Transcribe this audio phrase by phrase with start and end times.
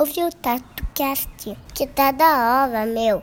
[0.00, 3.22] ouve o TatuCast, que tá da hora, meu.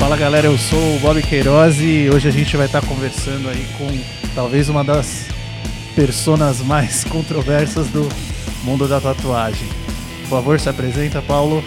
[0.00, 3.64] Fala galera, eu sou o Bob Queiroz e hoje a gente vai estar conversando aí
[3.78, 3.86] com
[4.34, 5.26] talvez uma das
[5.94, 8.08] personas mais controversas do
[8.64, 9.75] mundo da tatuagem.
[10.28, 11.62] Por favor, se apresenta, Paulo.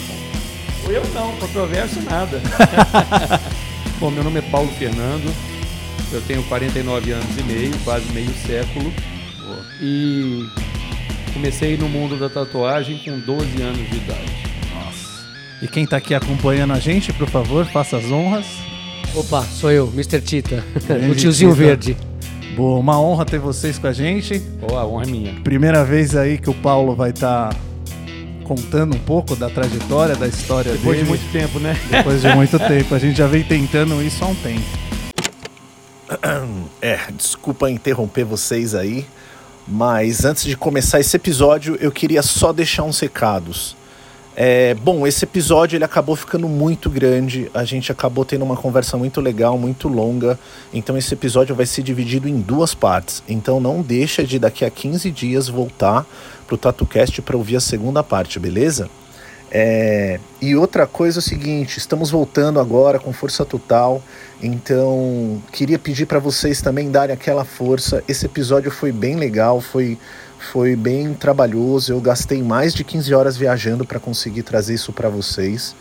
[0.88, 2.42] Eu não, controverso nada.
[4.00, 5.34] Bom, meu nome é Paulo Fernando,
[6.12, 8.92] eu tenho 49 anos e meio, quase meio século,
[9.82, 10.46] e
[11.34, 14.40] comecei no mundo da tatuagem com 12 anos de idade.
[15.62, 18.46] E quem tá aqui acompanhando a gente, por favor, faça as honras.
[19.14, 20.22] Opa, sou eu, Mr.
[20.22, 20.64] Tita,
[21.10, 21.64] o tiozinho Tita.
[21.64, 21.98] verde.
[22.56, 24.42] Boa, uma honra ter vocês com a gente.
[24.62, 25.34] Oh, a honra é minha.
[25.44, 27.56] Primeira vez aí que o Paulo vai estar
[28.50, 31.18] contando um pouco da trajetória, da história Depois de dele.
[31.18, 31.80] muito tempo, né?
[31.88, 32.96] Depois de muito tempo.
[32.96, 34.66] A gente já vem tentando isso há um tempo.
[36.82, 39.06] É, desculpa interromper vocês aí,
[39.68, 43.76] mas antes de começar esse episódio, eu queria só deixar uns recados.
[44.36, 48.96] É, bom, esse episódio ele acabou ficando muito grande, a gente acabou tendo uma conversa
[48.96, 50.40] muito legal, muito longa,
[50.74, 53.22] então esse episódio vai ser dividido em duas partes.
[53.28, 56.08] Então não deixa de daqui a 15 dias voltar
[56.50, 58.90] pro TatuCast para ouvir a segunda parte, beleza?
[59.52, 64.02] É, e outra coisa é o seguinte, estamos voltando agora com força total,
[64.42, 68.04] então queria pedir para vocês também darem aquela força.
[68.08, 69.98] Esse episódio foi bem legal, foi,
[70.52, 71.94] foi bem trabalhoso.
[71.94, 75.76] Eu gastei mais de 15 horas viajando para conseguir trazer isso para vocês.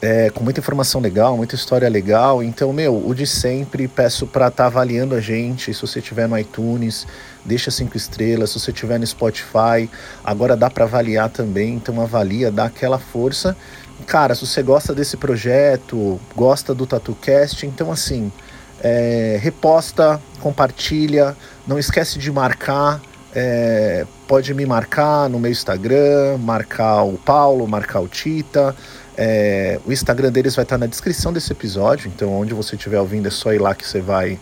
[0.00, 2.40] É, com muita informação legal, muita história legal.
[2.40, 5.74] Então, meu, o de sempre, peço para estar avaliando a gente.
[5.74, 7.04] Se você tiver no iTunes,
[7.44, 8.50] deixa cinco estrelas.
[8.50, 9.90] Se você tiver no Spotify,
[10.22, 11.74] agora dá para avaliar também.
[11.74, 13.56] Então, avalia, dá aquela força.
[14.06, 18.30] Cara, se você gosta desse projeto, gosta do TatuCast, então assim,
[18.80, 23.00] é, reposta, compartilha, não esquece de marcar.
[23.34, 28.74] é, pode me marcar no meu Instagram, marcar o Paulo, marcar o Tita.
[29.20, 33.26] É, o Instagram deles vai estar na descrição desse episódio, então onde você estiver ouvindo
[33.26, 34.38] é só ir lá que você vai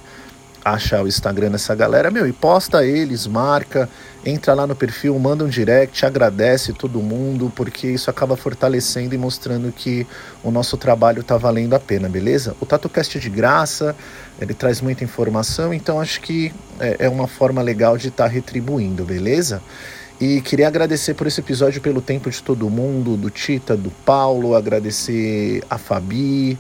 [0.63, 3.89] achar o Instagram dessa galera, meu, e posta eles, marca,
[4.23, 9.19] entra lá no perfil, manda um direct, agradece todo mundo, porque isso acaba fortalecendo e
[9.19, 10.07] mostrando que
[10.43, 12.55] o nosso trabalho tá valendo a pena, beleza?
[12.61, 13.97] O TatuCast é de graça,
[14.39, 19.05] ele traz muita informação, então acho que é, é uma forma legal de estar retribuindo,
[19.05, 19.63] beleza?
[20.21, 24.55] E queria agradecer por esse episódio, pelo tempo de todo mundo, do Tita, do Paulo,
[24.55, 26.59] agradecer a Fabi,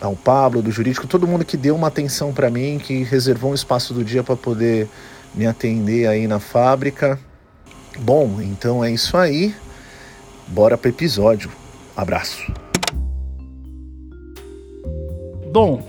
[0.00, 3.54] ao Pablo, do jurídico, todo mundo que deu uma atenção para mim, que reservou um
[3.54, 4.88] espaço do dia para poder
[5.34, 7.18] me atender aí na fábrica.
[7.98, 9.54] Bom, então é isso aí.
[10.48, 11.50] Bora pro episódio.
[11.96, 12.52] Abraço.
[15.52, 15.82] Bom,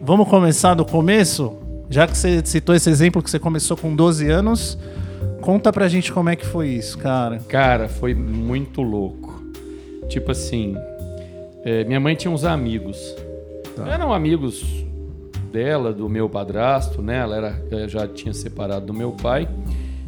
[0.00, 1.56] vamos começar do começo?
[1.88, 4.78] Já que você citou esse exemplo que você começou com 12 anos,
[5.42, 7.38] conta pra gente como é que foi isso, cara.
[7.48, 9.42] Cara, foi muito louco.
[10.08, 10.74] Tipo assim,
[11.64, 13.14] é, minha mãe tinha uns amigos.
[13.86, 14.64] Eram amigos
[15.52, 17.18] dela, do meu padrasto, né?
[17.18, 19.48] Ela era, ela já tinha separado do meu pai.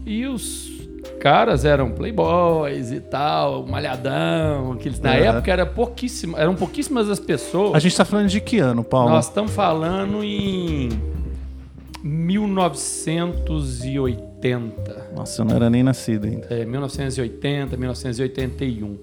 [0.07, 0.73] E os
[1.21, 4.73] caras eram playboys e tal, malhadão.
[4.73, 5.17] Aqueles, na Uhum.
[5.17, 7.75] época era pouquíssima, eram pouquíssimas as pessoas.
[7.75, 9.11] A gente tá falando de que ano, Paulo?
[9.11, 10.91] Nós estamos falando em
[12.03, 14.34] 1980.
[15.15, 16.47] Nossa, eu não era nem nascido ainda.
[16.51, 18.99] É, 1980, 1981,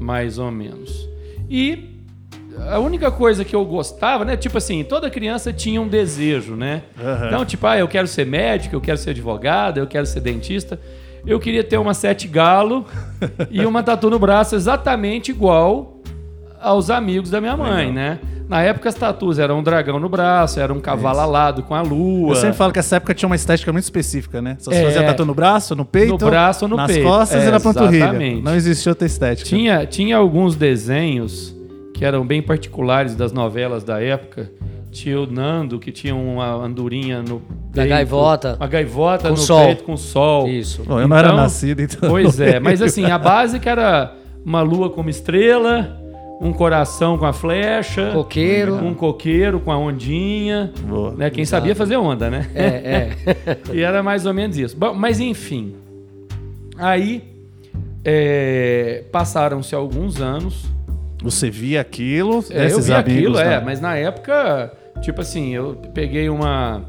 [0.00, 1.08] mais ou menos.
[1.48, 1.96] E
[2.68, 4.36] a única coisa que eu gostava, né?
[4.36, 6.82] Tipo assim, toda criança tinha um desejo, né?
[6.98, 7.26] Aham.
[7.26, 10.80] Então, tipo, ah, eu quero ser médico, eu quero ser advogado, eu quero ser dentista.
[11.26, 12.86] Eu queria ter uma sete galo
[13.50, 15.95] e uma tatu no braço exatamente igual
[16.60, 18.18] aos amigos da minha mãe, né?
[18.48, 21.82] Na época as tatus eram um dragão no braço, era um cavalo alado com a
[21.82, 22.30] lua.
[22.30, 24.56] Eu sempre falo que essa época tinha uma estética muito específica, né?
[24.60, 24.84] Só se É.
[24.84, 27.04] fazia tatu no braço, no peito, No braço ou no nas peito.
[27.06, 28.04] costas É, e na panturrilha.
[28.04, 28.42] exatamente.
[28.42, 29.48] Não existia outra estética.
[29.48, 31.54] Tinha, tinha alguns desenhos
[31.92, 34.48] que eram bem particulares das novelas da época.
[34.92, 37.40] Tinha o Nando, que tinha uma andorinha no
[37.70, 38.56] Da peito, gaivota.
[38.60, 39.66] Uma gaivota Com no sol.
[39.66, 40.48] peito com sol.
[40.48, 40.84] Isso.
[40.86, 42.08] Bom, eu não era Então, nascido, então.
[42.08, 44.14] Pois é, mas assim, a básica era
[44.44, 46.00] uma lua como estrela,
[46.40, 48.74] um coração com a flecha, Coqueiro.
[48.76, 50.72] um coqueiro com a ondinha.
[50.82, 51.12] Boa.
[51.12, 51.30] Né?
[51.30, 52.48] Quem sabia fazer onda, né?
[52.54, 53.10] É, é.
[53.72, 54.76] E era mais ou menos isso.
[54.76, 55.74] Bom, mas enfim.
[56.76, 57.24] Aí
[58.04, 60.64] é, passaram-se alguns anos.
[61.22, 63.62] Você via aquilo, É, eu esses vi amigos, aquilo, é, né?
[63.64, 66.84] mas na época, tipo assim, eu peguei uma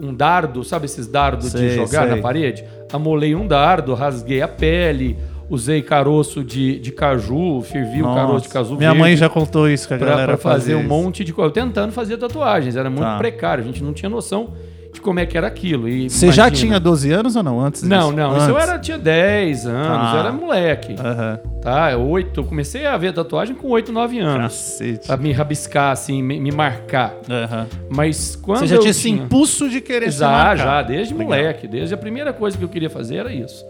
[0.00, 2.16] um dardo, sabe esses dardos Sei, de jogar sei.
[2.16, 2.64] na parede?
[2.92, 5.16] Amolei um dardo, rasguei a pele,
[5.50, 9.88] usei caroço de, de caju, fervi o caroço de caju Minha mãe já contou isso
[9.88, 10.88] que a pra, galera pra fazer um isso.
[10.88, 11.48] monte de coisa.
[11.48, 13.16] Eu tentando fazer tatuagens, era muito Tá.
[13.18, 14.52] precário, a gente não tinha noção
[14.92, 15.86] de como é que era aquilo.
[15.88, 17.60] E Você já tinha 12 anos ou não?
[17.60, 18.12] Antes Não, disso?
[18.16, 18.42] não, Antes.
[18.44, 20.10] isso eu era, tinha 10 anos, Ah.
[20.14, 20.94] eu era moleque.
[20.98, 21.38] Aham.
[21.60, 24.52] Tá, 8, eu comecei a ver tatuagem com 8, 9 anos.
[24.54, 25.06] Cacete.
[25.06, 27.14] Pra me rabiscar, assim, me, me marcar.
[27.28, 27.66] Aham.
[27.90, 30.56] Mas quando Você já tinha esse impulso de querer Já, marcar.
[30.56, 31.28] já, desde Legal.
[31.28, 31.66] moleque.
[31.68, 33.64] Desde a primeira coisa que eu queria fazer era isso.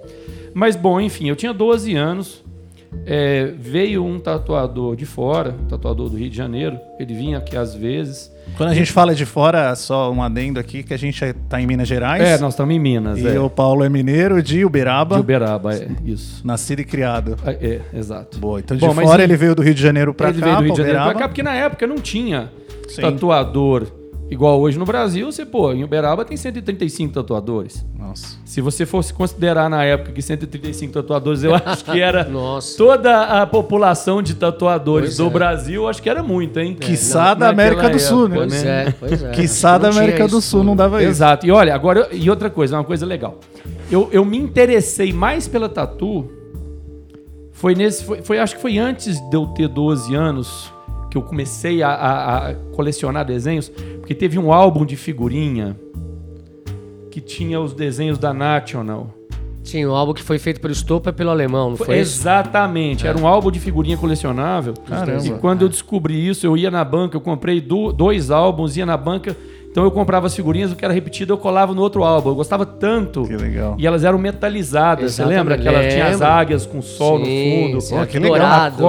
[0.54, 2.44] Mas, bom, enfim, eu tinha 12 anos.
[3.04, 6.78] é, veio um tatuador de fora, um tatuador do Rio de Janeiro.
[6.98, 8.32] Ele vinha aqui às vezes.
[8.56, 11.66] Quando a gente fala de fora, só um adendo aqui, que a gente tá em
[11.66, 12.22] Minas Gerais.
[12.22, 13.38] É, nós estamos em Minas, E é.
[13.38, 16.40] o Paulo é mineiro de Uberaba, De Uberaba, é, isso.
[16.46, 17.36] nascido e criado.
[17.44, 17.50] É,
[17.92, 18.38] é, exato.
[18.38, 20.46] Boa, então de Bom, fora ele- ele veio do Rio de Janeiro pra ele cá,
[20.46, 21.18] veio do Rio de Janeiro Uberaba.
[21.20, 22.50] cá, porque na época não tinha
[22.88, 23.02] Sim.
[23.02, 23.86] tatuador
[24.30, 25.30] igual hoje no Brasil.
[25.30, 27.84] Você, pô, em Uberaba tem 135 tatuadores.
[27.98, 28.36] Nossa.
[28.44, 32.76] Se você fosse considerar na época que 135 tatuadores, eu acho que era Nossa.
[32.78, 35.30] toda a população de tatuadores Pois do é.
[35.30, 36.74] Brasil, acho que era muito, hein?
[36.78, 38.48] Quiçá Na- da América do Sul, época, né?
[38.48, 39.30] Pois é, pois é.
[39.32, 40.78] Quiçá da América do Sul não tudo.
[40.78, 41.10] dava isso.
[41.10, 41.46] Exato.
[41.46, 43.38] E olha, agora, e outra coisa, uma coisa legal.
[43.90, 46.30] Eu, eu me interessei mais pela tatu.
[47.52, 48.04] Foi nesse.
[48.04, 50.72] Foi, foi- acho que foi antes de eu ter 12 anos
[51.10, 53.68] que eu comecei a, a- a colecionar desenhos.
[53.98, 55.76] Porque teve um álbum de figurinha
[57.10, 59.14] que tinha os desenhos da National.
[59.62, 62.20] Tinha um álbum que foi feito pelo Stopa e pelo alemão, não Foi- foi isso?
[62.22, 63.06] Exatamente.
[63.06, 64.72] Era um álbum de figurinha colecionável.
[64.86, 65.26] Caramba.
[65.26, 68.86] E quando eu descobri isso, eu ia na banca, eu comprei do- dois álbuns, ia
[68.86, 69.36] na banca.
[69.78, 72.30] Então eu comprava as figurinhas, o que era repetido, eu colava no outro álbum.
[72.30, 73.22] Eu gostava tanto.
[73.22, 73.76] Que legal.
[73.78, 75.14] E elas eram metalizadas.
[75.14, 77.80] Você lembra que ela tinha as águias com sol Sim, no fundo?
[77.80, 78.42] sim, Pô, que legal.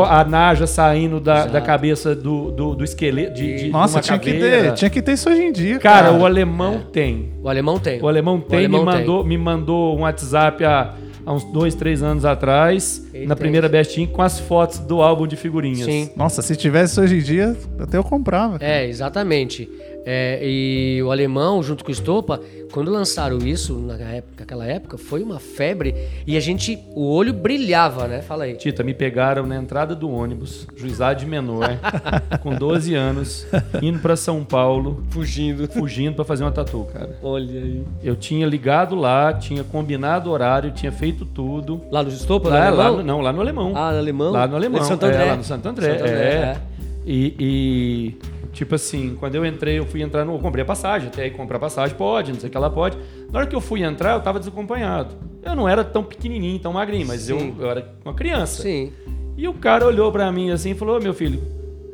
[0.04, 1.54] A, a naja saindo da, Exato.
[1.54, 3.36] da cabeça do, do, do esqueleto.
[3.36, 5.78] De, de Nossa, uma tinha que, ter, tinha que ter isso hoje em dia.
[5.78, 7.34] Cara, Cara, o alemão tem.
[7.44, 8.02] O alemão tem.
[8.02, 9.00] O alemão tem, alemão me, tem.
[9.02, 13.70] mandou, me mandou um WhatsApp há, há uns dois, três anos atrás, Ele na primeira
[13.70, 15.86] Bestinha, com as fotos do álbum de figurinhas.
[15.86, 16.10] Sim.
[16.16, 18.58] Nossa, se tivesse isso hoje em dia, até eu comprava.
[18.60, 19.70] É, exatamente.
[20.06, 22.40] É, e o alemão, junto com o Estopa,
[22.72, 25.94] quando lançaram isso, na época, naquela época, foi uma febre
[26.26, 28.22] e a gente, o olho brilhava, né?
[28.22, 28.56] Fala aí.
[28.56, 31.78] Tita, me pegaram na entrada do ônibus, juizado de menor,
[32.42, 33.46] com 12 anos,
[33.82, 35.68] indo pra São Paulo, Fugindo.
[35.68, 37.18] fugindo pra fazer uma tatu, cara.
[37.22, 37.84] Olha aí.
[38.04, 41.82] Eu tinha ligado lá, tinha combinado o horário, tinha feito tudo.
[41.92, 42.98] Lá no Estopa, no Lá, lá alemão?
[42.98, 43.72] no, não, lá no Alemão.
[43.76, 44.32] Ah, no alemão?
[44.32, 44.82] Lá no Alemão.
[44.82, 45.26] Em Santo é, André.
[45.26, 45.92] lá no Santo André.
[45.92, 46.36] Santo André, é.
[46.36, 46.58] é.
[47.06, 48.16] E, e,
[48.60, 50.34] tipo assim, quando eu entrei, eu fui entrar no.
[50.36, 52.98] Eu comprei a passagem, até aí comprar passagem pode, não sei o que ela pode.
[53.32, 55.16] Na hora que eu fui entrar, eu tava desacompanhado.
[55.42, 58.62] Eu não era tão pequenininho, tão magrinho, mas eu, eu era uma criança.
[58.62, 58.92] Sim.
[59.38, 61.42] E o cara olhou pra mim assim e falou: "Ô, meu filho,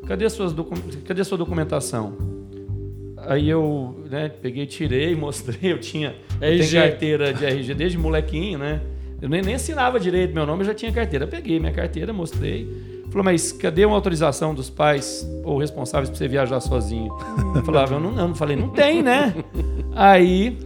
[0.08, 0.74] cadê, suas docu-
[1.06, 2.18] cadê a sua documentação?
[3.18, 5.72] Aí eu né, peguei, tirei, mostrei.
[5.72, 8.82] Eu tinha eu tenho carteira de RG desde molequinho, né?
[9.22, 11.28] Eu nem, nem assinava direito meu nome, eu já tinha carteira.
[11.28, 12.95] Peguei minha carteira, mostrei.
[13.16, 17.18] Falou, mas cadê uma autorização dos pais ou responsáveis pra você viajar sozinho?
[17.56, 19.34] Eu falava, eu não, eu não falei, não tem, né?
[19.96, 20.58] Aí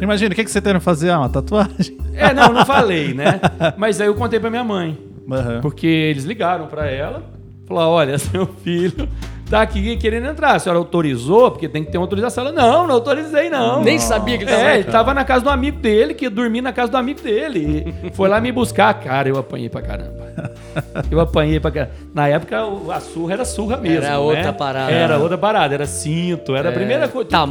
[0.00, 1.10] Imagina, o que, que você tenta fazer?
[1.10, 1.98] Ah, uma tatuagem?
[2.14, 3.40] é, não, não falei, né?
[3.76, 4.96] Mas aí eu contei pra minha mãe.
[5.28, 5.60] Aham.
[5.60, 7.24] Porque eles ligaram pra ela,
[7.66, 9.08] falaram: olha, seu filho
[9.48, 10.56] tá aqui querendo entrar.
[10.56, 11.50] A senhora autorizou?
[11.50, 12.44] Porque tem que ter uma autorização.
[12.46, 13.82] Ela, não, não autorizei, não.
[13.82, 16.30] Nem sabia que ele tava É, ele tava na casa do amigo dele, que ia
[16.30, 17.94] dormir na casa do amigo dele.
[18.12, 18.94] Foi lá me buscar.
[18.94, 20.28] Cara, eu apanhei pra caramba.
[21.10, 21.92] Eu apanhei pra caramba.
[22.14, 22.56] Na época,
[22.92, 23.98] a surra era surra mesmo.
[23.98, 24.18] Era né?
[24.18, 24.92] outra parada.
[24.92, 27.48] Era outra parada, era cinto, era a É, primeira coisa tudo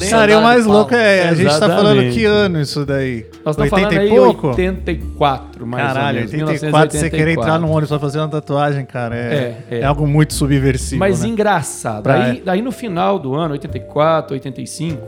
[0.00, 0.08] que.
[0.08, 2.14] Cara, e o mais louco é, a gente tá falando Exatamente.
[2.18, 3.26] que ano isso daí?
[3.44, 4.48] Nós estamos 80 falando aí pouco?
[4.48, 6.50] 84, mais Caralho, ou menos.
[6.50, 7.60] 84, você querer entrar 1984.
[7.66, 9.80] no ônibus pra fazer uma tatuagem, cara, é, É, é.
[9.80, 9.84] é.
[9.84, 11.28] algo muito subversivo, Mas né?
[11.28, 12.02] engraçado.
[12.02, 15.00] Pra- Aí, daí no final do ano, 84, 85,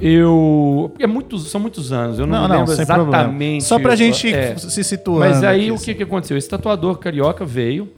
[0.00, 0.92] eu.
[0.98, 3.16] É muitos, são muitos anos, eu não, Não, não, lembro sem problema.
[3.18, 3.64] exatamente.
[3.64, 4.56] Só pra gente É.
[4.56, 5.20] se situando.
[5.20, 5.84] Mas aí aqui, o assim.
[5.86, 6.36] que, que aconteceu?
[6.36, 7.88] Esse tatuador carioca veio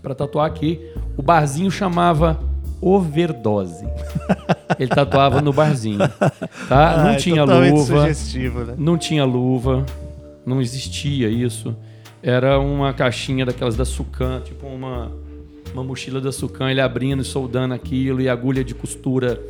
[0.00, 0.80] pra tatuar aqui.
[1.16, 2.38] O barzinho chamava
[2.82, 3.86] Overdose.
[4.78, 5.98] Ele tatuava no barzinho.
[5.98, 6.32] Tá?
[6.68, 7.84] Ah, não é tinha luva.
[7.84, 8.74] sugestivo, né?
[8.76, 9.86] Não tinha luva,
[10.44, 11.74] não existia isso.
[12.22, 15.12] Era uma caixinha daquelas da Sucan, tipo uma,
[15.72, 19.40] uma mochila da Sucan, ele abrindo e soldando aquilo e agulha de costura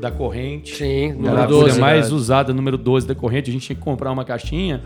[0.00, 0.74] da corrente.
[0.76, 1.80] Sim, Era a número agulha 12.
[1.80, 3.48] mais usada, número 12 da corrente.
[3.50, 4.82] A gente tinha que comprar uma caixinha,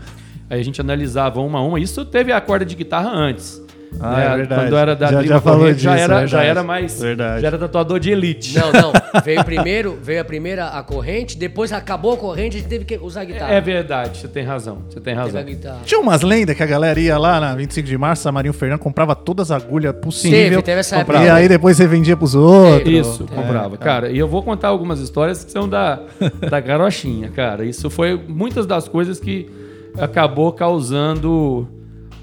[0.49, 1.79] aí a gente analisava uma a uma.
[1.79, 3.61] Isso teve a corda de guitarra antes.
[3.99, 4.25] Ah, né?
[4.25, 4.61] é verdade.
[4.61, 6.45] Quando era da Já- já falou já disso, era, já verdade.
[6.47, 7.01] era mais.
[7.01, 7.41] Verdade.
[7.41, 8.55] Já era tatuador de elite.
[8.57, 8.93] Não, não.
[9.23, 12.97] Veio primeiro, veio a primeira a corrente, depois acabou a corrente, a gente teve que
[12.97, 13.53] usar a guitarra.
[13.53, 14.79] É verdade, você tem razão.
[14.89, 15.43] Você tem razão.
[15.83, 18.79] Tinha umas lendas que a galera ia lá na 25 de março, a Marinho Fernando
[18.79, 20.49] comprava todas as agulhas possíveis.
[20.49, 21.23] Teve, teve essa época.
[21.23, 22.87] E aí depois você vendia pros outros.
[22.93, 23.77] Isso, É, comprava.
[23.77, 25.99] Cara, e eu vou contar algumas histórias que são da,
[26.49, 27.65] da carochinha, cara.
[27.65, 29.49] Isso foi muitas das coisas que
[29.97, 31.67] acabou causando.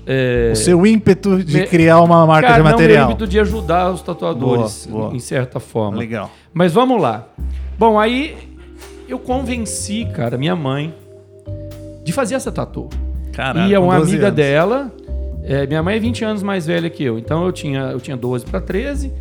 [0.07, 3.07] É, O seu ímpeto de me- criar uma marca cara, de não, material.
[3.07, 5.17] meu ímpeto de ajudar os tatuadores, Boa, boa.
[5.17, 5.99] em certa forma.
[5.99, 6.31] Legal.
[6.53, 7.27] Mas vamos lá.
[7.79, 8.37] Bom, aí
[9.09, 10.95] eu convenci, cara, minha mãe
[12.05, 12.89] de fazer essa tatu.
[13.33, 14.37] Caralho, e é uma 12 amiga anos.
[14.37, 14.93] dela.
[15.43, 17.19] é, minha mãe é 20 anos mais velha que eu.
[17.19, 19.13] Então eu tinha, eu tinha 12 para 13.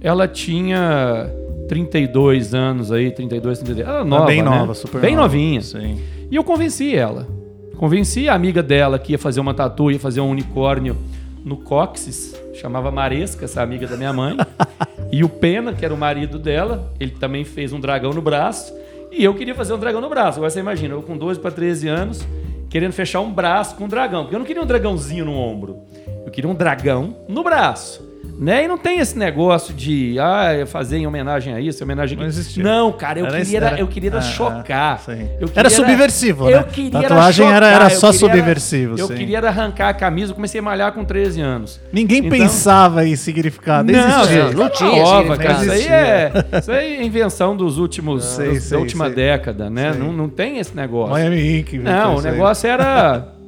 [0.00, 1.30] Ela tinha
[1.68, 3.88] 32 anos aí, 32, 33.
[3.88, 4.48] Ela nova, bem né?
[4.50, 5.28] nova, super Bem nova.
[5.28, 5.60] novinha.
[5.62, 5.98] Sim.
[6.30, 7.26] E eu convenci ela.
[7.82, 10.96] Convenci a amiga dela que ia fazer uma tatu, ia fazer um unicórnio
[11.44, 12.32] no cóccix.
[12.54, 14.36] Chamava Maresca, essa amiga da minha mãe.
[15.10, 18.72] e o Pena, que era o marido dela, ele também fez um dragão no braço.
[19.10, 20.38] E eu queria fazer um dragão no braço.
[20.38, 22.24] Agora você imagina, eu com 12 para 13 anos,
[22.70, 24.22] querendo fechar um braço com um dragão.
[24.22, 25.80] Porque eu não queria um dragãozinho no ombro.
[26.24, 28.11] Eu queria um dragão no braço.
[28.38, 28.64] Né?
[28.64, 32.20] E não tem esse negócio de ah, fazer em homenagem a isso, em homenagem a
[32.22, 32.40] Não isso.
[32.40, 32.64] existia.
[32.64, 34.98] Não, cara, eu Era queria, era, era- eu queria era Ah, chocar.
[35.00, 35.12] sim.
[35.40, 36.66] Eu Era queria subversivo, eu né?
[36.72, 39.14] Queria Tatuagem era- chocar, era eu só queria subversivo, Eu sim.
[39.14, 41.80] queria era arrancar a camisa, eu comecei a malhar com 13 anos.
[41.92, 43.92] Ninguém Então- pensava em significado.
[43.92, 44.44] Não, existia.
[44.44, 45.52] não, não isso tinha nova, cara.
[45.62, 49.14] Isso aí, é, isso aí é invenção dos últimos, Sei, dos- sei, da última sei.
[49.14, 49.92] década, né?
[49.96, 51.12] Não, não tem esse negócio.
[51.12, 51.78] Miami Ink.
[51.78, 53.28] Não, o negócio era.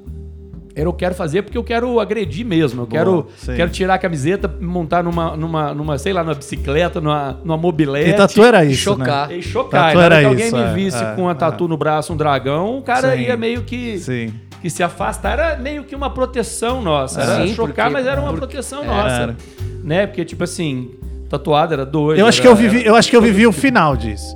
[0.77, 2.83] Era eu quero fazer porque eu quero agredir mesmo.
[2.83, 3.55] Eu quero, sim.
[3.55, 8.11] quero tirar a camiseta, montar numa, numa, numa, sei lá, numa bicicleta, numa, numa mobilete.
[8.11, 9.29] E tatu era isso, chocar.
[9.29, 9.37] né?
[9.37, 9.87] E chocar.
[9.93, 12.17] Tatu era que alguém isso, me é, visse é, com a tatu no braço, um
[12.17, 13.23] dragão, o cara Sim.
[13.23, 14.35] ia meio que, Sim.
[14.61, 15.39] que se afastar.
[15.39, 17.21] Era meio que uma proteção nossa.
[17.23, 19.15] Era Sim, chocar, porque- mas era uma porque- proteção É, nossa.
[19.15, 19.37] era.
[19.85, 20.07] Né?
[20.09, 20.91] Porque, tipo assim,
[21.29, 22.19] tatuado era doido.
[22.19, 23.61] Eu acho que era- eu vivi, era eu acho que eu vivi o tipo.
[23.63, 24.35] final disso.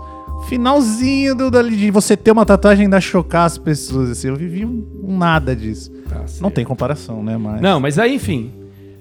[0.48, 4.10] Finalzinho do, dali de você ter uma tatuagem ainda chocar as pessoas.
[4.10, 5.90] Assim, eu vivi um, um nada disso.
[6.08, 7.36] Tá Não tem comparação, né?
[7.36, 7.60] Mas...
[7.60, 8.50] Não, mas aí, enfim.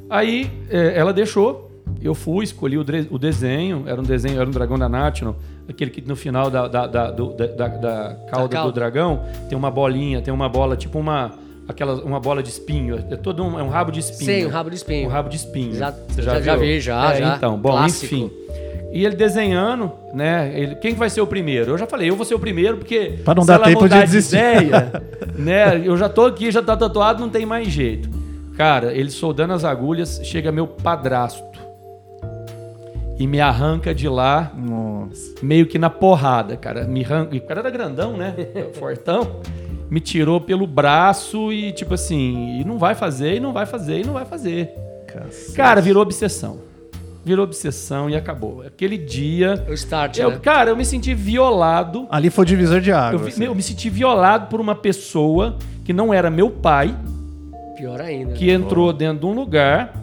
[0.09, 1.65] Aí é, ela deixou.
[2.01, 3.83] Eu fui, escolhi o, o desenho.
[3.87, 5.37] Era um desenho, era um dragão da National.
[5.69, 8.71] Aquele que no final da, da, da, do- da, da- da cauda cauda.
[8.71, 11.31] do dragão tem uma bolinha, tem uma bola, tipo uma,
[11.67, 12.97] aquela, uma bola de espinho.
[13.09, 14.41] É todo um, é um rabo de espinho.
[14.41, 15.07] Sim, um rabo de espinho.
[15.07, 15.73] Um rabo de espinho.
[15.75, 16.65] Já- Você já- já viu?
[16.65, 17.35] vi, já, É, já.
[17.37, 18.05] Então, bom, Clássico.
[18.15, 18.31] enfim.
[18.97, 20.51] E ele desenhando, né?
[20.55, 21.69] Ele, quem vai ser o primeiro?
[21.73, 23.99] Eu já falei, eu vou ser o primeiro, porque Pra não se dar tempo de
[24.01, 24.35] desistir.
[24.37, 24.91] ideia,
[25.37, 25.79] né?
[25.85, 28.09] Eu já tô aqui, já tá tatuado, não tem mais jeito.
[28.57, 31.43] Cara, ele soldando as agulhas, chega meu padrasto
[33.19, 35.35] e me arranca de lá Nossa.
[35.43, 36.85] meio que na porrada, cara.
[36.85, 38.33] Me arranca, o cara era grandão, né?
[38.79, 39.41] Fortão.
[39.91, 43.99] Me tirou pelo braço e tipo assim, e não vai fazer, e não vai fazer,
[43.99, 44.71] e não vai fazer.
[45.05, 45.55] Cacete.
[45.55, 46.65] Cara, virou obsessão.
[47.27, 48.61] Virou obsessão e acabou.
[48.61, 49.65] Aquele dia.
[49.67, 50.39] O start, Eu, né?
[50.41, 52.07] cara, eu me senti violado.
[52.09, 53.19] Ali foi o divisor de Eu, água.
[53.19, 53.43] vi- assim.
[53.43, 56.95] eu me senti violado por uma pessoa que não era meu pai,
[57.75, 58.31] Pior ainda.
[58.31, 59.93] que entrou dentro de um lugar,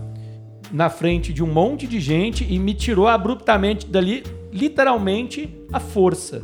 [0.70, 6.42] na frente de um monte de gente e me tirou abruptamente dali, literalmente, a força.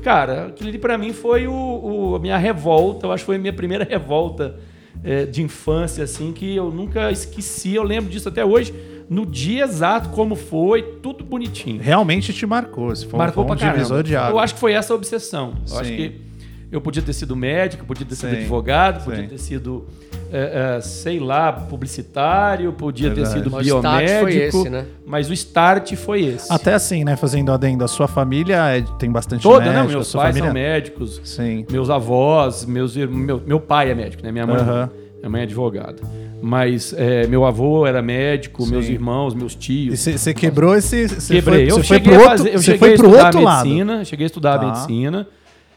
[0.00, 3.34] Cara, aquilo ali pra mim foi o, o- a minha revolta, eu acho que foi
[3.34, 4.54] a minha primeira revolta
[5.02, 8.72] é, de infância, assim, que eu nunca esqueci, eu lembro disso até hoje,
[9.08, 11.80] no dia exato como foi, tudo bonitinho.
[11.82, 12.94] Realmente te marcou.
[12.94, 14.30] Se foi, Marcou foi um divisor de água.
[14.30, 15.54] Eu acho que foi essa a obsessão.
[15.62, 15.80] Eu Sim.
[15.80, 16.20] acho que
[16.70, 18.36] eu podia ter sido médico, podia ter sido Sim.
[18.36, 19.04] advogado, Sim.
[19.06, 19.86] podia ter sido,
[20.30, 23.34] é, é, sei lá, publicitário, podia Verdade.
[23.34, 24.20] ter sido O start biomédico.
[24.22, 24.84] foi esse, né?
[25.06, 26.52] Mas o start foi esse.
[26.52, 27.16] Até assim, né?
[27.16, 29.88] Fazendo adendo, a sua família é- tem bastante Toda, médico, né?
[29.94, 30.44] Meus pais família...
[30.44, 31.64] são médicos, Sim.
[31.70, 34.30] meus avós, meus meu, meu pai é médico, né?
[34.30, 34.90] Minha mãe, Aham.
[35.20, 35.96] Minha mãe é advogada.
[36.40, 38.70] Mas é, meu avô era médico, Sim.
[38.70, 39.98] meus irmãos, meus tios.
[39.98, 41.08] Você quebrou esse...
[41.08, 41.68] Cê Quebrei.
[41.68, 43.64] Foi, eu foi cheguei, outro, fazer, eu cheguei foi a estudar outro lado.
[43.66, 44.66] medicina, cheguei a estudar Tá.
[44.66, 45.26] medicina,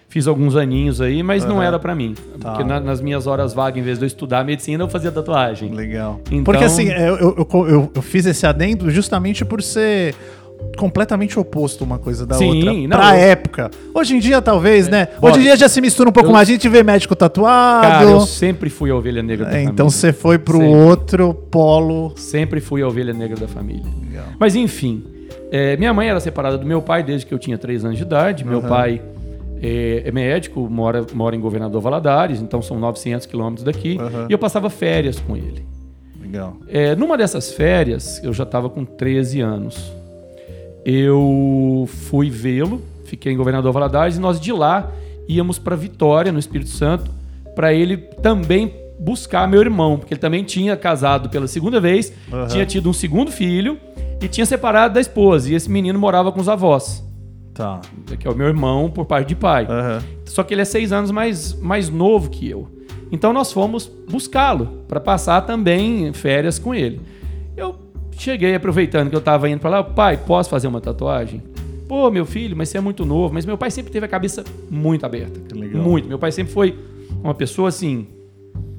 [0.07, 1.65] fiz alguns aninhos aí, mas não Aham.
[1.65, 2.13] era pra mim.
[2.39, 2.51] Tá.
[2.51, 5.73] Porque na- nas minhas horas vagas, em vez de eu estudar medicina, eu fazia tatuagem.
[5.73, 6.19] Legal.
[6.27, 10.13] Então- Porque assim, eu, eu, eu- eu fiz esse adendo justamente por ser
[10.77, 12.73] completamente oposto uma coisa da Sim, outra.
[12.73, 13.71] não, pra eu- época.
[13.93, 15.07] Hoje em dia, talvez, né?
[15.19, 16.47] Bob, Hoje em dia já se mistura um pouco eu- mais.
[16.47, 17.87] A gente vê médico tatuado.
[17.87, 19.71] Cara, eu sempre fui a ovelha negra da É, família.
[19.73, 20.73] então você foi pro Sempre.
[20.73, 22.13] outro polo.
[22.15, 23.83] Sempre fui a ovelha negra da família.
[24.09, 24.25] Legal.
[24.39, 25.03] Mas enfim,
[25.51, 28.03] é, minha mãe era separada do meu pai desde que eu tinha 3 anos de
[28.03, 28.43] idade.
[28.45, 29.01] Meu pai
[29.61, 33.97] é, é médico, mora, mora em Governador Valadares, então são 900 quilômetros daqui.
[33.99, 34.25] Aham.
[34.29, 35.65] E eu passava férias com ele.
[36.19, 36.55] Legal.
[36.69, 39.91] É, numa dessas férias, eu já estava com 13 anos.
[40.85, 44.91] Eu fui vê-lo, fiquei em Governador Valadares, e nós de lá
[45.27, 47.11] íamos para Vitória, no Espírito Santo,
[47.55, 52.47] para ele também buscar meu irmão, porque ele também tinha casado pela segunda vez, Aham.
[52.47, 53.77] tinha tido um segundo filho
[54.21, 55.49] e tinha separado da esposa.
[55.51, 57.03] E esse menino morava com os avós,
[57.53, 57.81] Tá.
[58.19, 59.65] que é o meu irmão por parte de pai.
[59.69, 60.01] Aham.
[60.25, 62.67] Só que ele é seis anos mais, mais novo que eu.
[63.11, 67.01] Então nós fomos buscá-lo para passar também férias com ele.
[68.21, 71.41] Cheguei aproveitando que eu estava indo para lá, pai, posso fazer uma tatuagem?
[71.87, 73.33] Pô, meu filho, mas você é muito novo.
[73.33, 75.39] Mas meu pai sempre teve a cabeça muito aberta.
[75.39, 75.81] Que legal.
[75.81, 76.07] Muito.
[76.07, 76.77] Meu pai sempre foi
[77.23, 78.05] uma pessoa assim,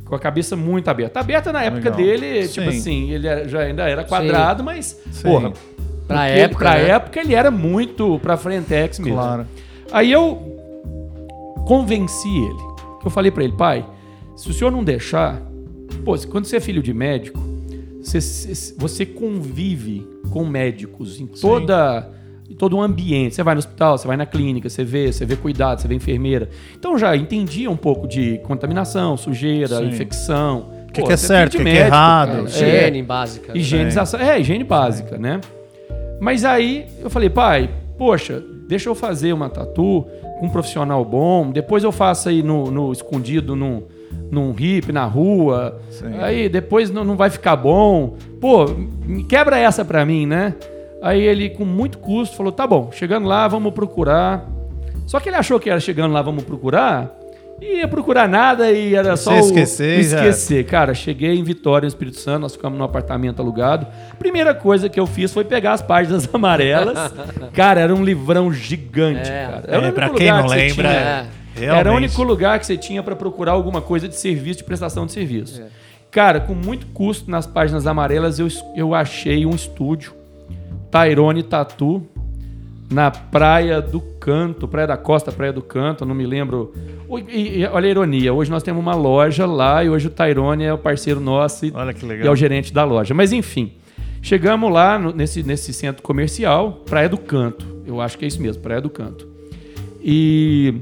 [0.04, 1.18] com a cabeça muito aberta.
[1.18, 1.96] Aberta na época Legal.
[1.96, 2.78] dele, tipo Sim.
[2.78, 5.22] assim, ele já ainda era quadrado, mas, Sim.
[5.24, 5.52] porra,
[6.06, 6.90] Pra época, pra né?
[6.90, 9.14] época ele era muito pra frentex mesmo.
[9.16, 9.44] Claro.
[9.90, 10.40] Aí eu
[11.66, 12.72] convenci ele.
[13.04, 13.84] Eu falei pra ele, pai,
[14.36, 15.42] se o senhor não deixar,
[16.04, 17.40] pô, se- quando você é filho de médico,
[18.02, 22.10] você, você convive com médicos em toda
[22.50, 23.34] em todo o ambiente.
[23.34, 25.94] Você vai no hospital, você vai na clínica, você vê, você vê cuidado, você vê
[25.94, 26.50] enfermeira.
[26.78, 29.86] Então já entendia um pouco de contaminação, sujeira, Sim.
[29.88, 30.70] infecção.
[30.88, 32.28] O que, que é certo, o que, que é errado.
[32.28, 32.48] cara.
[32.48, 33.54] Higiene básica.
[33.54, 33.58] né?
[33.58, 34.20] Higienização.
[34.20, 35.40] É, higiene básica, né?
[36.20, 40.06] Mas aí eu falei, pai, poxa, deixa eu fazer uma tatu
[40.38, 43.84] com um profissional bom, depois eu faço aí no, no escondido, num,
[44.30, 45.80] num hip, na rua.
[45.90, 46.12] Sim.
[46.20, 48.16] Aí depois não, não vai ficar bom.
[48.40, 48.66] Pô,
[49.28, 50.54] quebra essa pra mim, né?
[51.02, 54.48] Aí ele, com muito custo, falou: tá bom, chegando lá, vamos procurar.
[55.06, 57.18] Só que ele achou que era chegando lá, vamos procurar.
[57.60, 60.64] E ia procurar nada e era só Você o- esquecer, o já- esquecer.
[60.64, 63.86] Cara, cheguei em Vitória, no Espírito Santo, nós ficamos num apartamento alugado.
[64.18, 67.12] Primeira coisa que eu fiz foi pegar as páginas amarelas.
[67.52, 69.46] cara, era um livrão gigante, É.
[69.46, 69.64] cara.
[69.68, 71.24] É, o único pra quem não que lembra, tinha- É.
[71.54, 71.80] Realmente.
[71.80, 75.06] era o único lugar que você tinha para procurar alguma coisa de serviço, de prestação
[75.06, 75.62] de serviço.
[76.10, 80.12] Cara, com muito custo nas páginas amarelas, eu, eu achei um estúdio,
[80.90, 82.02] Tyrone Tatu,
[82.90, 86.74] na Praia do Canto, Praia da Costa, Praia do Canto, não me lembro.
[87.28, 90.64] E, e olha a ironia, hoje nós temos uma loja lá e hoje o Tyrone
[90.64, 91.72] é o parceiro nosso e,
[92.24, 93.14] e é o gerente da loja.
[93.14, 93.72] Mas enfim,
[94.20, 97.66] chegamos lá no- nesse, nesse centro comercial, Praia do Canto.
[97.86, 99.26] Eu acho que é isso mesmo, Praia do Canto.
[100.02, 100.74] E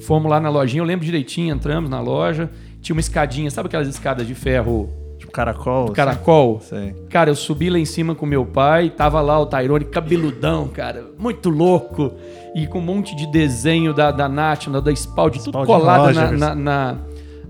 [0.00, 3.88] fomos lá na lojinha, eu lembro direitinho, entramos na loja, tinha uma escadinha, sabe aquelas
[3.88, 4.88] escadas de ferro
[5.18, 5.92] Tipo caracol.
[5.92, 6.60] caracol?
[6.60, 6.94] Sei.
[7.10, 11.04] Cara, eu subi lá em cima com meu pai, tava lá o Tyrone cabeludão, cara,
[11.18, 12.12] muito louco,
[12.54, 16.22] e com um monte de desenho da, da Nath, da, Spald, tudo Spalding colado na,
[16.24, 16.40] Rogers.
[16.40, 16.96] na, na,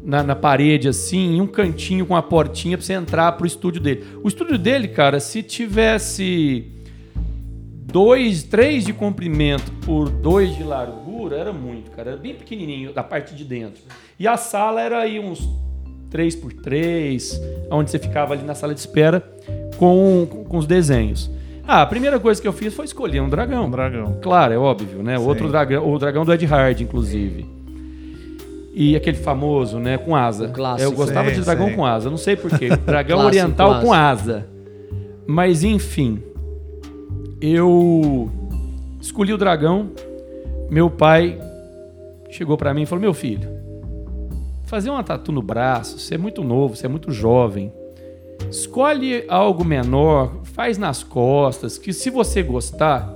[0.03, 3.81] na- na parede, assim, em um cantinho com uma portinha pra você entrar pro estúdio
[3.81, 4.03] dele.
[4.25, 6.65] O estúdio dele, cara, se tivesse
[7.87, 12.13] dois, três de comprimento por dois de largura, era muito, cara.
[12.13, 13.83] Era bem pequenininho da parte de dentro.
[14.19, 15.49] E a sala era aí uns
[16.11, 19.23] 3 por 3 onde você ficava ali na sala de espera
[19.77, 21.31] com, com, com os desenhos.
[21.67, 23.67] Ah, a primeira coisa que eu fiz foi escolher um dragão.
[23.67, 24.19] Um dragão.
[24.21, 25.17] Claro, é óbvio, né?
[25.17, 25.25] Sim.
[25.25, 27.47] Outro dragão, o dragão do Ed Hard, inclusive.
[28.75, 30.47] E aquele famoso, né, com asa.
[30.47, 30.91] O clássico.
[30.91, 32.69] Eu gostava Sei, de dragão com asa, não sei porquê.
[32.87, 34.47] Dragão Clássico oriental com com asa.
[35.27, 36.23] Mas enfim,
[37.41, 38.31] eu
[39.01, 39.91] escolhi o dragão.
[40.71, 41.39] Meu pai
[42.31, 43.49] chegou pra mim e falou: "Meu filho,
[44.67, 47.73] fazer uma tatu no braço, você é muito novo, você é muito jovem.
[48.51, 53.13] Escolhe algo menor, faz nas costas, que se você gostar,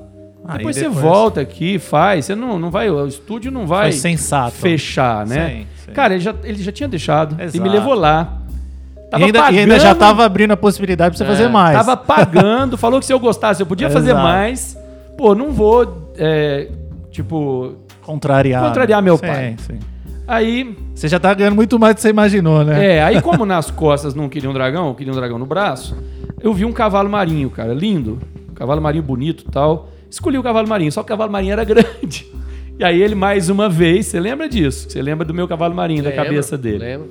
[0.46, 2.26] Aí depois, você depois- volta aqui, faz.
[2.26, 4.52] Você não, não vai, o estúdio não vai Foi sensato.
[4.56, 5.48] fechar, né?
[5.48, 5.92] Sim, sim.
[5.92, 7.32] Cara, ele já, ele já tinha deixado.
[7.40, 7.70] Ele me Exato.
[7.70, 8.40] levou lá.
[9.18, 11.76] E ainda, e ainda já tava abrindo a possibilidade pra você fazer mais.
[11.78, 14.22] Tava pagando, falou que se eu gostasse eu podia fazer Exato.
[14.22, 14.76] mais.
[15.16, 16.68] Pô, não vou, é,
[17.14, 17.74] tipo...
[18.02, 18.66] Contrariar.
[18.66, 19.56] Contrariar meu Sim, pai.
[19.58, 19.78] sim.
[20.26, 22.96] Aí, Você já tá ganhando muito mais do que você imaginou, né?
[22.96, 25.96] é, aí como nas costas não queria um dragão, queria um dragão no braço,
[26.40, 28.18] eu vi um cavalo marinho, cara, lindo.
[28.50, 29.88] Um cavalo marinho bonito e tal.
[30.10, 32.26] Escolhi o cavalo marinho, só que o cavalo marinho era grande.
[32.78, 34.88] E aí ele, mais uma vez, você lembra disso?
[34.90, 36.78] Você lembra do meu cavalo marinho, da Lembro, cabeça dele?
[36.78, 37.10] Lembro.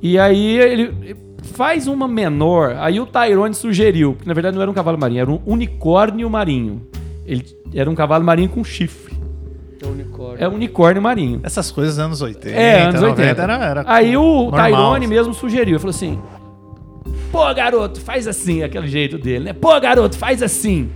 [0.00, 2.76] E aí ele faz uma menor.
[2.78, 6.28] Aí o Tyrone sugeriu, que na verdade não era um cavalo marinho, era um unicórnio
[6.30, 6.82] marinho.
[7.26, 9.13] Ele era um cavalo marinho com chifre.
[9.86, 10.44] Um unicórnio.
[10.44, 11.40] É um unicórnio marinho.
[11.42, 12.56] Essas coisas anos 80.
[12.56, 13.42] É, anos 90 80.
[13.42, 15.14] Era, era Aí o normal, Tyrone assim.
[15.14, 16.18] mesmo sugeriu, falou assim:
[17.30, 19.52] Pô, garoto, faz assim, aquele jeito dele, né?
[19.52, 20.90] Pô, garoto, faz assim.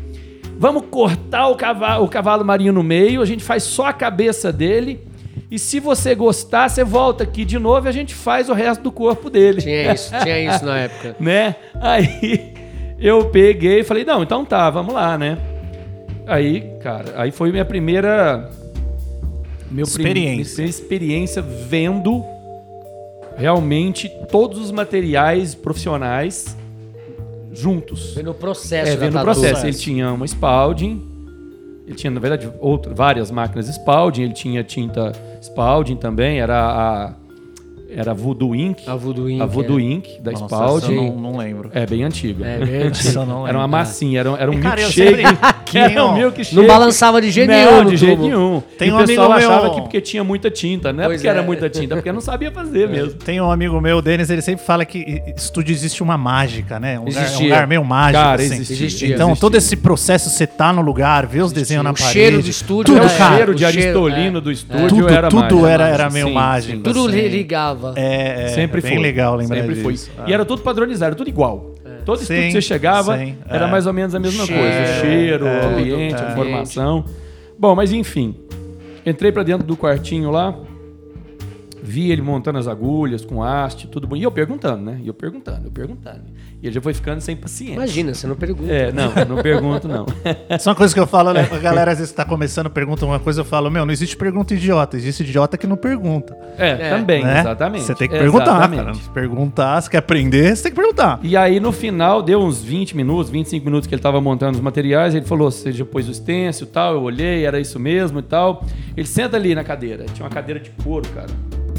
[0.58, 4.52] Vamos cortar o cavalo, o cavalo marinho no meio, a gente faz só a cabeça
[4.52, 5.06] dele.
[5.50, 8.82] E se você gostar, você volta aqui de novo e a gente faz o resto
[8.82, 9.62] do corpo dele.
[9.62, 11.16] Tinha isso, tinha isso na época.
[11.18, 11.54] né?
[11.80, 12.54] Aí
[12.98, 15.38] eu peguei e falei, não, então tá, vamos lá, né?
[16.26, 18.50] Aí, cara, aí foi minha primeira.
[19.70, 20.34] Meu prim- Experiência.
[20.34, 22.24] minha primeira experiência vendo
[23.36, 26.56] realmente todos os materiais profissionais
[27.52, 28.14] juntos.
[28.14, 29.66] Foi no processo É, vendo o processo.
[29.66, 31.02] Ele tinha uma Spalding,
[31.86, 37.14] ele tinha, na verdade, outra, várias máquinas Spalding, ele tinha tinta Spalding também, era a.
[37.94, 38.80] era a Voodoo Inc.
[38.86, 39.82] A Voodoo Inc, A Voodoo é.
[39.82, 40.06] Inc.
[40.20, 40.84] da Nossa, Spaldi.
[40.84, 41.70] essa eu não, não lembro.
[41.72, 42.46] É bem antiga.
[42.46, 42.90] É, bem
[43.26, 45.22] não Era uma massinha, era, um- era um cara, milkshake.
[45.74, 46.54] era um Não- milkshake.
[46.56, 48.62] Não balançava de jeito não, nenhum no de jeito nenhum.
[48.78, 51.06] Tem e um o pessoal amigo achava meu- que porque tinha muita tinta, não é
[51.06, 51.44] Pois porque era é.
[51.46, 53.14] muita tinta, porque não sabia fazer mesmo.
[53.14, 56.98] Tem um amigo meu, o Denis, ele sempre fala que estúdio existe uma mágica, né?
[56.98, 57.44] Um lugar, um Existia.
[57.46, 58.22] lugar meio mágico.
[58.24, 58.54] Cara, assim.
[58.54, 58.86] existia.
[58.86, 59.14] Existia.
[59.14, 59.40] Então, Existia.
[59.40, 62.12] todo esse processo, você tá no lugar, ver os desenhos na O parede.
[62.12, 64.40] cheiro do estúdio tudo, era- o cheiro o de Aristolino é.
[64.40, 65.66] do estúdio Tudo, era tudo mágico.
[65.66, 66.82] era, era meio mágico.
[66.82, 67.18] Tudo assim.
[67.96, 69.02] É, é, Sempre é bem foi.
[69.02, 69.92] legal lembrar Sempre foi.
[69.92, 70.10] disso.
[70.26, 71.74] E era tudo padronizado, tudo igual.
[72.04, 73.70] Todo estúdio Sim, que você chegava sim, era é.
[73.70, 74.82] mais ou menos a mesma Cheiro, coisa.
[74.82, 76.34] O cheiro, é, o ambiente, tudo, a é.
[76.34, 77.04] formação.
[77.58, 78.34] Bom, mas enfim.
[79.04, 80.54] Entrei pra dentro do quartinho lá.
[81.88, 84.14] Vi ele montando as agulhas com haste, tudo bom.
[84.14, 85.00] E eu perguntando, né?
[85.02, 86.20] E eu perguntando, eu perguntando.
[86.62, 87.74] E ele já foi ficando sem paciência.
[87.76, 88.70] Imagina, você não pergunta.
[88.70, 90.04] É, não, não pergunto, não.
[90.60, 91.48] Só uma coisa que eu falo, né?
[91.50, 94.52] a galera às vezes tá começando, pergunta uma coisa, eu falo, meu, não existe pergunta
[94.54, 96.36] idiota, existe idiota que não pergunta.
[96.58, 96.90] É, É.
[96.90, 97.40] também, né?
[97.40, 97.84] exatamente.
[97.84, 98.82] Você tem que perguntar, Exatamente.
[98.82, 98.94] cara.
[98.94, 101.20] Se perguntar, se quer aprender, você tem que perguntar.
[101.22, 104.60] E aí, no final, deu uns 20 minutos, 25 minutos que ele estava montando os
[104.62, 105.14] materiais.
[105.14, 106.94] Ele falou: Você já pôs o stencil e tal.
[106.94, 108.64] Eu olhei, era isso mesmo e tal.
[108.96, 110.04] Ele senta ali na cadeira.
[110.12, 111.28] Tinha uma cadeira de couro, cara,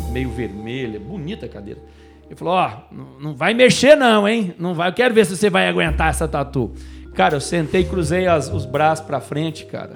[0.09, 1.79] meio vermelha, bonita a cadeira.
[2.25, 4.53] Ele falou: Ó, não, não vai mexer, não, hein?
[4.59, 4.89] Não vai.
[4.89, 6.71] Eu quero ver se você vai aguentar essa tatu.
[7.15, 9.91] Cara, eu sentei, cruzei as- os braços pra frente, cara.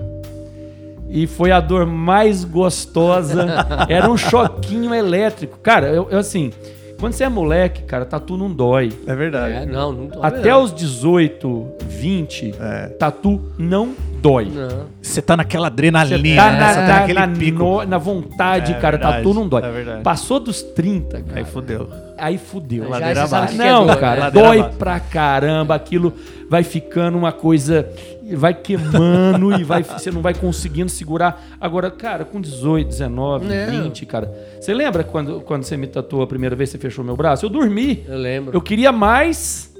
[1.09, 3.45] E foi a dor mais gostosa.
[3.87, 5.59] Era um choquinho elétrico.
[5.59, 6.51] Cara, eu, eu, assim,
[7.03, 8.93] quando você é moleque, cara, tatu não dói.
[9.05, 9.55] É verdade.
[9.55, 10.63] É, não, não dói, Até não.
[10.63, 12.87] os 18, 20, É.
[12.97, 13.89] tatu não
[14.21, 14.49] dói.
[15.01, 16.59] Você tá naquela adrenalina, tá né?
[16.59, 17.59] na, Você tá na- naquele na pico.
[17.59, 18.95] no- na vontade, É cara.
[18.97, 19.63] verdade, Tatu não dói.
[19.65, 20.01] é verdade.
[20.01, 21.39] Passou dos 30, cara.
[21.39, 21.89] Aí fudeu.
[22.23, 22.83] Aí fudeu.
[22.85, 23.53] Já Ladeira abaixo.
[23.53, 24.21] é Não, dor, cara, né?
[24.25, 24.77] Ladeira dói abaixo.
[24.77, 25.75] pra caramba.
[25.75, 26.13] Aquilo
[26.49, 27.87] vai ficando uma coisa.
[28.35, 31.43] Vai queimando e vai, você não vai conseguindo segurar.
[31.59, 33.83] Agora, cara, com 18, 19, Não.
[33.83, 34.31] 20, cara.
[34.59, 37.45] Você lembra quando, quando você me tatuou a primeira vez, você fechou meu braço?
[37.45, 38.03] Eu dormi.
[38.07, 38.55] Eu lembro.
[38.55, 39.71] Eu queria mais.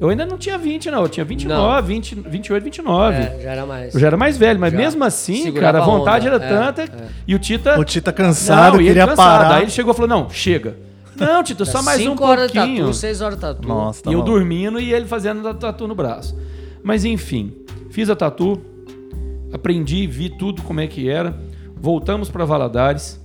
[0.00, 1.02] Eu ainda não tinha 20, não.
[1.02, 1.82] Eu tinha 29, Não.
[1.86, 3.16] 20, 28, 29.
[3.16, 3.94] É, já era mais.
[3.94, 4.78] Eu já era mais velho, mas Já.
[4.78, 6.36] mesmo assim, Segurava cara, a vontade onda.
[6.44, 6.82] era É, tanta.
[6.82, 7.06] é.
[7.28, 7.78] E o Tita.
[7.78, 9.16] O Tita cansado, não, ele queria cansado.
[9.42, 9.54] parar.
[9.56, 10.74] Aí ele chegou e falou: não, chega.
[11.18, 12.84] Não, Tita, só mais um Cinco horas de pouquinho.
[12.86, 13.68] tatu, seis horas de tatu.
[13.68, 14.24] Nossa, tá e eu bom.
[14.24, 16.36] dormindo e ele fazendo a tatu no braço.
[16.82, 17.52] Mas enfim,
[17.90, 18.60] fiz a tatu,
[19.52, 21.38] aprendi, vi tudo como é que era.
[21.76, 23.20] Voltamos para Valadares.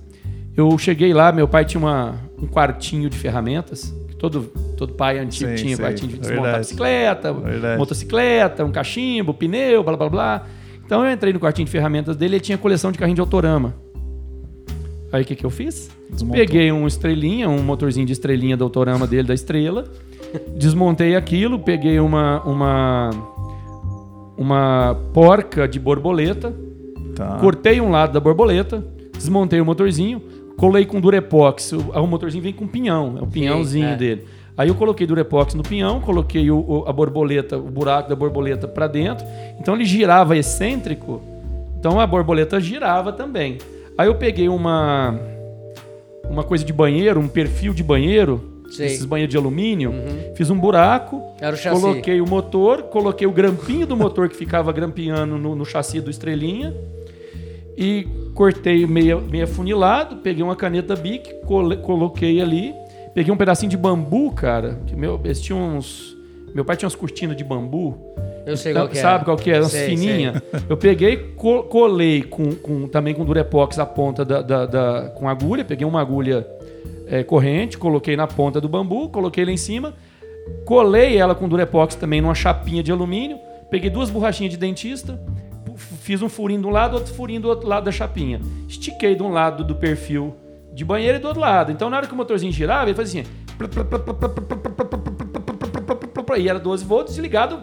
[0.56, 3.94] Eu cheguei lá, meu pai tinha uma- um quartinho de ferramentas.
[4.08, 4.42] que Todo,
[4.76, 5.84] todo pai antigo Sei, tinha sei.
[5.84, 6.64] quartinho de desmontar Verdade.
[6.64, 7.78] bicicleta, Verdade.
[7.78, 10.46] motocicleta, um cachimbo, pneu, blá blá blá.
[10.84, 13.74] Então eu entrei no quartinho de ferramentas dele e tinha coleção de carrinho de autorama.
[15.12, 15.90] Aí o que, que eu fiz?
[16.08, 16.38] Desmontou.
[16.38, 19.84] Peguei um estrelinha, um motorzinho de estrelinha do autorama dele, da estrela.
[20.56, 23.10] Desmontei aquilo, peguei uma, uma,
[24.36, 26.54] uma porca de borboleta,
[27.14, 27.36] Tá.
[27.38, 30.22] cortei um lado da borboleta, desmontei o motorzinho,
[30.56, 31.72] colei com durepox.
[31.72, 33.96] O, o motorzinho vem com pinhão, é o pinhãozinho é.
[33.96, 34.24] dele.
[34.56, 38.66] Aí eu coloquei durepox no pinhão, coloquei o, o- a borboleta, o buraco da borboleta
[38.68, 39.26] para dentro.
[39.58, 41.20] Então ele girava excêntrico,
[41.78, 43.58] então a borboleta girava também.
[44.00, 45.14] Aí eu peguei uma
[46.30, 48.86] uma coisa de banheiro, um perfil de banheiro, Sei.
[48.86, 49.92] esses banheiros de alumínio,
[50.34, 51.20] fiz um buraco,
[51.76, 56.00] o coloquei o motor, coloquei o grampinho do motor que ficava grampeando no, no chassi
[56.00, 56.74] do Estrelinha
[57.76, 62.72] e cortei meia, meia funilado, peguei uma caneta Bic, cole- coloquei ali,
[63.14, 66.16] peguei um pedacinho de bambu, cara, que meu, eles tinham uns,
[66.54, 67.98] meu pai tinha umas cortinas de bambu,
[68.46, 69.02] Eu sei qual que é.
[69.02, 69.60] Sabe qual que é?
[69.60, 70.42] Umas Sei, fininhas.
[70.68, 75.28] Eu peguei, co- colei com, com- também com durepox a ponta da, da- da- com
[75.28, 75.64] agulha.
[75.64, 76.46] Peguei uma agulha
[77.06, 79.94] é, corrente, coloquei na ponta do bambu, coloquei lá em cima.
[80.64, 83.38] Colei ela com durepox também numa chapinha de alumínio.
[83.70, 85.20] Peguei duas borrachinhas de dentista.
[85.76, 88.40] Fiz um furinho de um lado, outro furinho do outro lado da chapinha.
[88.68, 90.34] Estiquei de um lado do perfil
[90.72, 91.70] de banheiro e do outro lado.
[91.72, 93.30] Então, na hora que o motorzinho girava, ele fazia assim.
[96.38, 97.60] E era 12 volts ligado.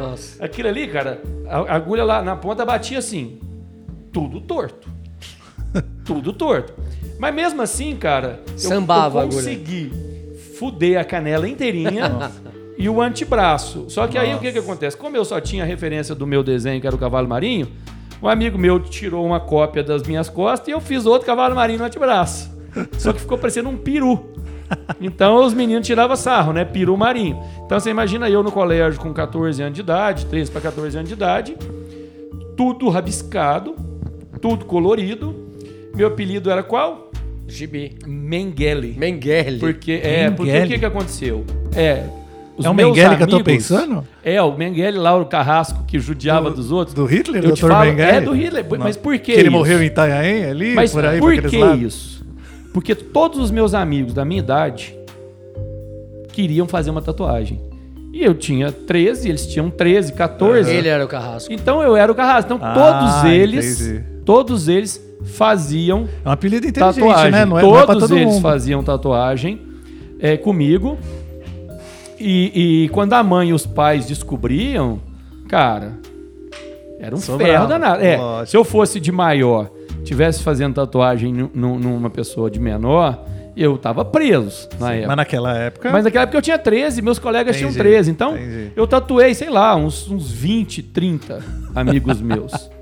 [0.00, 0.44] Nossa.
[0.44, 3.38] Aquilo ali, cara, a agulha lá na ponta batia assim,
[4.12, 4.88] tudo torto.
[6.04, 6.72] tudo torto.
[7.18, 9.36] Mas mesmo assim, cara, eu- Sambava eu agulha.
[9.36, 9.92] consegui
[10.58, 12.30] fuder a canela inteirinha
[12.78, 13.86] e o antebraço.
[13.88, 14.96] Só que aí o que que acontece?
[14.96, 17.68] Como eu só tinha referência do meu desenho, que era o cavalo marinho,
[18.22, 21.78] um amigo meu tirou uma cópia das minhas costas e eu fiz outro cavalo marinho
[21.80, 22.54] no antebraço.
[22.98, 24.32] Só que ficou parecendo um peru.
[25.00, 26.64] Então os meninos tiravam sarro, né?
[26.64, 27.38] Peru marinho.
[27.64, 31.08] Então você imagina eu no colégio com 14 anos de idade, 13 para 14 anos
[31.08, 31.56] de idade,
[32.56, 33.74] tudo rabiscado,
[34.40, 35.34] tudo colorido.
[35.94, 37.10] Meu apelido era qual?
[37.46, 37.96] Gibi.
[38.06, 38.94] Mengele.
[38.98, 39.58] Mengele.
[39.60, 40.72] Porque, é, porque o Mengele?
[40.74, 41.44] que, que aconteceu?
[41.74, 42.04] É.
[42.56, 44.04] Os É o Mengele que eu tô amigos- pensando?
[44.24, 46.94] É, o Mengele lá, o carrasco que judiava dos outros.
[46.94, 47.68] Do Hitler, Eu te Dr.
[47.68, 48.10] falo, Mengele?
[48.10, 48.64] É do Hitler.
[48.78, 49.50] Mas por que Que ele isso?
[49.50, 51.82] morreu em Itanhaém ali, Mas por aí, por que lados?
[51.82, 52.15] isso?
[52.76, 54.94] Porque todos os meus amigos da minha idade
[56.32, 57.58] queriam fazer uma tatuagem.
[58.12, 60.70] E eu tinha 13, eles tinham 13, 14.
[60.70, 61.50] Ele era o carrasco.
[61.50, 62.52] Então eu era o carrasco.
[62.52, 64.04] Então Ah, todos eles, entendi.
[64.26, 67.30] todos eles faziam É um apelido inteligente, tatuagem.
[67.32, 67.44] né?
[67.46, 68.42] Não é, não é pra Todos todo eles mundo.
[68.42, 69.58] faziam tatuagem
[70.20, 70.98] é, comigo.
[72.20, 75.00] E, e quando a mãe e os pais descobriam,
[75.48, 75.92] cara,
[77.00, 78.02] era um Sobrava, ferro danado.
[78.04, 78.50] É, lógico.
[78.50, 79.70] se eu fosse de maior,
[80.06, 83.24] tivesse fazendo tatuagem nu- nu- numa pessoa de menor,
[83.56, 85.06] eu tava preso na época.
[85.08, 85.90] Mas naquela época.
[85.92, 88.10] Mas naquela época eu tinha 13, meus colegas tinham Entendi, 13.
[88.10, 88.72] Então, entendi.
[88.76, 91.42] eu tatuei, sei lá, uns, uns 20, 30
[91.74, 92.52] amigos meus.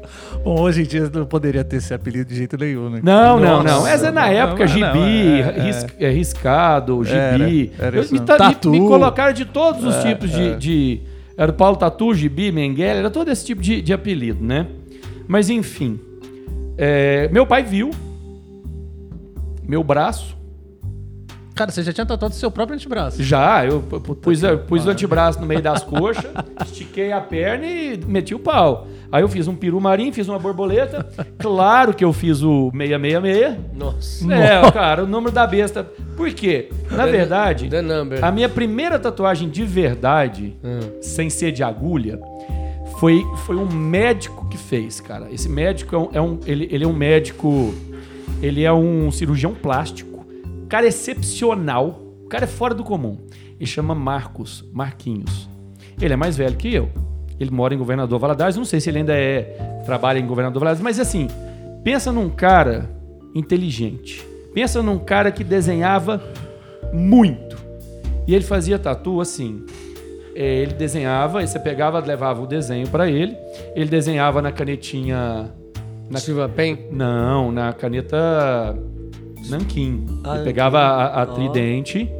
[0.44, 3.00] Bom, hoje em dia não poderia ter esse apelido de jeito nenhum, né?
[3.02, 3.74] Não, não, Nossa.
[3.80, 3.87] não.
[3.87, 5.62] Essa é na Não, época, não, gibi, é, é.
[5.62, 7.72] ris- é, riscado, gibi.
[7.78, 8.20] Era, era Eu- me, mesmo.
[8.26, 8.70] ta- me- Tatu.
[8.70, 10.56] me colocaram de todos os É, tipos de, é.
[10.56, 11.00] de-
[11.37, 14.66] Era o Paulo Tatu, gibi, Mengele, era todo esse tipo de, de apelido, né?
[15.26, 15.98] Mas enfim.
[16.76, 17.90] É, meu pai viu
[19.66, 20.34] meu braço.
[21.54, 23.22] Cara, você já tinha tatuado seu próprio antebraço.
[23.22, 26.24] Já, eu pu- pu- pus, eu pus o antebraço no meio das coxas,
[26.66, 28.88] estiquei a perna e meti o pau.
[29.12, 31.06] Aí eu fiz um peru marinho, fiz uma borboleta.
[31.38, 33.56] Claro que eu fiz o 666.
[33.72, 34.34] Nossa.
[34.34, 35.84] É, cara, o número da besta.
[36.16, 36.70] Por quê?
[36.90, 37.70] Na verdade,
[38.20, 40.80] a minha primeira tatuagem de verdade, Hum.
[41.00, 42.18] sem ser de agulha,
[43.05, 45.31] foi, foi um médico que fez, cara.
[45.31, 47.75] Esse médico é um, é um- ele, ele é um médico,
[48.40, 50.25] ele é um cirurgião plástico,
[50.71, 53.19] cara excepcional, o cara é fora do comum.
[53.61, 55.51] Ele chama Marcos, Marquinhos.
[56.01, 56.88] Ele é mais velho que eu.
[57.38, 60.83] Ele mora em Governador Valadares, não sei se ele ainda é trabalha em Governador Valadares,
[60.83, 61.29] mas assim,
[61.85, 62.90] pensa num cara
[63.35, 64.27] inteligente.
[64.55, 66.23] Pensa num cara que desenhava
[66.90, 67.59] muito.
[68.27, 69.62] E ele fazia tatu assim.
[70.35, 73.37] É, ele desenhava, aí você pegava, levava o desenho pra ele.
[73.75, 75.53] Ele desenhava na canetinha.
[76.11, 76.88] Na, Silva Pen.
[76.90, 78.77] não, na caneta
[79.49, 80.05] Nanquim.
[80.23, 82.11] Ah, ele pegava a, a tridente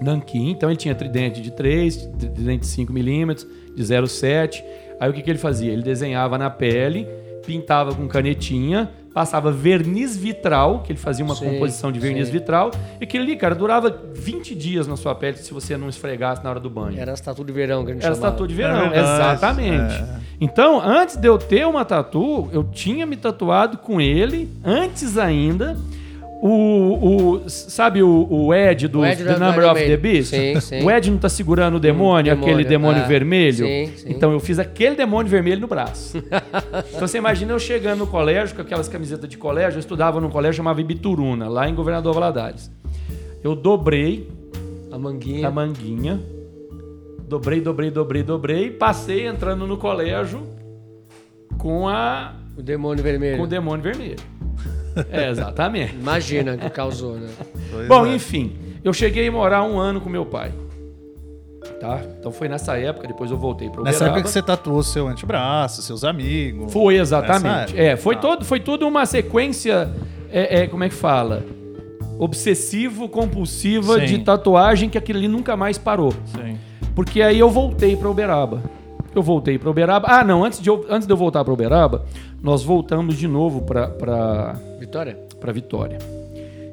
[0.00, 0.50] Nanquim.
[0.50, 1.96] Então ele tinha tridente de 3,
[2.34, 4.62] tridente de 5 milímetros, de 0,7.
[5.00, 5.72] Aí o que, que ele fazia?
[5.72, 7.06] Ele desenhava na pele,
[7.48, 12.32] pintava com canetinha, passava verniz vitral, que ele fazia uma Sim, composição de verniz sim.
[12.34, 16.44] vitral, e aquilo ali, cara, durava 20 dias na sua pele se você não esfregasse
[16.44, 17.00] na hora do banho.
[17.00, 18.32] Era as tatu de verão que a gente Era chamava.
[18.32, 19.94] tatu de verão, É verdade, exatamente.
[19.94, 20.08] é.
[20.38, 25.74] Então, antes de eu ter uma tatu, eu tinha me tatuado com ele, antes ainda,
[26.40, 29.96] o, o sabe o, o Ed do O Ed The Number of the.
[29.96, 30.30] Beast?
[30.30, 30.84] Sim, sim.
[30.84, 33.66] O Ed não tá segurando o demônio, Hum, aquele demônio, demônio ah, vermelho?
[33.66, 34.10] sim, sim.
[34.10, 36.18] Então eu fiz aquele demônio vermelho no braço.
[36.94, 40.30] então você imagina eu chegando no colégio com aquelas camisetas de colégio, eu estudava num
[40.30, 42.70] colégio chamado Ibituruna, lá em Governador Valadares.
[43.42, 44.28] Eu dobrei
[44.92, 45.48] A manguinha.
[45.48, 46.20] a manguinha.
[47.28, 48.70] Dobrei, dobrei, dobrei, dobrei.
[48.70, 50.42] Passei entrando no colégio
[51.58, 53.36] com a O demônio vermelho.
[53.36, 54.16] com o demônio vermelho.
[55.10, 55.94] É, exatamente.
[55.94, 57.28] Imagina que causou, né?
[57.86, 58.14] Bom, é.
[58.14, 60.52] enfim, eu cheguei a morar um ano com meu pai.
[61.80, 62.00] Tá?
[62.18, 65.80] Então foi nessa época, depois eu voltei para Nessa época que você tatuou seu antebraço,
[65.82, 66.72] seus amigos.
[66.72, 67.78] Foi exatamente.
[67.78, 68.22] É, foi, Tá.
[68.22, 69.88] todo, foi tudo uma sequência,
[70.30, 71.44] é, é, como é que fala?
[72.18, 74.06] Obsessivo, compulsiva Sim.
[74.06, 76.12] de tatuagem que aquilo ali nunca mais parou.
[76.26, 76.58] Sim.
[76.96, 78.60] Porque aí eu voltei para Uberaba.
[79.18, 80.06] Eu voltei para Uberaba.
[80.08, 82.04] Ah, não, antes de, eu, antes de eu voltar para Uberaba,
[82.40, 85.18] nós voltamos de novo para Vitória?
[85.40, 86.17] para Vitória.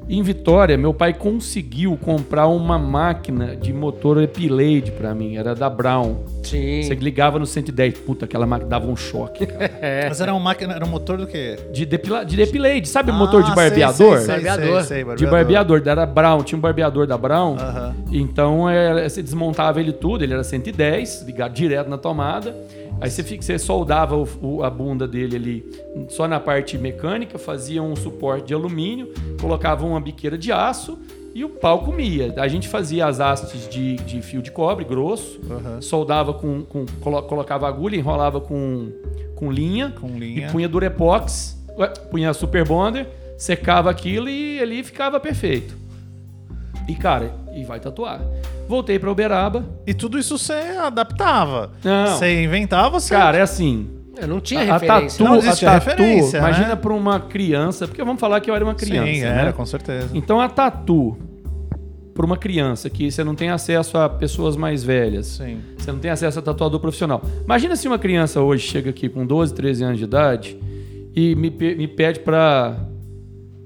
[0.08, 5.68] Em Vitória, meu pai conseguiu comprar uma máquina de motor Epilade para mim, era da
[5.68, 6.18] Brown.
[6.44, 6.82] Sim.
[6.84, 9.66] Você ligava no 110, puta, aquela máquina dava um choque, cara.
[9.82, 10.08] É.
[10.08, 11.58] Mas era uma máquina, era um motor do quê?
[11.72, 13.94] De, depila, de Epilade, sabe o motor de Ah, barbeador?
[13.94, 14.82] Sei, sei, sei, Barbeador.
[14.84, 17.56] sei, sei, De barbeador, era Brown, tinha um barbeador da Brown.
[17.58, 17.94] Aham.
[18.12, 22.54] Então é, você desmontava ele tudo, ele era 110, ligado direto na tomada.
[23.00, 25.64] Aí você, fica- você soldava o- o- a bunda dele ali
[26.08, 30.98] só na parte mecânica, fazia um suporte de alumínio, colocava uma biqueira de aço
[31.34, 32.32] e o pau comia.
[32.38, 35.80] A gente fazia as hastes de, de fio de cobre grosso, Aham.
[35.82, 38.90] soldava com, com colo- colocava agulha, enrolava com,
[39.34, 40.46] com linha, Com linha.
[40.48, 41.62] e punha durepox,
[42.10, 43.06] punha super bonder,
[43.36, 45.76] secava aquilo e ali ficava perfeito.
[46.88, 48.20] E cara, e vai tatuar.
[48.68, 49.64] Voltei para Uberaba.
[49.86, 51.72] E tudo isso você adaptava.
[51.82, 52.06] Não.
[52.08, 53.14] Você inventava, você.
[53.14, 53.88] Cara, é assim.
[54.18, 55.18] É, não tinha A, a referência.
[55.18, 56.48] tatu, Não a existia tatu referência, né?
[56.48, 59.40] imagina para uma criança, porque vamos falar que eu era uma criança, Sim, né?
[59.42, 60.08] era, com certeza.
[60.14, 61.18] Então a tatu
[62.14, 65.58] para uma criança que você não tem acesso a pessoas mais velhas, Sim.
[65.76, 67.20] você não tem acesso a tatuador profissional.
[67.44, 70.56] Imagina se uma criança hoje chega aqui com 12, 13 anos de idade
[71.14, 72.74] e me, me pede para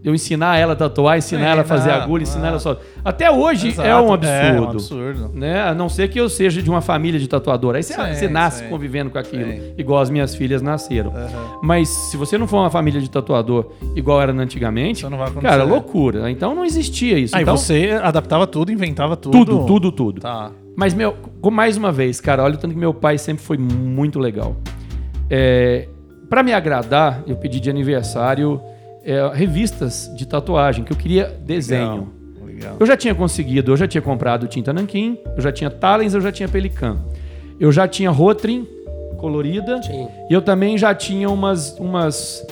[0.02, 2.48] eu ensinar ela a tatuar, ensinar ela a fazer agulha, ensinar ah.
[2.48, 2.78] ela só.
[3.04, 4.66] Até hoje Exato, é um É absurdo.
[4.66, 5.30] um absurdo.
[5.34, 5.60] Né?
[5.62, 7.74] A não ser que eu seja de uma família de tatuador.
[7.74, 8.70] Aí você, Sim, você nasce sim.
[8.70, 9.74] convivendo com aquilo, Sim.
[9.76, 11.10] igual as minhas filhas nasceram.
[11.14, 11.58] Aham.
[11.62, 15.28] Mas se você não for uma família de tatuador igual era antigamente, Isso não vai
[15.28, 15.48] acontecer.
[15.48, 16.30] cara, loucura.
[16.30, 17.36] Então não existia isso.
[17.36, 19.44] Aí então, você adaptava tudo, inventava tudo.
[19.44, 20.20] tudo, tudo, tudo.
[20.20, 20.50] Tá.
[20.76, 21.14] Mas, meu,
[21.52, 24.56] mais uma vez, cara, olha o tanto que meu pai sempre foi muito legal.
[25.28, 25.86] É,
[26.28, 28.60] para me agradar, eu pedi de aniversário
[29.04, 32.08] é, revistas de tatuagem, que eu queria desenho.
[32.42, 32.46] Legal.
[32.46, 32.76] Legal.
[32.80, 36.20] Eu já tinha conseguido, eu já tinha comprado tinta nanquim, eu já tinha Talens, eu
[36.20, 36.98] já tinha Pelican.
[37.58, 38.66] Eu já tinha Rotring
[39.18, 39.82] colorida.
[39.82, 40.08] Sim.
[40.30, 42.44] E eu também já tinha umas, umas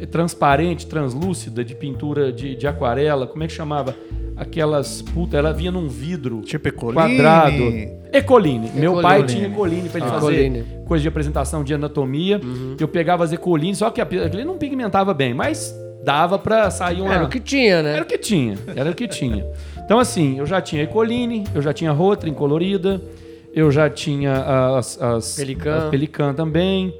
[0.00, 3.26] eh, transparente, translúcida de pintura de, de aquarela.
[3.26, 3.94] Como é que chamava?
[4.36, 5.00] Aquelas.
[5.02, 6.94] Puta, ela vinha num vidro Tipo Ecoline.
[6.94, 7.62] quadrado.
[8.12, 8.70] Ecoline.
[8.74, 9.38] Meu pai Ecoline.
[9.38, 10.12] tinha Ecoline pra ele Ah.
[10.20, 10.64] fazer Ecoline.
[10.86, 12.40] coisa de apresentação de anatomia.
[12.80, 17.14] Eu pegava as Ecoline, só que aquele não pigmentava bem, mas dava pra sair uma.
[17.14, 17.94] Era o que tinha, né?
[17.94, 19.44] Era o que tinha, era o que tinha.
[19.84, 23.00] Então, assim, eu já tinha Ecoline, eu já tinha Rotring colorida,
[23.52, 25.76] eu já tinha as, as Pelican.
[25.76, 26.96] as Pelican também.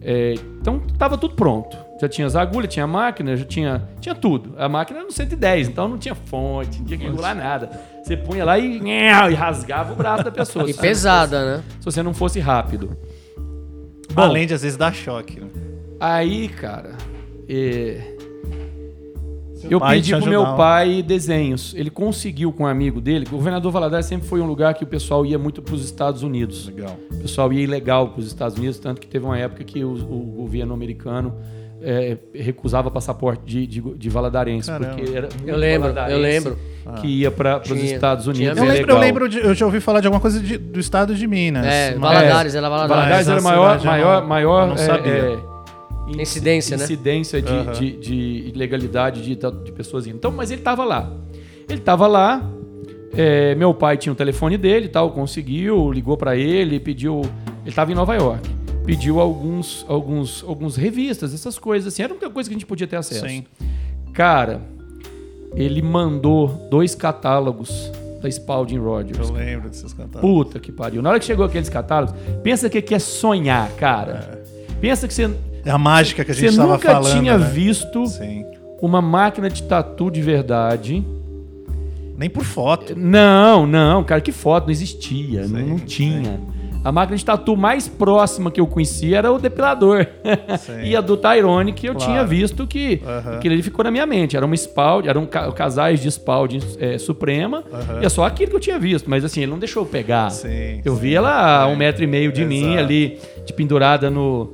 [0.00, 1.76] É, então, tava tudo pronto.
[2.00, 4.54] Já tinha as agulhas, tinha a máquina, já tinha, tinha tudo.
[4.58, 7.70] A máquina era no 110, então não tinha fonte, não tinha que regular nada.
[8.02, 10.68] Você punha lá e, e rasgava o braço da pessoa.
[10.68, 11.62] E pesada, né?
[11.78, 12.96] Se você não fosse rápido.
[14.14, 15.40] Além de às vezes dar choque.
[15.40, 15.46] né?
[16.00, 16.96] Aí, cara,
[17.48, 18.13] é,
[19.70, 21.74] eu pai pedi pro meu pai desenhos.
[21.76, 23.26] Ele conseguiu com um amigo dele.
[23.28, 26.22] O governador Valadares sempre foi um lugar que o pessoal ia muito para os Estados
[26.22, 26.66] Unidos.
[26.68, 26.96] Legal.
[27.12, 29.92] O pessoal ia ilegal para os Estados Unidos, tanto que teve uma época que o,
[29.92, 31.34] o governo americano
[31.82, 34.94] é, recusava passaporte de, de, de valadarense, Caramba.
[34.94, 36.58] porque era Eu lembro, eu lembro.
[37.00, 38.56] que ia para os Estados tinha Unidos.
[38.58, 41.14] Eu lembro, eu lembro de, eu já ouvi falar de alguma coisa de- do estado
[41.14, 41.66] de Minas.
[41.66, 42.96] É, Valadares, era Valadares.
[43.04, 45.12] Valadares era maior, maior, não- maior eu não é, sabia.
[45.12, 45.38] é,
[46.08, 46.84] inci- Incidência, né?
[46.84, 47.72] incidência de, Aham.
[47.72, 48.14] de, de
[48.54, 50.06] ilegalidade de, de pessoas.
[50.06, 50.16] indo.
[50.16, 51.10] Então, mas ele estava lá.
[51.68, 52.42] Ele estava lá.
[53.16, 57.20] é, meu pai tinha o telefone dele, e tal, conseguiu, ligou para ele, pediu.
[57.62, 58.48] Ele estava em Nova York.
[58.84, 62.02] Pediu alguns, alguns, alguns revistas, essas coisas assim.
[62.02, 63.26] Era a única coisa que a gente podia ter acesso.
[63.26, 63.44] Sim.
[64.12, 64.60] Cara,
[65.54, 67.90] ele mandou dois catálogos
[68.20, 69.18] da Spalding Rogers.
[69.28, 70.20] Eu lembro desses cantados.
[70.20, 71.00] Puta que pariu.
[71.00, 74.42] Na hora que chegou aqueles catálogos, pensa que que é sonhar, cara.
[74.80, 75.30] Pensa que você,
[75.64, 77.18] É a mágica que a gente você estava nunca falando.
[77.18, 77.46] tinha né?
[77.52, 78.44] visto Sim.
[78.82, 81.04] uma máquina de tatu de verdade.
[82.16, 82.94] Nem por foto.
[82.96, 86.40] Não, não, cara, que foto, não existia, não, Sim, não tinha.
[86.84, 90.06] A máquina de tatu mais próxima que eu conhecia era o depilador.
[90.58, 90.82] Sim.
[90.84, 92.12] e a do Tyrone que eu Claro.
[92.12, 93.36] tinha visto que Aham.
[93.36, 94.36] aquilo ali ficou na minha mente.
[94.36, 97.64] Era uma Spalding, eram ca- casais de Spalding é, Suprema.
[97.72, 98.02] Aham.
[98.02, 99.08] E é só aquilo que eu tinha visto.
[99.08, 100.28] Mas assim, ele não deixou eu pegar.
[100.30, 101.00] Sim, eu sim.
[101.00, 104.52] vi ela a um metro e meio de mim ali, de pendurada no,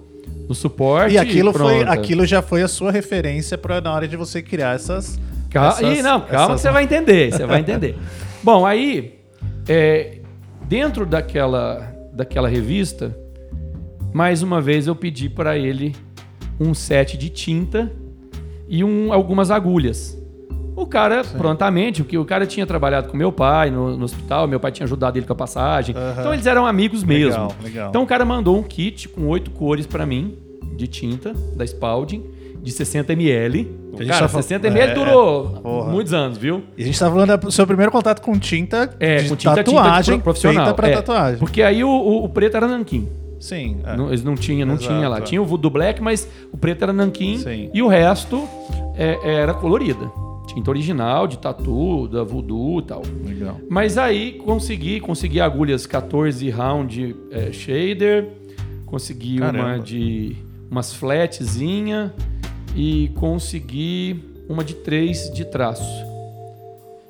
[0.51, 1.15] no suporte.
[1.15, 1.93] E aquilo, foi, pronta.
[1.93, 5.17] aquilo já foi a sua referência para na hora de você criar essas.
[5.49, 7.97] Calma, essas- Ih, não, calma que essas- você vai entender, você vai entender.
[8.43, 9.21] Bom, aí,
[9.69, 10.19] é,
[10.67, 13.17] dentro daquela, daquela revista,
[14.13, 15.95] mais uma vez eu pedi para ele
[16.59, 17.91] um set de tinta
[18.69, 20.20] e um, algumas agulhas.
[20.81, 24.59] O cara, prontamente, porque o cara tinha trabalhado com meu pai no, no hospital, meu
[24.59, 25.95] pai tinha ajudado ele com a passagem.
[25.97, 26.15] Aham.
[26.19, 27.31] Então eles eram amigos mesmo.
[27.31, 27.89] Legal, legal.
[27.91, 30.37] Então o cara mandou um kit com oito cores para mim,
[30.77, 32.25] de tinta, da Spalding,
[32.63, 33.69] de 60 ml.
[34.07, 35.91] Cara, tá fal- 60 ml É, durou porra.
[35.91, 36.63] muitos anos, viu?
[36.77, 40.15] E a gente tá falando do seu primeiro contato com tinta É, com tinta, tatuagem
[40.15, 40.75] tinta profissional.
[40.75, 40.93] para é.
[40.95, 41.39] tatuagem.
[41.39, 43.09] Porque aí o, o- o preto era nanquim.
[43.39, 43.79] Sim.
[43.85, 43.97] é.
[43.97, 45.19] Não, eles não tinha, não Exato, tinha lá.
[45.19, 45.21] é.
[45.23, 47.71] Tinha o Voodoo Black, mas o preto era nanquim Sim.
[47.73, 48.47] e o resto
[48.97, 50.11] é, era colorida.
[50.55, 53.03] Tinta original, de tatu, da Voodoo e tal.
[53.25, 53.57] Legal.
[53.69, 58.29] Mas aí consegui, consegui agulhas 14 round é, shader,
[58.85, 59.85] consegui uma Caramba.
[59.85, 60.37] de
[60.69, 62.13] umas flatzinha
[62.75, 66.11] e consegui uma de 3 de traço.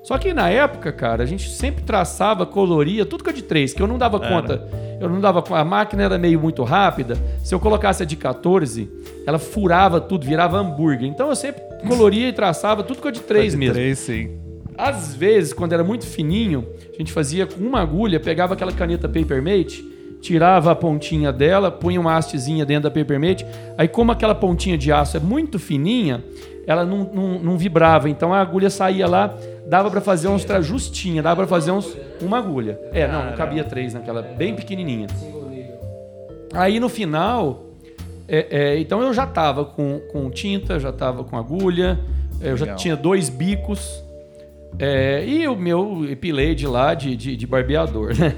[0.03, 3.73] Só que na época, cara, a gente sempre traçava, coloria, tudo que é de 3,
[3.73, 4.29] que eu não dava Era.
[4.29, 4.69] conta.
[5.01, 5.61] Eu não dava conta.
[5.61, 7.17] A máquina era meio muito rápida.
[7.43, 8.87] Se eu colocasse a de 14,
[9.27, 11.09] ela furava tudo, virava hambúrguer.
[11.09, 13.75] Então eu sempre coloria e traçava tudo que é de 3 De mesmo.
[13.75, 14.31] Três, sim.
[14.77, 19.09] Às vezes, quando era muito fininho, a gente fazia com uma agulha, pegava aquela caneta
[19.09, 19.85] Papermate,
[20.23, 23.45] tirava a pontinha dela, punha uma hastezinha dentro da Papermate.
[23.77, 26.25] Aí, como aquela pontinha de aço é muito fininha,
[26.67, 28.09] ela não, não, não vibrava.
[28.09, 29.35] Então a agulha saía lá,
[29.67, 32.79] dava pra fazer uns tra- justinha, dava pra fazer uns uma agulha.
[32.93, 35.09] É, não, não cabia três naquela, bem pequenininha.
[36.53, 37.70] Aí no final,
[38.31, 41.99] é, é, então eu já tava com, com tinta, já tava com agulha,
[42.41, 42.77] é, eu já Legal.
[42.79, 44.03] tinha dois bicos.
[44.79, 48.35] é, e o meu epilei de lá de, de, de barbeador, né?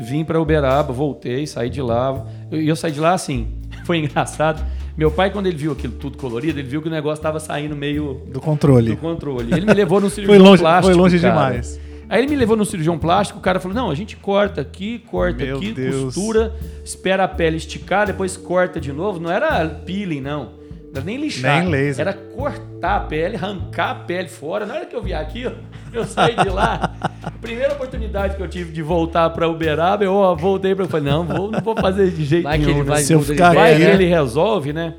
[0.00, 2.26] Vim para Uberaba, voltei, saí de lá.
[2.50, 3.48] E eu, eu saí de lá assim,
[3.86, 4.62] foi engraçado.
[4.96, 7.76] Meu pai, quando ele viu aquilo tudo colorido, ele viu que o negócio tava saindo
[7.76, 8.90] meio Do controle.
[8.92, 9.52] do controle.
[9.54, 10.86] Ele me levou no cirurgião Foi longe, plástico.
[10.86, 11.32] foi longe cara.
[11.34, 11.80] demais.
[12.08, 15.00] Aí ele me levou no cirurgião plástico, o cara falou: não, a gente corta aqui,
[15.10, 16.14] corta Meu aqui, Deus.
[16.14, 16.54] costura,
[16.84, 19.18] espera a pele esticar, depois corta de novo.
[19.18, 20.44] Não era peeling, não.
[20.86, 21.60] Não era nem lixar.
[21.60, 22.06] Nem laser.
[22.06, 24.64] Era cortar a pele, arrancar a pele fora.
[24.64, 25.56] Na hora que eu vi aquilo,
[25.92, 26.94] eu saí de lá.
[27.40, 30.84] Primeira oportunidade que eu tive de voltar pra Uberaba, eu ó, voltei pra.
[30.84, 32.78] Eu falei: não, vou, não vou fazer de jeito Vai que nenhum.
[32.78, 32.94] ele né?
[32.94, 33.94] vai Se eu ficar Vai que né?
[33.94, 34.94] ele resolve, né?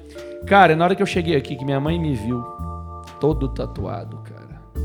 [0.45, 2.41] Cara, na hora que eu cheguei aqui, que minha mãe me viu
[3.19, 4.19] todo tatuado.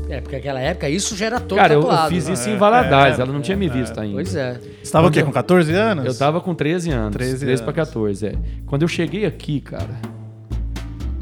[0.09, 2.09] É, porque naquela época isso já era todo Cara, eu, eu tatuado.
[2.09, 2.33] fiz né?
[2.33, 4.15] isso em Valadares, é, ela não tinha me visto ainda.
[4.15, 4.59] Pois é.
[4.83, 5.21] Você tava o quê?
[5.21, 6.05] eu- Com 14 anos?
[6.05, 7.13] Eu tava com 13 anos.
[7.13, 7.89] 13 13, pra anos.
[7.89, 8.33] 14, é.
[8.65, 9.89] Quando eu cheguei aqui, cara,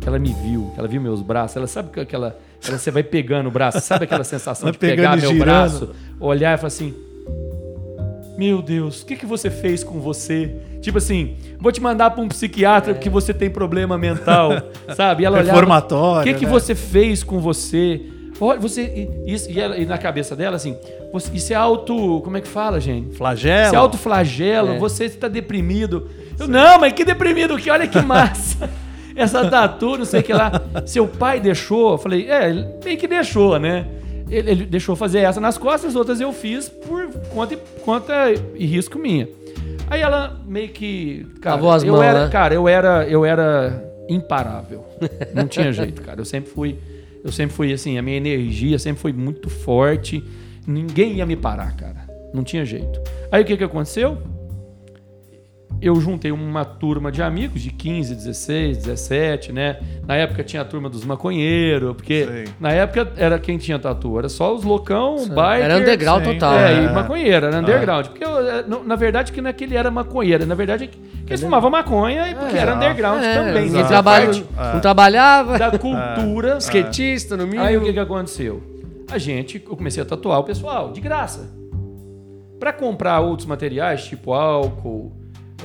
[0.06, 2.36] ela me viu, ela viu meus braços, ela sabe que aquela.
[2.68, 5.40] ela- você vai pegando o braço, sabe aquela sensação de pegar meu girando.
[5.46, 6.94] braço, olhar e falar assim.
[8.38, 10.56] Meu Deus, o que, que você fez com você?
[10.82, 14.52] Tipo assim, vou te mandar pra um psiquiatra porque você tem problema mental,
[14.96, 15.22] sabe?
[15.22, 16.52] E ela olhava, Reformatório, O que, que né?
[16.52, 18.02] você fez com você?
[18.42, 18.82] Olha, você.
[19.26, 20.76] E, isso- e ela- e na cabeça dela, assim,
[21.14, 22.20] você- isso é auto.
[22.24, 23.16] Como é que fala, gente?
[23.16, 23.70] Flagelo.
[23.70, 24.78] Você autoflagela, É.
[24.80, 26.10] você está deprimido.
[26.40, 28.70] Eu, não, mas que deprimido que, olha que massa.
[29.16, 30.52] Essa tatu, não sei o que lá.
[30.86, 32.52] Seu pai deixou, eu falei, é,
[32.84, 33.86] meio que deixou, né?
[34.30, 38.14] Ele, ele deixou fazer essa nas costas, as outras eu fiz por conta e, conta
[38.56, 39.28] e risco minha.
[39.90, 41.28] Aí ela meio que.
[41.42, 42.30] Cara, Lavou as eu mãos, era, né?
[42.32, 44.86] Cara, eu era, eu era imparável.
[45.34, 46.22] Não tinha jeito, cara.
[46.22, 46.78] Eu sempre fui.
[47.24, 50.24] Eu sempre fui assim, a minha energia sempre foi muito forte.
[50.66, 52.08] Ninguém ia me parar, cara.
[52.34, 53.00] Não tinha jeito.
[53.32, 54.18] Aí o que, que aconteceu?
[55.82, 59.80] Eu juntei uma turma de amigos de 15, 16, 17, né?
[60.06, 62.46] Na época tinha a turma dos maconheiros, porque Sei.
[62.60, 65.64] na época era quem tinha tatu, era só os loucão, biker.
[65.64, 66.34] Era underground sim.
[66.34, 66.54] total.
[66.54, 66.86] É, né?
[66.86, 68.08] e maconheiro, era underground.
[68.08, 70.88] Porque, eu, é, na verdade, que não é que ele era maconheiro, na verdade é
[70.88, 73.66] que eles fumavam maconha e porque era underground É, também.
[73.66, 75.58] ninguém trabalha, parte não trabalhava.
[75.58, 76.58] da cultura.
[76.60, 77.64] Skatista no mínimo.
[77.64, 78.62] Aí o que, que aconteceu?
[79.10, 81.50] A gente, eu comecei a tatuar o pessoal, de graça.
[82.60, 85.12] Para comprar outros materiais, tipo álcool,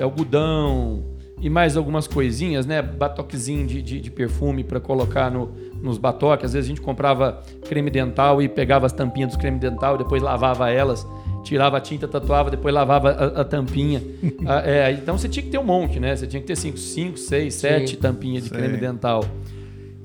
[0.01, 2.81] algodão e mais algumas coisinhas, né?
[2.81, 6.47] Batoquezinho de, de, de perfume para colocar no, nos batoques.
[6.47, 10.23] Às vezes a gente comprava creme dental e pegava as tampinhas dos creme dental, depois
[10.23, 11.07] lavava elas,
[11.45, 14.03] tirava a tinta, tatuava, depois lavava a, a tampinha.
[14.49, 16.15] Ah, é, então você tinha que ter um monte, né?
[16.15, 18.59] Você tinha que ter 5, 5, 6, 7 tampinhas de Sei.
[18.59, 19.25] creme dental.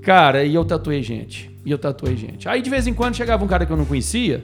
[0.02, 1.52] Cara, e eu tatuei gente.
[1.64, 2.50] E eu tatuei gente.
[2.50, 4.44] Aí de vez em quando chegava um cara que eu não conhecia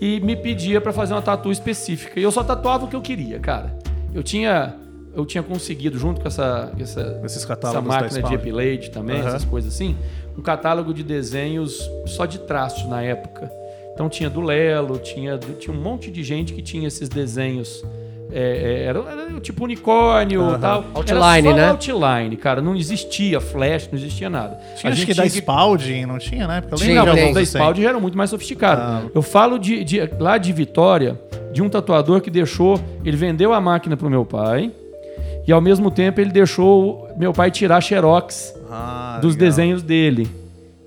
[0.00, 2.18] e me pedia pra fazer uma tatu específica.
[2.18, 3.78] E eu só tatuava o que eu queria, cara.
[4.14, 4.74] Eu tinha
[5.14, 8.34] eu tinha conseguido junto com essa essa, essa máquina de.
[8.34, 9.28] Epilade também, Aham.
[9.28, 9.96] essas coisas assim,
[10.36, 13.50] um catálogo de desenhos só de traços na época.
[13.92, 17.84] Então tinha do Lelo, tinha tinha um monte de gente que tinha esses desenhos
[18.30, 20.84] é, é, era, era tipo unicórnio e tal.
[20.94, 21.68] Outline, era só né?
[21.70, 22.60] outline, cara.
[22.60, 24.58] Não existia flash, não existia nada.
[24.76, 26.60] Tinha A acho gente que da tinha Spalding, não tinha, né?
[26.60, 27.42] Porque eu Tinha, lembro não, os da.
[27.42, 28.84] Spalding já eram muito mais sofisticados.
[28.84, 29.02] Ah.
[29.14, 31.18] Eu falo de, de- lá de Vitória,
[31.52, 34.70] de um tatuador que deixou, ele vendeu a máquina pro meu pai
[35.46, 39.48] e ao mesmo tempo ele deixou meu pai tirar xerox Ah, dos legal.
[39.48, 40.28] desenhos dele.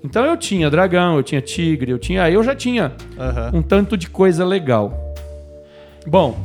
[0.04, 3.50] Então eu tinha dragão, eu tinha tigre, eu tinha, eu já tinha Aham.
[3.54, 5.14] um tanto de coisa legal.
[6.06, 6.36] Bom,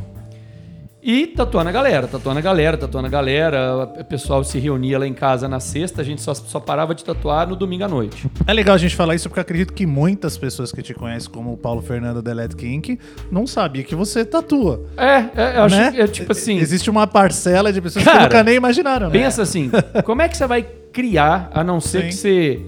[1.07, 3.93] e tatuando a galera, tatuando a galera, tatuando a galera.
[3.97, 7.01] O pessoal se reunia lá em casa na sexta, a gente só, só parava de
[7.01, 8.29] tatuar no domingo à noite.
[8.45, 11.53] É legal a gente falar isso porque acredito que muitas pessoas que te conhecem, como
[11.53, 12.99] o Paulo Fernando da Electric Inc.,
[13.31, 14.85] não sabia que você tatua.
[14.97, 15.91] É, é eu acho né?
[15.93, 16.57] que é tipo assim.
[16.57, 19.13] Existe uma parcela de pessoas que Cara, nunca nem imaginaram, né?
[19.13, 19.71] Pensa assim,
[20.03, 22.07] como é que você vai criar, a não ser Sim.
[22.07, 22.59] que você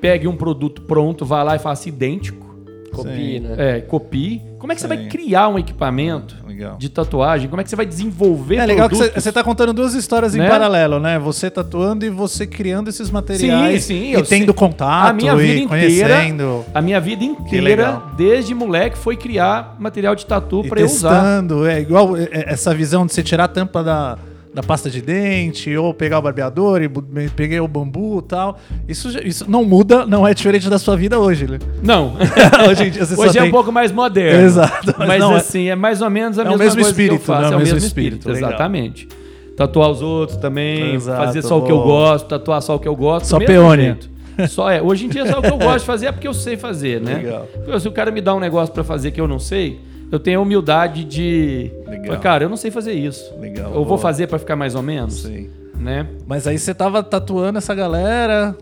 [0.00, 2.51] pegue um produto pronto, vá lá e faça idêntico,
[2.96, 3.54] Copie, né?
[3.58, 4.42] é, copie.
[4.58, 4.94] Como é que você Sim.
[4.96, 6.76] vai criar um equipamento Legal.
[6.78, 7.48] de tatuagem?
[7.48, 9.24] Como é que você vai desenvolver É legal que você- produtos?
[9.24, 10.48] você tá contando duas histórias em Né?
[10.48, 11.18] paralelo, né?
[11.18, 13.82] Você tatuando e você criando esses materiais.
[13.84, 14.54] Sim, sim, E eu tendo sei.
[14.54, 16.64] contato a minha vida e inteira, conhecendo.
[16.72, 21.10] a minha vida inteira, desde moleque, foi criar material de tatu para eu usar.
[21.14, 21.66] testando.
[21.66, 24.16] É igual é, é, essa visão de você tirar a tampa da,
[24.54, 26.88] da pasta de dente ou pegar o barbeador e
[27.34, 28.58] peguei o bambu e tal.
[28.86, 31.58] Isso, isso não muda, não é diferente da sua vida hoje, né?
[31.82, 32.14] Não.
[32.68, 33.48] hoje em dia Hoje é tem...
[33.48, 34.44] um pouco mais moderno.
[34.44, 36.74] Exato, mas Mas, não é- assim, é mais ou menos a É o mesma mesmo
[36.82, 37.48] coisa que espírito, eu faço.
[37.48, 37.52] né?
[37.54, 38.50] É o mesmo espírito, legal.
[38.50, 39.08] exatamente.
[39.56, 41.84] Tatuar os outros também, Exato, fazer só o que eu bom.
[41.84, 43.26] gosto, tatuar só o que eu gosto.
[43.26, 43.84] Só mesmo peônia.
[43.84, 44.12] jeito.
[44.48, 44.80] Só é.
[44.82, 47.00] Hoje em dia, só o que eu gosto de fazer é porque eu sei fazer,
[47.00, 47.14] né?
[47.16, 47.80] Legal.
[47.80, 49.78] Se o cara me dá um negócio pra fazer que eu não sei,
[50.12, 51.72] eu tenho a humildade de.
[51.88, 52.06] Legal.
[52.06, 53.34] Falar, cara, eu não sei fazer isso.
[53.40, 53.84] Legal, Eu boa.
[53.86, 55.22] vou fazer pra ficar mais ou menos.
[55.22, 55.50] Sei.
[55.78, 56.06] Né?
[56.26, 58.54] Mas aí você tava tatuando essa galera,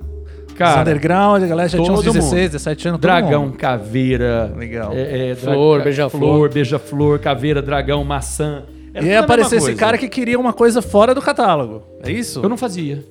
[0.48, 2.52] os Cara, underground, a galera já tinha uns todo 16, mundo.
[2.52, 3.00] 17 anos.
[3.00, 3.58] Dragão, mundo.
[3.58, 4.52] caveira.
[4.56, 4.92] Legal.
[4.94, 6.20] é, é, dra- Flor, beija-flor.
[6.20, 8.62] Flor, beija-flor, caveira, dragão, maçã.
[8.62, 11.20] Era E tudo aí a mesma apareceu esse cara que queria uma coisa fora do
[11.20, 11.82] catálogo.
[12.02, 12.40] É isso?
[12.42, 13.04] Eu não fazia.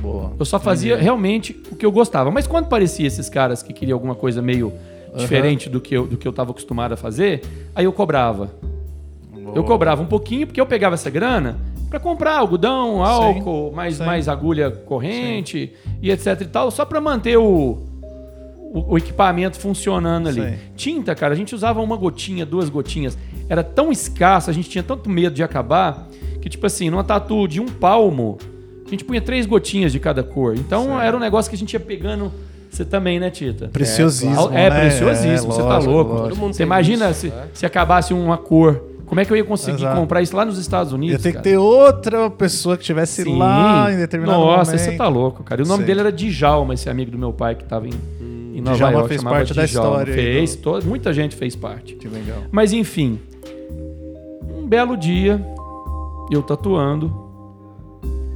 [0.00, 0.32] Boa.
[0.38, 2.30] Eu só fazia realmente o que eu gostava.
[2.30, 4.72] Mas quando parecia esses caras que queriam alguma coisa meio
[5.16, 7.42] diferente do que, eu, do que eu tava acostumado a fazer,
[7.74, 8.50] aí eu cobrava.
[9.54, 11.58] Eu cobrava um pouquinho, porque eu pegava essa grana
[11.88, 14.04] para comprar algodão, álcool, mais, sim.
[14.04, 17.78] mais agulha corrente e etc e tal, só para manter o,
[18.72, 20.42] o, o equipamento funcionando ali.
[20.42, 20.58] Sim.
[20.74, 23.16] Tinta, cara, a gente usava uma gotinha, duas gotinhas.
[23.48, 26.08] Era tão escasso, a gente tinha tanto medo de acabar,
[26.42, 28.36] que tipo assim, numa tatu de um palmo,
[28.84, 30.56] a gente punha três gotinhas de cada cor.
[30.56, 32.32] Então era um negócio que a gente ia pegando.
[32.76, 33.68] Você também, né, Tita?
[33.68, 34.50] Preciosismo.
[34.52, 34.80] É, né?
[34.80, 36.10] preciosíssimo, você tá lógico, louco.
[36.12, 36.28] lógico.
[36.28, 37.44] Todo mundo Você imagina isso, se, né?
[37.54, 38.82] se acabasse uma cor.
[39.06, 39.98] Como é que eu ia conseguir Exato.
[40.00, 41.22] comprar isso lá nos Estados Ia Unidos?
[41.22, 41.42] ter que cara?
[41.44, 43.38] ter outra pessoa que estivesse Sim.
[43.38, 44.84] lá em determinado Nossa, momento.
[44.90, 45.62] você tá louco, cara.
[45.62, 45.86] E o nome Sim.
[45.86, 47.92] dele era Djalma, esse amigo do meu pai que tava em,
[48.54, 49.08] em Nova Djalma York.
[49.08, 49.88] fez parte da Djalma.
[50.02, 51.94] história aí Fez, do- to- muita gente fez parte.
[51.94, 52.38] Que legal.
[52.50, 53.18] Mas enfim,
[54.54, 55.40] um belo dia,
[56.30, 57.10] eu tatuando,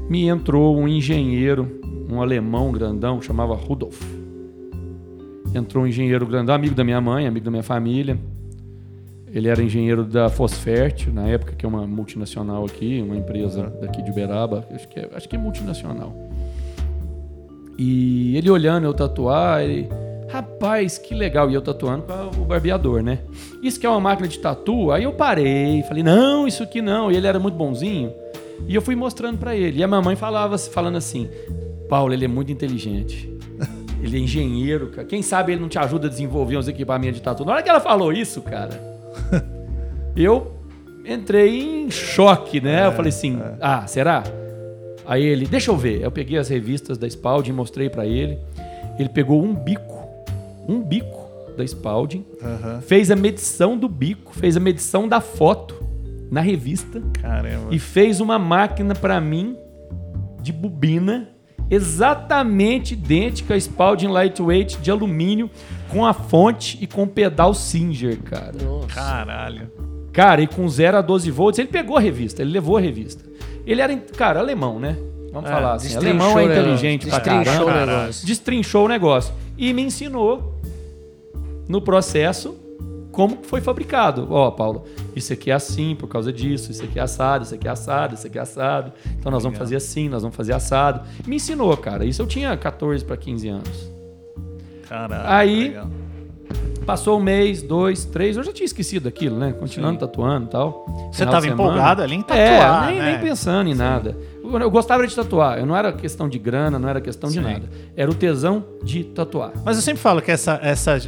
[0.08, 1.68] me entrou um engenheiro,
[2.08, 4.00] um alemão grandão, chamava Rudolf.
[5.54, 8.18] Entrou um engenheiro grandão, amigo da minha mãe, amigo da minha família.
[9.32, 14.02] Ele era engenheiro da Fosfert, na época, que é uma multinacional aqui, uma empresa daqui
[14.02, 16.14] de Uberaba, acho que é, acho que é multinacional.
[17.78, 19.88] E ele olhando eu tatuar, ele.
[20.28, 21.50] Rapaz, que legal.
[21.50, 23.20] E eu tatuando com o barbeador, né?
[23.62, 24.92] Isso que é uma máquina de tatu.
[24.92, 27.10] Aí eu parei, falei, não, isso aqui não.
[27.10, 28.12] E ele era muito bonzinho.
[28.68, 29.78] E eu fui mostrando pra ele.
[29.78, 31.28] E a mamãe falava, falando assim:
[31.88, 33.29] Paulo, ele é muito inteligente.
[34.02, 35.06] Ele é engenheiro, cara.
[35.06, 37.44] Quem sabe ele não te ajuda a desenvolver uns equipamentos de tatu.
[37.44, 38.80] Na hora que ela falou isso, cara,
[40.16, 40.52] eu
[41.04, 42.86] entrei em choque, né?
[42.86, 44.24] eu falei assim: ah, será?
[45.06, 46.00] Aí ele, deixa eu ver.
[46.02, 48.38] Eu peguei as revistas da Spalding, mostrei pra ele.
[48.98, 49.98] Ele pegou um bico,
[50.68, 52.80] um bico da Spalding, Aham.
[52.80, 55.74] fez a medição do bico, fez a medição da foto
[56.30, 57.74] na revista Caramba.
[57.74, 59.56] e fez uma máquina pra mim
[60.40, 61.28] de bobina
[61.70, 65.48] exatamente idêntica à Spalding Lightweight de alumínio
[65.88, 68.52] com a fonte e com o pedal Singer, cara.
[68.62, 68.86] Nossa.
[68.88, 69.70] Caralho.
[70.12, 73.24] Cara, e com 0 a 12 volts, ele pegou a revista, ele levou a revista.
[73.66, 74.96] Ele era, cara, alemão, né?
[75.32, 75.96] Vamos É, falar assim.
[75.96, 77.86] Alemão é inteligente pra Destrinchou o caramba.
[78.02, 78.26] negócio.
[78.26, 79.34] Destrinchou o negócio.
[79.56, 80.60] E me ensinou
[81.68, 82.56] no processo
[83.12, 84.26] como foi fabricado.
[84.30, 84.84] Ó, Paulo,
[85.16, 88.14] isso aqui é assim por causa disso, isso aqui é assado, isso aqui é assado,
[88.14, 88.92] isso aqui é assado.
[89.18, 91.00] Então nós vamos fazer assim, nós vamos fazer assado.
[91.26, 92.04] Me ensinou, cara.
[92.04, 93.90] Isso eu tinha 14 para 15 anos.
[94.88, 95.22] Caralho.
[95.28, 95.86] Aí- legal.
[96.86, 99.52] Passou um mês, dois, três, eu já tinha esquecido daquilo, né?
[99.52, 100.86] Continuando tatuando e tal.
[101.12, 101.70] Você Final tava de semana.
[101.70, 103.12] empolgado ali em tatuar, É, nem, né?
[103.12, 104.16] nem pensando em nada.
[104.52, 107.36] Eu, eu gostava de tatuar, eu não era questão de grana, não era questão de
[107.36, 107.42] Sim.
[107.42, 107.62] nada.
[107.96, 109.52] Era o tesão de tatuar.
[109.64, 110.98] Mas eu sempre falo que essa, essa,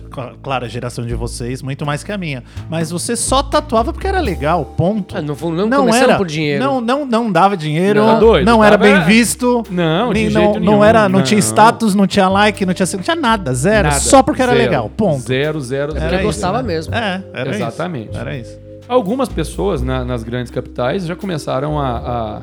[0.43, 2.43] claro, a geração de vocês, muito mais que a minha.
[2.70, 5.16] Mas você só tatuava porque era legal, ponto.
[5.16, 6.62] Ah, não, foi- não começaram por dinheiro.
[6.62, 8.01] Não, não, não dava dinheiro.
[8.01, 9.62] Não, Não, doido, era tava- bem visto.
[9.70, 11.24] Não, de nem, jeito não, nenhum, não era, não, não.
[11.24, 13.88] tinha status, não tinha like, não tinha, não tinha nada, zero.
[13.88, 14.01] Nada.
[14.01, 14.64] Só porque era Zero.
[14.64, 15.20] legal, ponto.
[15.22, 16.14] Zero, zero, Era zero.
[16.16, 16.68] isso, gostava né?
[16.68, 16.95] mesmo.
[16.95, 18.11] É, era Exatamente.
[18.11, 18.18] isso.
[18.18, 18.59] Era isso.
[18.88, 22.43] Algumas pessoas na- nas grandes capitais já começaram a, a-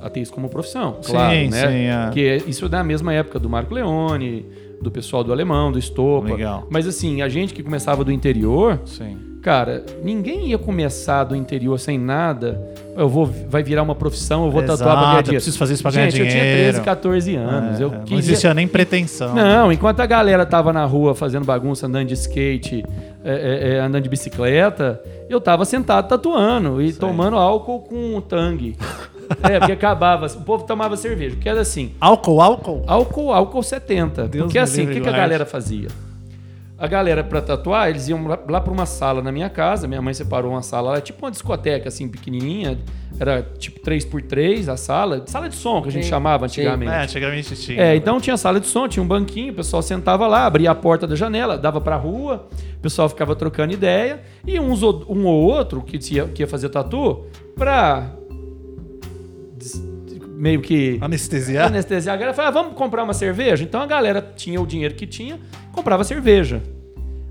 [0.00, 1.68] a ter isso como profissão, claro, Sim, né?
[1.68, 2.04] sim, é.
[2.06, 4.46] Porque isso é da mesma época do Marco Leone,
[4.80, 6.28] do pessoal do Alemão, do Estopa.
[6.28, 6.66] Legal.
[6.70, 9.30] Mas assim, a gente que começava do interior, Sim.
[9.42, 12.60] Cara, ninguém ia começar do interior sem nada.
[12.94, 15.36] Eu vou, vai virar uma profissão, eu vou tatuar pra ganhar Exato, eu dinheiro.
[15.36, 16.72] preciso fazer isso pra Gente, ganhar eu tinha dinheiro.
[16.72, 17.80] 13, 14 anos.
[17.80, 19.34] É, eu Não existia nem pretensão.
[19.34, 22.84] Não, enquanto a galera tava na rua fazendo bagunça, andando de skate,
[23.24, 28.76] é, é, é, andando de bicicleta, eu tava sentado tatuando e tomando álcool com tangue.
[29.42, 30.26] É, porque acabava.
[30.26, 31.92] O povo tomava cerveja, porque era assim.
[32.00, 32.82] Álcool, álcool?
[32.86, 34.28] Álcool, álcool 70.
[34.28, 35.88] Deus porque assim, o que, que a galera fazia?
[36.78, 39.86] A galera, pra tatuar, eles iam lá, lá pra uma sala na minha casa.
[39.86, 42.78] Minha mãe separou uma sala lá, tipo uma discoteca, assim, pequenininha.
[43.18, 45.22] Era tipo 3x3 a sala.
[45.26, 46.62] Sala de som, que a gente Sim, chamava sim.
[46.62, 46.90] antigamente.
[46.90, 47.82] É, antigamente tinha.
[47.82, 50.74] É, então tinha sala de som, tinha um banquinho, o pessoal sentava lá, abria a
[50.74, 52.46] porta da janela, dava pra rua,
[52.78, 56.46] o pessoal ficava trocando ideia, e uns, ou- um ou outro que ia, que ia
[56.46, 58.19] fazer tatu pra des-
[60.40, 61.66] meio que Anestesiar?
[61.66, 63.62] anestesiar a galera, falava, "Ah, vamos comprar uma cerveja?
[63.62, 65.38] Então a galera tinha o dinheiro que tinha,
[65.72, 66.62] comprava cerveja.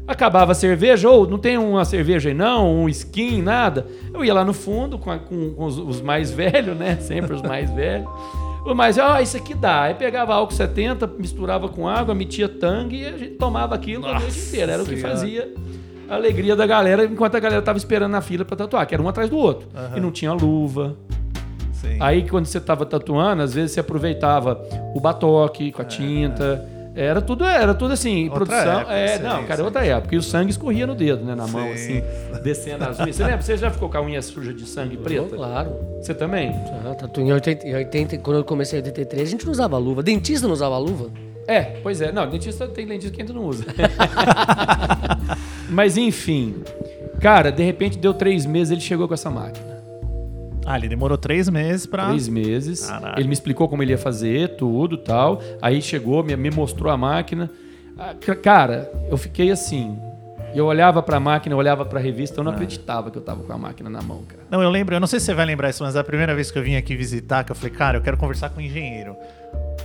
[0.08, 3.86] Acabava a cerveja, ou não tem uma cerveja aí não, um skin, nada.
[4.12, 6.96] Eu ia lá no fundo com, a- com- os, os mais velhos, né?
[7.02, 8.08] Sempre os mais velhos.
[8.66, 9.84] O mais, ah, isso aqui dá.
[9.84, 14.10] Aí pegava álcool 70, misturava com água, metia tangue e a gente tomava aquilo a
[14.14, 14.72] noite Nossa inteira.
[14.74, 15.10] Era o que Senhora.
[15.16, 15.54] fazia
[16.10, 19.02] a alegria da galera, enquanto a galera tava esperando na fila pra tatuar, que era
[19.04, 19.68] um atrás do outro.
[19.96, 20.98] E não tinha luva.
[21.82, 21.98] Sim.
[22.00, 24.62] Aí quando você tava tatuando, às vezes você aproveitava
[24.96, 26.66] o batoque com a tinta.
[26.96, 28.80] Era tudo, era tudo assim, Outra produção.
[28.80, 29.66] época, é, sei, não, cara, sei.
[29.66, 30.16] outra época.
[30.16, 31.36] E o sangue escorria no dedo, né?
[31.36, 32.00] Na mão, Sim.
[32.00, 32.04] assim,
[32.44, 33.16] descendo as unhas.
[33.16, 33.42] Você lembra?
[33.42, 35.36] Você já ficou com a unha suja de sangue preta?
[35.36, 35.72] Claro.
[36.02, 36.54] Você também?
[36.86, 39.78] Ah, tatu em 80, em 80, quando eu comecei em 83, a gente não usava
[39.78, 40.04] luva.
[40.04, 41.10] Dentista não usava luva.
[41.48, 42.12] É, pois é.
[42.12, 43.64] Não, dentista tem dentista que ainda não usa.
[45.70, 46.56] Mas enfim.
[47.22, 49.69] Cara, de repente deu três meses ele chegou com essa máquina.
[50.66, 52.08] Ah, ele demorou três meses pra.
[52.08, 52.86] Três meses.
[52.88, 53.16] Caralho.
[53.20, 55.42] Ele me explicou como ele ia fazer, tudo tal.
[55.62, 57.50] Aí chegou, me, me mostrou a máquina.
[57.98, 59.98] Ah, ca- Cara, eu fiquei assim.
[60.54, 63.54] Eu olhava pra máquina, eu olhava pra revista, eu não acreditava que eu tava com
[63.54, 64.42] a máquina na mão, cara.
[64.50, 66.50] Não, eu lembro, eu não sei se você vai lembrar isso, mas a primeira vez
[66.50, 69.16] que eu vim aqui visitar, que eu falei, cara, eu quero conversar com o engenheiro.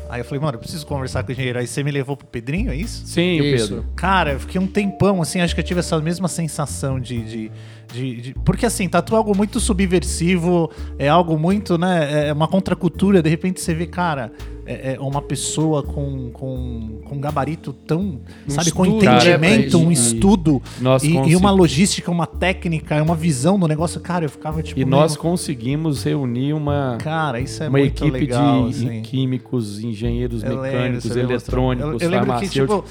[0.09, 1.59] Aí eu falei, mano, eu preciso conversar com o engenheiro.
[1.59, 3.07] Aí você me levou pro Pedrinho, é isso?
[3.07, 3.69] Sim, o Isso.
[3.69, 3.87] Pedro.
[3.97, 7.23] Cara, eu fiquei um tempão, assim, acho que eu tive essa mesma sensação de.
[7.23, 7.51] de,
[7.93, 12.29] de- de- porque, assim, tatu é algo muito subversivo, é algo muito, né?
[12.29, 14.31] É uma contracultura, de repente você vê, cara,
[14.67, 18.21] é, é uma pessoa com, com, com um gabarito tão.
[18.49, 23.15] sabe, com estudo, entendimento, né, um estudo nós e, e uma logística, uma técnica, uma
[23.15, 24.01] visão do negócio.
[24.01, 24.79] Cara, eu ficava tipo.
[24.81, 29.03] E nós meio- conseguimos reunir uma, Cara, isso é uma muito equipe legal, de assim.
[29.03, 31.25] químicos, engenheiros Eu lembro, mecânicos, mostrou.
[31.25, 32.85] eletrônicos, eu, eu lembro que, tipo,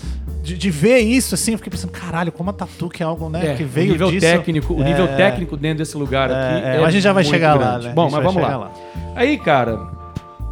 [0.44, 3.30] de, de ver isso, assim, eu fiquei pensando, caralho, como a Tatu, que é algo,
[3.30, 4.22] né, É, que veio o nível disso.
[4.26, 6.66] técnico, o é, nível técnico dentro desse lugar é, aqui.
[6.68, 7.88] é, É, a gente já vai chegar lá, grande.
[7.88, 7.94] né?
[7.94, 8.72] Bom, mas vamos chegar lá.
[9.16, 9.93] Aí, cara,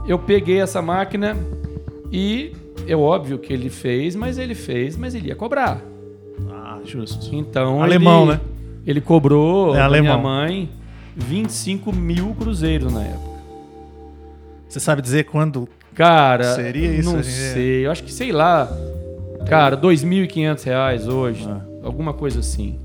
[0.07, 1.35] eu peguei essa máquina
[2.11, 2.53] e
[2.87, 5.81] é óbvio que ele fez, mas ele fez, mas ele ia cobrar.
[6.49, 7.33] Ah, justo.
[7.35, 8.41] Então Alemão, ele, né?
[8.85, 10.21] Ele cobrou É da minha alemão.
[10.21, 10.69] mãe
[11.15, 13.31] 25 mil cruzeiros na época.
[14.67, 17.85] Você sabe dizer quando Cara, Seria isso não sei.
[17.85, 18.71] Eu acho que, sei lá,
[19.45, 21.45] cara, 2.500 reais hoje.
[21.49, 21.61] Ah.
[21.83, 22.79] Alguma coisa assim.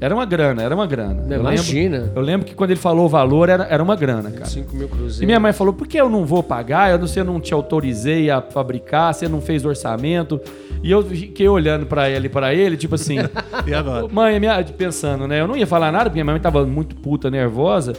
[0.00, 1.22] Era uma grana, era uma grana.
[1.26, 1.98] Não, eu imagina.
[1.98, 4.46] Lembro, eu lembro que quando ele falou o valor, era, era uma grana, cara.
[4.46, 5.20] 5 mil cruzeiros.
[5.20, 6.90] E minha mãe falou, por que eu não vou pagar?
[6.90, 10.40] Eu não, você não te autorizei a fabricar, você não fez orçamento.
[10.82, 13.16] E eu fiquei olhando pra ele e pra ele, tipo assim...
[13.66, 14.08] E agora?
[14.10, 15.40] Mãe, minha, pensando, né?
[15.40, 17.92] Eu não ia falar nada, porque minha mãe tava muito puta, nervosa.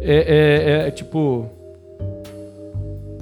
[0.00, 1.48] É, é- é, tipo.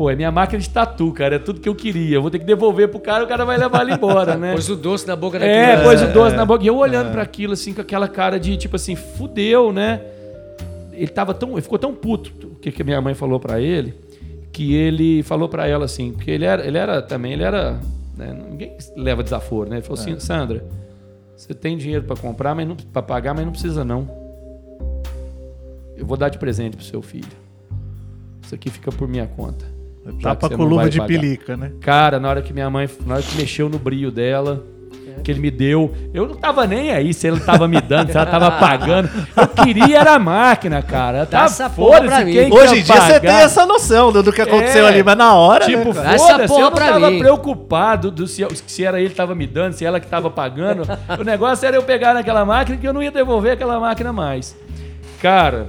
[0.01, 1.37] Pô, é minha máquina de tatu, cara.
[1.37, 2.17] É tudo que eu queria.
[2.17, 4.53] Eu vou ter que devolver pro cara, o cara vai levar ele embora, né?
[4.57, 5.83] Pôs o doce na boca da É, criança.
[5.85, 6.65] pôs o doce na boca.
[6.65, 10.01] E eu olhando pra aquilo, assim, com aquela cara de, tipo assim, fudeu, né?
[10.95, 11.53] Ele tava tão.
[11.53, 13.95] Ele ficou tão puto, o que, que minha mãe falou pra ele,
[14.51, 17.79] que ele falou pra ela assim, porque ele era, ele era também, ele era.
[18.17, 19.77] né, ninguém leva desaforo, né?
[19.77, 20.65] Ele falou assim, Sandra,
[21.37, 24.09] você tem dinheiro pra comprar, mas não para pagar, mas não precisa não.
[25.95, 27.29] Eu vou dar de presente pro seu filho.
[28.43, 29.79] Isso aqui fica por minha conta.
[30.23, 31.09] Tapa você com luva de pagar.
[31.09, 31.73] pelica, né?
[31.81, 34.65] Cara, na hora que minha mãe, na hora que mexeu no brilho dela,
[35.23, 38.17] que ele me deu, eu não tava nem aí se ele tava me dando, se
[38.17, 39.11] ela tava pagando.
[39.37, 41.27] Eu queria era a máquina, cara.
[41.27, 42.33] Tá essa porra pra mim.
[42.51, 43.21] Hoje em dia você pagar.
[43.21, 44.89] tem essa noção do, do que aconteceu É.
[44.89, 46.15] ali, mas na hora, Tipo, né, cara?
[46.15, 47.19] Essa foda-se, eu porra não pra tava mim.
[47.19, 50.83] preocupado do se, se era ele que tava me dando, se ela que tava pagando.
[51.19, 54.57] o negócio era eu pegar naquela máquina que eu não ia devolver aquela máquina mais.
[55.21, 55.67] Cara,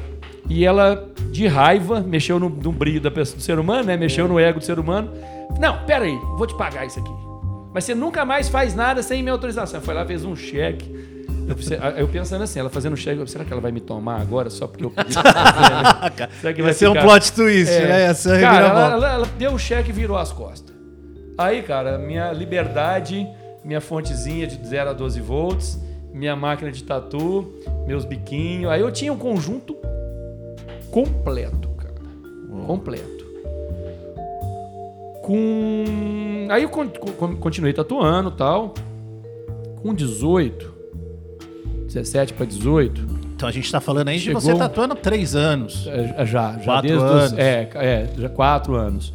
[0.59, 3.95] e ela, de raiva, mexeu no, no brilho da pessoa, do ser humano, né?
[3.97, 5.09] Mexeu no ego do ser humano.
[5.59, 7.11] Não, pera aí, vou te pagar isso aqui.
[7.73, 9.79] Mas você nunca mais faz nada sem minha autorização.
[9.81, 11.11] Foi lá, fez um cheque.
[11.97, 14.67] Eu, pensando assim, ela fazendo um cheque, será que ela vai me tomar agora só
[14.67, 15.13] porque eu pedi?
[16.39, 17.87] Será que vai ser um ficar- plot twist, é.
[17.87, 18.01] né?
[18.07, 20.73] Ia ser a Cara, ela, ela- ela deu o cheque e virou as costas.
[21.37, 23.27] Aí, cara, minha liberdade,
[23.65, 25.79] minha fontezinha de 0 a 12 volts,
[26.13, 27.51] minha máquina de tatu,
[27.87, 28.71] meus biquinhos.
[28.71, 29.75] Aí eu tinha um conjunto
[30.91, 31.95] completo, cara.
[32.67, 33.25] Completo.
[35.23, 36.47] Com.
[36.49, 38.73] Aí eu con- con- continuei tatuando e tal.
[39.81, 40.71] Com 18,
[41.87, 43.01] 17 para 18,
[43.35, 45.87] Então a gente tá falando aí de Chegou você um- tatuando há três anos.
[45.87, 47.31] é, já, já Quatro desde anos.
[47.31, 47.37] os.
[47.39, 49.11] É, é, já quatro anos.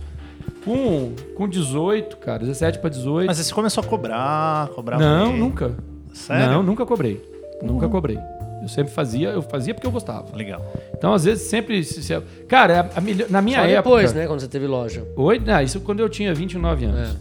[0.64, 3.26] Com, com 18, cara, 17 para 18.
[3.28, 5.76] Mas você começou a cobrar, cobrar não, nunca.
[6.12, 6.46] Sério?
[6.54, 7.22] Não, nunca cobrei.
[7.62, 8.18] Nunca cobrei.
[8.66, 10.36] Eu sempre fazia, eu fazia porque eu gostava.
[10.36, 10.60] Legal.
[10.92, 11.82] Então, às vezes, sempre.
[11.84, 13.82] se- se- Cara, a melhor- na minha Só época.
[13.82, 14.26] depois, né?
[14.26, 15.04] Quando você teve loja.
[15.16, 17.10] Oi, não, isso quando eu tinha 29 anos.
[17.10, 17.16] É.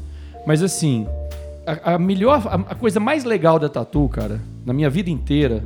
[0.47, 1.07] Mas assim,
[1.65, 5.63] a, a melhor, a, a coisa mais legal da tatu, cara, na minha vida inteira,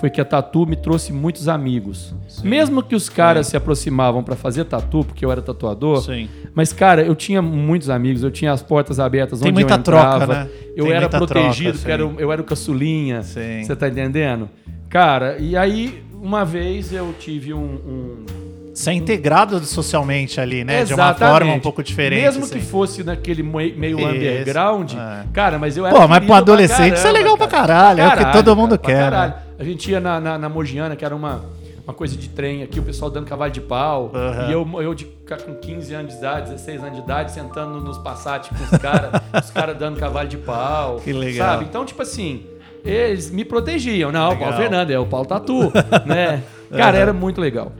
[0.00, 2.14] foi que a tatu me trouxe muitos amigos.
[2.42, 6.28] Mesmo que os caras se aproximavam pra fazer tatu, porque eu era tatuador, Sim.
[6.54, 9.78] mas cara, eu tinha muitos amigos, eu tinha as portas abertas Tem onde muita eu
[9.78, 10.26] entrava.
[10.26, 10.48] troca, né?
[10.76, 12.14] Eu Tem era protegido, troca, porque era sim.
[12.18, 13.22] eu era o caçulinha.
[13.22, 13.62] Sim.
[13.64, 14.48] Você tá entendendo?
[14.88, 18.26] Cara, e aí uma vez eu tive um- um
[18.74, 20.84] Você é integrado socialmente ali, né?
[20.84, 21.32] De uma Exatamente.
[21.32, 22.22] forma um pouco diferente.
[22.22, 22.60] Mesmo assim.
[22.60, 25.24] que fosse naquele mei- meio underground, é.
[25.32, 25.94] cara, mas eu era.
[25.98, 28.78] Pô, mas pro adolescente pra isso é legal pra caralho, é o que todo mundo
[28.78, 29.32] pra quer, caralho.
[29.32, 29.38] né?
[29.58, 31.44] A gente ia na, na, na Mogiana, que era uma,
[31.84, 34.12] uma coisa de trem aqui, o pessoal dando cavalo de pau.
[34.14, 34.48] Aham.
[34.48, 35.04] E eu, eu de,
[35.44, 39.20] com 15 anos de idade, 16 anos de idade, sentando nos Passat com os caras,
[39.42, 41.00] os caras dando cavalo de pau.
[41.00, 41.48] Que legal.
[41.48, 41.64] Sabe?
[41.64, 42.46] Então, tipo assim,
[42.84, 44.12] eles me protegiam.
[44.12, 44.60] Não, o Paulo Legal.
[44.60, 45.72] Fernando, é o Paulo Tatu,
[46.06, 46.42] né?
[46.70, 47.72] Cara, era muito legal.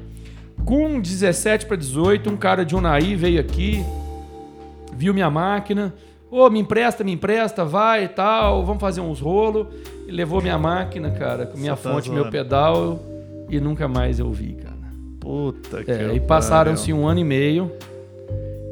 [0.64, 3.85] Com 17 para 18, um cara de Unai veio aqui,
[4.93, 5.95] viu minha máquina.
[6.31, 9.66] Ô, me empresta, me empresta, vai e tal, vamos fazer uns rolos.
[10.09, 12.98] Levou minha máquina, cara, com minha Você tá fonte, meu pedal,
[13.48, 14.76] e nunca mais eu vi, cara.
[15.20, 17.70] Puta que É, e passaram-se um ano e meio.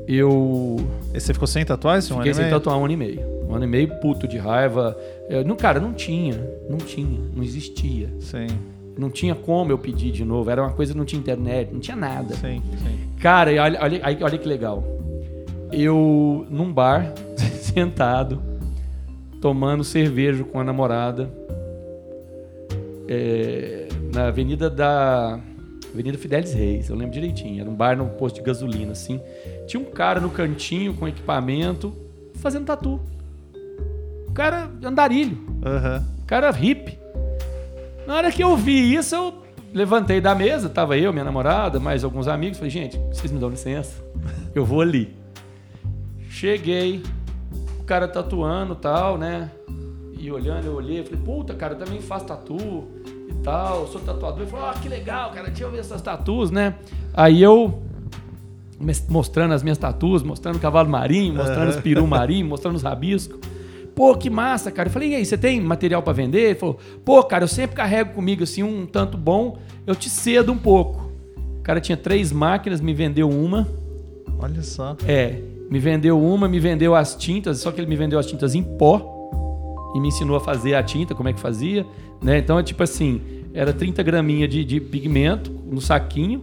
[0.09, 0.76] Eu
[1.12, 2.12] E você ficou sem tatuagem?
[2.12, 3.20] Um fiquei ano e sem tatuar um ano e meio.
[3.49, 4.97] Um ano e meio puto de raiva.
[5.28, 6.34] Eu, não, cara, não tinha.
[6.70, 7.20] Não tinha.
[7.34, 8.09] Não existia.
[8.20, 8.47] Sim,
[8.97, 10.49] Não tinha como eu pedir de novo.
[10.51, 12.34] Era uma coisa que não tinha internet, não tinha nada.
[12.34, 12.99] sim, sim.
[13.20, 14.82] Cara, olha, olha, olha que legal.
[15.72, 17.12] Eu, num bar,
[17.61, 18.41] sentado,
[19.47, 21.31] tomando cerveja com a namorada,
[23.07, 25.39] é, na Avenida da.
[25.95, 27.61] Avenida Fidelis Reis, eu lembro direitinho.
[27.61, 29.21] Era um bar no posto de gasolina, assim.
[29.69, 31.95] Tinha um cara no cantinho com equipamento
[32.35, 33.01] fazendo tatu.
[34.27, 35.39] O cara andarilho.
[35.65, 36.05] Aham.
[36.27, 36.99] Cara hippie.
[38.05, 39.33] Na hora que eu vi isso, eu
[39.73, 43.49] levantei da mesa, tava eu, minha namorada, mais alguns amigos, falei, gente, vocês me dão
[43.49, 44.03] licença?
[44.53, 45.15] Eu vou ali.
[46.29, 47.26] Cheguei, o
[47.87, 49.51] cara tatuando e tal, né?
[50.18, 52.89] E olhando, eu olhei, falei, puta, cara, eu também faço tatu
[53.28, 54.41] e tal, sou tatuador.
[54.41, 56.74] Ele falou, ah, que legal, cara, deixa eu ver essas tatus, né?
[57.14, 57.82] Aí eu
[59.09, 63.39] mostrando as minhas tatus, mostrando o cavalo marinho, mostrando os peru marinho, mostrando os rabiscos.
[63.95, 64.89] Pô, que massa, cara.
[64.89, 66.41] Eu falei, e aí, você tem material pra vender?
[66.41, 70.53] Ele falou, pô, cara, eu sempre carrego comigo assim um tanto bom, eu te cedo
[70.53, 71.11] um pouco.
[71.59, 73.66] O cara tinha três máquinas, me vendeu uma.
[74.39, 74.97] Olha só.
[75.07, 75.41] É,
[75.71, 78.62] me vendeu uma, me vendeu as tintas, só que ele me vendeu as tintas em
[78.62, 79.14] pó
[79.95, 81.85] e me ensinou a fazer a tinta, como é que fazia,
[82.23, 82.39] né?
[82.39, 83.21] Então é tipo assim,
[83.55, 86.43] era 30 graminha de, de pigmento no saquinho,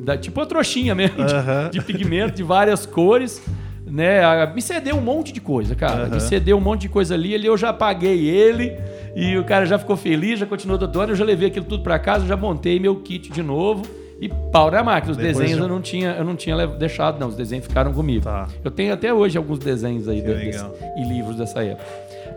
[0.00, 1.34] da- tipo uma trouxinha mesmo de-
[1.70, 3.42] de, pigmento de várias cores,
[3.86, 4.20] né?
[4.54, 6.04] Me cedeu um monte de coisa, cara.
[6.06, 8.72] Me cedeu um monte de coisa ali, ali eu já paguei ele
[9.16, 11.98] e o cara já ficou feliz, já continuou tatuando, eu já levei aquilo tudo pra
[11.98, 13.82] casa, já montei meu kit de novo.
[14.20, 15.12] E pau na máquina.
[15.12, 17.28] Os Depois desenhos de eu não tinha, eu não tinha deixado, não.
[17.28, 18.24] Os desenhos ficaram comigo.
[18.24, 18.48] Tá.
[18.64, 20.64] Eu tenho até hoje alguns desenhos aí desse-
[20.96, 21.84] e livros dessa época.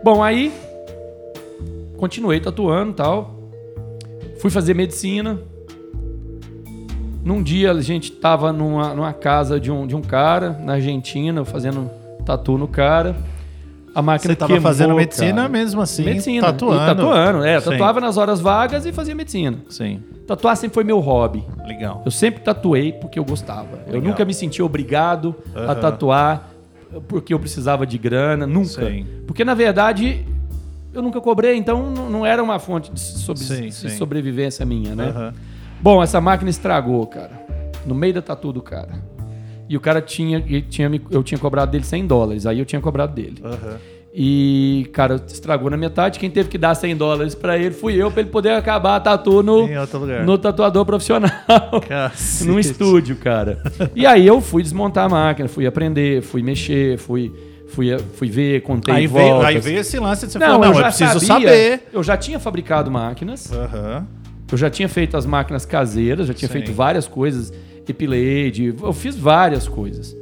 [0.04, 0.52] Bom, aí
[1.96, 3.34] continuei tatuando e tal.
[4.38, 5.38] Fui fazer medicina.
[7.24, 11.44] Num dia a gente tava numa, numa casa de um, de um cara na Argentina,
[11.44, 11.88] fazendo
[12.26, 13.14] tatu no cara.
[13.94, 15.48] A máquina Você tava queimou, fazendo medicina cara.
[15.48, 16.46] mesmo assim, medicina.
[16.46, 16.82] tatuando.
[16.82, 17.60] E tatuando, é.
[17.60, 17.70] Sim.
[17.70, 19.58] Tatuava nas horas vagas e fazia medicina.
[19.68, 20.02] Sim,
[20.36, 21.44] Tatuar sempre foi meu hobby.
[21.66, 22.00] legal.
[22.04, 23.80] Eu sempre tatuei porque eu gostava.
[23.86, 24.02] Eu Legal.
[24.10, 25.74] nunca me senti obrigado a Aham.
[25.74, 26.48] tatuar
[27.06, 28.88] porque eu precisava de grana, nunca.
[28.88, 29.04] Sim.
[29.26, 30.24] Porque na verdade
[30.94, 33.88] eu nunca cobrei, então não era uma fonte de, sobre- Sim, de sim.
[33.90, 35.08] sobrevivência minha, né?
[35.08, 35.34] Aham.
[35.80, 37.32] Bom, essa máquina estragou, cara.
[37.86, 39.02] No meio da tatu do cara.
[39.68, 43.14] E o cara tinha, tinha eu tinha cobrado dele 100 dólares, aí eu tinha cobrado
[43.14, 43.42] dele.
[43.44, 43.78] Aham.
[44.14, 46.18] E, cara, estragou na metade.
[46.18, 49.00] Quem teve que dar 100 dólares pra ele fui eu, pra ele poder acabar a
[49.00, 49.66] tatu no,
[50.26, 51.30] no tatuador profissional.
[51.88, 52.50] Cacete.
[52.50, 53.62] num estúdio, cara.
[53.94, 57.32] E aí eu fui desmontar a máquina, fui aprender, fui mexer, fui,
[57.68, 59.48] fui, fui ver, contei Aí veio, voltas.
[59.48, 61.82] aí veio esse lance de você Não, falou, não, eu eu, já preciso sabia, saber.
[61.90, 64.06] Eu já tinha fabricado máquinas, Aham.
[64.52, 66.52] eu já tinha feito as máquinas caseiras, já tinha Sim.
[66.52, 67.50] feito várias coisas,
[67.88, 70.14] Epilade, eu fiz várias coisas,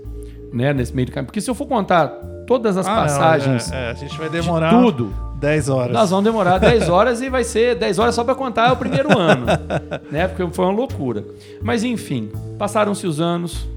[0.52, 1.26] né, nesse meio do caminho.
[1.26, 2.08] Porque se eu for contar
[2.50, 5.92] todas as Ah, não, passagens, é, é, a gente vai de demorar tudo, 10 horas.
[5.92, 9.16] nós vamos demorar 10 horas e vai ser 10 horas só para contar o primeiro
[9.16, 9.46] ano,
[10.10, 10.26] né?
[10.26, 11.24] Porque foi uma loucura.
[11.62, 12.28] Mas enfim,
[12.58, 13.68] passaram-se os anos,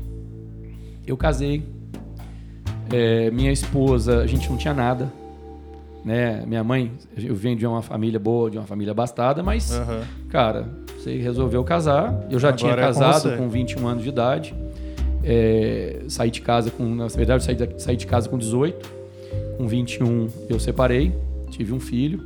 [1.06, 1.64] eu casei,
[2.92, 5.14] é, minha esposa, a gente não tinha nada,
[6.04, 6.44] né?
[6.48, 10.02] Minha mãe, eu venho de uma família boa, de uma família abastada, mas, Aham.
[10.30, 10.66] cara,
[10.98, 12.26] você resolveu casar.
[12.28, 14.56] Eu já Agora tinha é com casado com, 21 anos de idade.
[15.24, 19.04] É, saí de casa com, na verdade, eu saí, saí de casa com 18.
[19.58, 21.14] Com 21 eu separei,
[21.50, 22.20] tive um filho.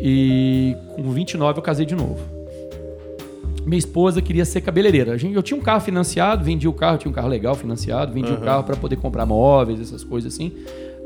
[0.00, 2.18] E com 29 eu casei de novo.
[3.64, 5.16] Minha esposa queria ser cabeleireira.
[5.20, 8.34] Eu tinha um carro financiado, vendi o carro, tinha um carro legal financiado, vendi o
[8.36, 8.44] Aham.
[8.44, 10.52] carro para poder comprar móveis, essas coisas assim.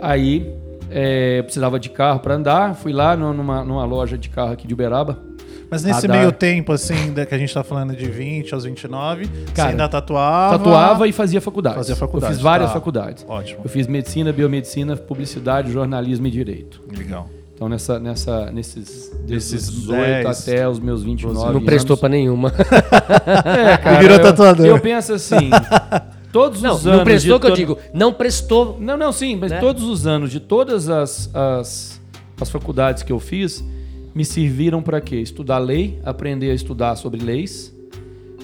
[0.00, 0.54] Aí
[0.90, 4.66] é, eu precisava de carro para andar, fui lá numa, numa loja de carro aqui
[4.66, 5.18] de Uberaba.
[5.72, 6.18] Mas nesse Radar.
[6.18, 9.88] meio tempo, assim, que a gente tá falando de 20 aos 29, Cara, você ainda
[9.88, 10.58] tatuava?
[10.58, 11.76] Tatuava e fazia faculdade.
[11.76, 12.74] Fazia faculdade, Eu fiz várias tá.
[12.74, 13.24] faculdades.
[13.26, 13.60] Ótimo.
[13.64, 16.82] Eu fiz medicina, biomedicina, publicidade, jornalismo e direito.
[16.96, 17.28] Legal.
[17.54, 22.00] Então, nessa, nessa, nesses, desses Desses 18 10, até os meus 29 Não prestou anos.
[22.00, 22.52] pra nenhuma.
[23.44, 24.66] É, cara, virou eu- tatuador.
[24.66, 25.48] Eu penso assim,
[26.32, 26.98] todos Não, os anos...
[26.98, 27.78] não prestou que eu digo.
[27.94, 28.76] Não prestou.
[28.80, 29.60] Não, não, sim, mas Né?
[29.60, 32.00] todos os anos de todas as, as,
[32.40, 33.64] as faculdades que eu fiz,
[34.14, 35.16] me serviram para quê?
[35.16, 37.74] Estudar lei, aprender a estudar sobre leis,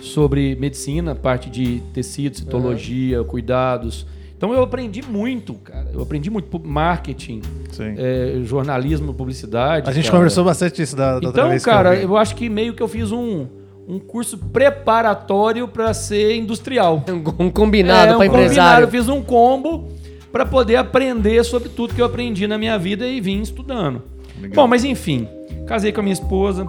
[0.01, 4.07] sobre medicina, parte de tecido, citologia, cuidados.
[4.37, 5.91] Então eu aprendi muito, cara.
[5.93, 7.43] Eu aprendi muito marketing,
[7.73, 7.95] Sim.
[7.99, 9.91] é, jornalismo, publicidade.
[9.91, 10.17] A gente cara.
[10.19, 12.03] conversou bastante isso da, da outra Então, vez que eu cara, vi.
[12.05, 13.47] eu acho que meio que eu fiz um,
[13.89, 17.05] um curso preparatório para ser industrial.
[17.39, 18.39] Um combinado É, um combinado.
[18.43, 18.85] empresário.
[18.85, 19.89] Eu fiz um combo
[20.31, 24.03] para poder aprender sobre tudo que eu aprendi na minha vida e vim estudando.
[24.41, 24.55] Legal.
[24.55, 25.29] Bom, mas enfim,
[25.67, 26.67] casei com a minha esposa,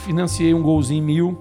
[0.00, 1.38] financiei um golzinho mil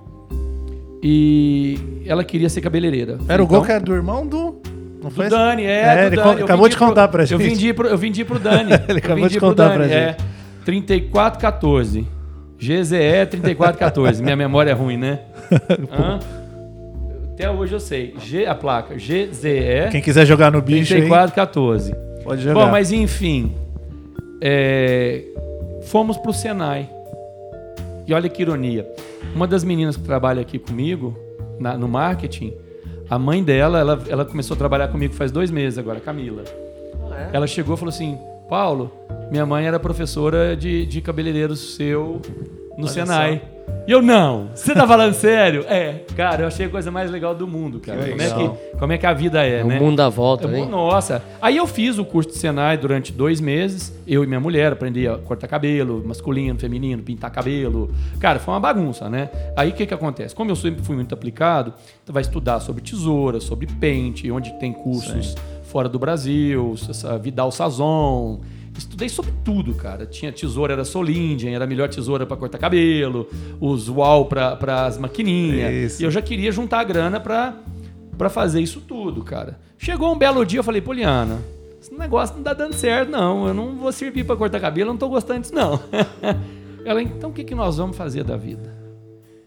[1.01, 3.17] e ela queria ser cabeleireira.
[3.27, 4.55] Era o Então, gol que era do irmão do.
[5.01, 5.29] Não do foi?
[5.29, 6.39] Dani, é, É, do ele Dani.
[6.39, 7.43] Eu acabou de contar pra Eu gente.
[7.43, 8.71] vendi pro, eu vendi pro Dani.
[8.89, 10.17] Ele Eu acabou vendi de pro contar pra É, gente.
[10.65, 12.07] 3414.
[12.59, 14.23] GZE 3414.
[14.23, 15.19] Minha memória é ruim, né?
[15.93, 16.19] Hã?
[17.33, 18.15] Até hoje eu sei.
[18.25, 21.93] G, a placa GZE Quem quiser jogar no bicho aí, 3414.
[22.23, 22.65] pode jogar.
[22.65, 23.51] Bom, mas enfim.
[24.41, 25.21] é,
[25.87, 26.89] fomos pro Senai.
[28.05, 28.87] E olha que ironia.
[29.35, 31.17] Uma das meninas que trabalha aqui comigo,
[31.59, 32.53] na- no marketing,
[33.09, 36.43] a mãe dela, ela, ela começou a trabalhar comigo faz dois meses agora, Camila.
[37.33, 38.17] Ela chegou e falou assim:
[38.49, 38.91] Paulo,
[39.31, 42.21] minha mãe era professora de, de cabeleireiro seu
[42.77, 43.41] no Senai.
[43.87, 45.65] E eu, não, você tá falando sério?
[45.67, 48.03] É, cara, eu achei a coisa mais legal do mundo, cara.
[48.03, 49.79] Que Como é, que, como é que a vida é, O né?
[49.79, 50.67] mundo dá volta, É hein?
[50.67, 51.23] Nossa.
[51.41, 53.97] Aí eu fiz o curso de Senai durante dois meses.
[54.05, 57.89] Eu e minha mulher aprendi a cortar cabelo, masculino, feminino, pintar cabelo.
[58.19, 59.29] Cara, foi uma bagunça, né?
[59.55, 60.35] Aí o que que acontece?
[60.35, 61.73] Como eu sempre fui muito aplicado,
[62.05, 67.51] tu vai estudar sobre tesoura, sobre pente, onde tem cursos fora do Brasil, essa Vidal
[67.53, 68.41] Sazon.
[68.77, 70.05] Estudei sobre tudo, cara.
[70.05, 73.27] Tinha tesoura, era Solindian, era a melhor tesoura pra cortar cabelo,
[73.59, 75.73] os UAU para as maquininhas.
[75.93, 76.01] Isso.
[76.01, 77.55] E eu já queria juntar a grana pra
[78.17, 79.59] Pra fazer isso tudo, cara.
[79.77, 81.39] Chegou um belo dia, eu falei, Poliana,
[81.79, 83.47] esse negócio não tá dando certo, não.
[83.47, 85.79] Eu não vou servir pra cortar cabelo, eu não tô gostando disso, não.
[86.83, 88.75] Ela, então o que, que nós vamos fazer da vida?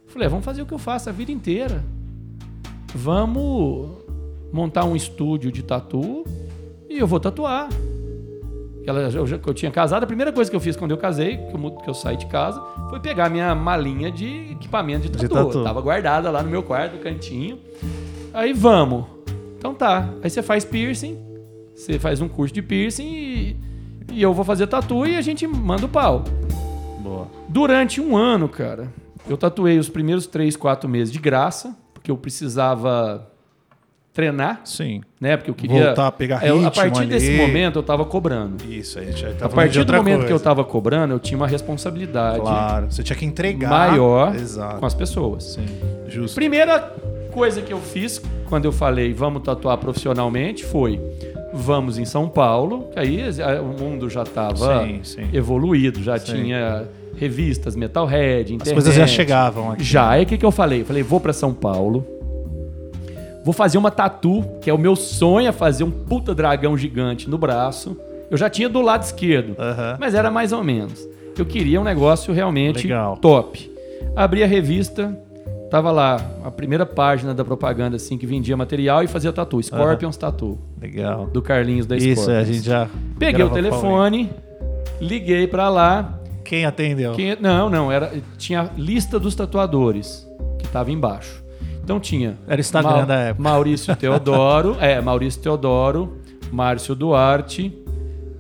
[0.06, 1.82] Eu falei, "É, vamos fazer o que eu faço a vida inteira.
[2.94, 3.88] Vamos
[4.52, 6.24] montar um estúdio de tatu
[6.88, 7.68] e eu vou tatuar.
[8.86, 11.54] Ela, eu, eu tinha casado, a primeira coisa que eu fiz quando eu casei, que
[11.54, 15.46] eu, que eu saí de casa, foi pegar minha malinha de equipamento de De tatu.
[15.48, 15.64] tatu.
[15.64, 17.58] Tava guardada lá no meu quarto, no cantinho.
[18.32, 19.04] Aí vamos.
[19.58, 20.08] Então tá.
[20.22, 21.18] Aí você faz piercing,
[21.74, 23.56] você faz um curso de piercing e,
[24.12, 26.24] e eu vou fazer tatu e a gente manda o pau.
[27.00, 27.26] Boa.
[27.48, 28.88] Durante um ano, cara,
[29.28, 33.29] eu tatuei os primeiros três, quatro meses de graça, porque eu precisava
[34.20, 35.00] treinar, Sim.
[35.20, 35.36] né?
[35.36, 35.86] Porque eu queria.
[35.86, 37.06] Voltar a pegar É, eu- ritmo A partir ali.
[37.08, 38.62] desse momento eu tava cobrando.
[38.68, 40.44] Isso, aí já tá A partir do momento que eu coisa.
[40.44, 43.70] tava cobrando, eu tinha uma responsabilidade Claro, você tinha que entregar.
[43.70, 44.78] maior Exato.
[44.78, 45.44] com as pessoas.
[45.54, 45.66] Sim,
[46.08, 46.34] justo.
[46.34, 46.78] Primeira
[47.32, 51.00] coisa que eu fiz quando eu falei vamos tatuar profissionalmente foi
[51.54, 53.22] vamos em São Paulo, que aí
[53.60, 54.86] o mundo já estava
[55.32, 56.34] evoluído, já Sim.
[56.34, 56.84] tinha
[57.16, 58.68] revistas, Metalhead, internet.
[58.68, 59.82] As coisas já chegavam aqui.
[59.84, 60.82] Já, aí o que, que eu falei?
[60.82, 62.06] Eu falei, vou para São Paulo,
[63.44, 67.28] vou fazer uma tatu, que é o meu sonho, é fazer um puta dragão gigante
[67.28, 67.96] no braço.
[68.30, 69.96] Eu já tinha do lado esquerdo, Aham.
[69.98, 71.06] mas era mais ou menos.
[71.36, 73.16] Eu queria um negócio realmente Legal.
[73.16, 73.70] top.
[74.14, 75.16] Abri a revista,
[75.70, 80.16] tava lá a primeira página da propaganda assim que vendia material e fazia tatu, Scorpions
[80.16, 81.26] Tatu, Legal.
[81.26, 82.28] do Carlinhos da Isso, Scorpions.
[82.28, 82.88] a gente já.
[83.18, 84.30] Peguei o telefone,
[85.00, 86.18] liguei pra lá.
[86.44, 87.12] Quem atendeu?
[87.12, 90.26] Quem- não, não, era tinha lista dos tatuadores
[90.58, 91.42] que tava embaixo.
[91.82, 93.42] Então tinha Era Instagram da época.
[93.42, 96.18] Maurício Teodoro, é, Maurício Teodoro,
[96.52, 97.76] Márcio Duarte,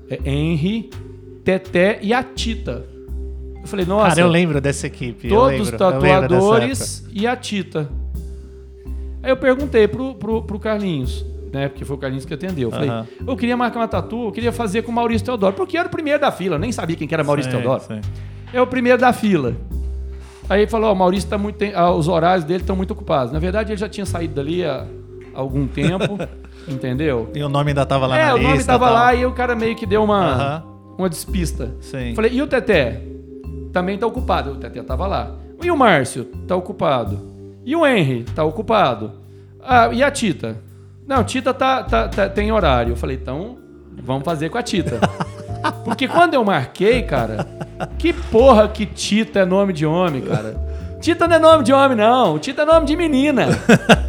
[0.08, 0.90] é, Henry,
[1.44, 2.84] Teté e a Tita.
[3.60, 5.28] Eu falei, nossa, Cara, eu lembro dessa equipe.
[5.28, 7.88] todos os tatuadores e a Tita.
[9.22, 11.68] Aí eu perguntei pro, pro, pro Carlinhos, né?
[11.68, 12.68] Porque foi o Carlinhos que atendeu.
[12.68, 13.06] Eu falei, Aham.
[13.26, 15.90] eu queria marcar uma tatu, eu queria fazer com o Maurício Teodoro, porque era o
[15.90, 17.22] primeiro da fila, eu nem sabia quem que era.
[17.22, 17.82] Maurício Sim, Teodoro.
[17.82, 18.00] sim.
[18.52, 19.54] É o primeiro da fila.
[20.50, 21.64] Aí ele falou, ó, o Maurício tá muito.
[21.74, 23.32] ah, os horários dele estão muito ocupados.
[23.32, 24.84] Na verdade, ele já tinha saído dali há
[25.32, 26.18] algum tempo,
[26.68, 27.30] entendeu?
[27.32, 28.50] E o nome ainda tava lá é, na o lista.
[28.52, 28.94] nome tava tal.
[28.94, 30.64] lá e o cara meio que deu uma,
[30.98, 31.70] uma despista.
[31.80, 32.14] Sim.
[32.16, 33.00] Falei, e o Teté?
[33.72, 34.50] Também tá ocupado.
[34.50, 35.36] O Teté tava lá.
[35.62, 36.24] E o Márcio?
[36.48, 37.20] Tá ocupado.
[37.64, 38.24] E o Henry?
[38.34, 39.12] Tá ocupado.
[39.62, 40.56] Ah, e a Tita?
[41.06, 42.92] Não, Tita tá, tá- tá- tem horário.
[42.92, 43.56] Eu falei, então
[44.02, 44.98] vamos fazer com a Tita.
[45.84, 47.46] Porque quando eu marquei, cara,
[47.98, 50.56] que porra que Tita é nome de homem, cara?
[51.00, 52.38] Tita não é nome de homem, não.
[52.38, 53.46] Tita é nome de menina,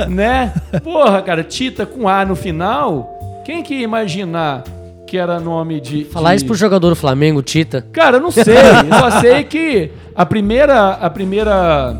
[0.09, 0.53] né?
[0.83, 3.41] Porra, cara, Tita com A no final.
[3.45, 4.63] Quem que ia imaginar
[5.07, 6.05] que era nome de...
[6.05, 6.37] Falar de...
[6.37, 7.85] isso pro jogador do Flamengo, Tita.
[7.91, 8.43] Cara, eu não sei.
[8.43, 11.97] Eu só sei que a primeira, a primeira,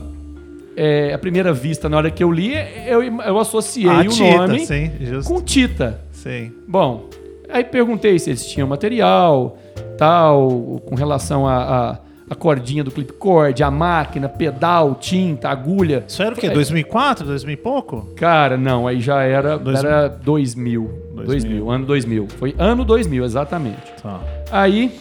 [0.78, 2.54] é, a primeira vista na hora que eu li,
[2.88, 4.92] eu, eu associei Ah, o Tita, nome sim,
[5.26, 6.00] com Tita.
[6.12, 6.52] Sim.
[6.68, 7.10] Bom,
[7.52, 9.58] aí perguntei se eles tinham material,
[9.98, 11.98] tal, com relação a, a,
[12.30, 16.04] a cordinha do clipcord, a máquina, pedal, tinta, agulha.
[16.08, 16.50] Isso era o quê?
[16.50, 18.14] 2004, 2000 e pouco?
[18.16, 20.84] Cara, não, aí já era, Dois era 2000,
[21.14, 21.26] 2000.
[21.26, 21.72] 2000.
[21.72, 22.28] ano 2000.
[22.30, 23.94] Foi ano 2000, exatamente.
[24.02, 24.20] Tá.
[24.52, 24.98] Aí,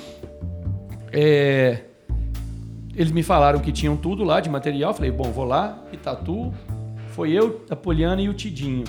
[1.13, 1.79] é,
[2.95, 4.93] eles me falaram que tinham tudo lá de material.
[4.93, 6.53] Falei, bom, vou lá, e tatu.
[7.09, 8.85] Foi eu, a Poliana e o Tidinho.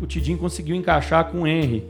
[0.00, 1.84] O Tidinho conseguiu encaixar com o Henry.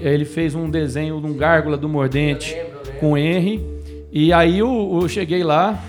[0.00, 2.56] Ele fez um desenho de um gárgula do mordente
[2.98, 3.64] com o Henry.
[4.12, 5.82] E aí eu, eu cheguei lá,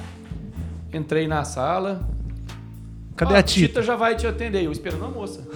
[0.94, 2.08] entrei na sala.
[3.16, 3.82] Cadê "Ah, a Tita?
[3.82, 4.64] já vai te atender.
[4.64, 5.48] Eu esperando a moça.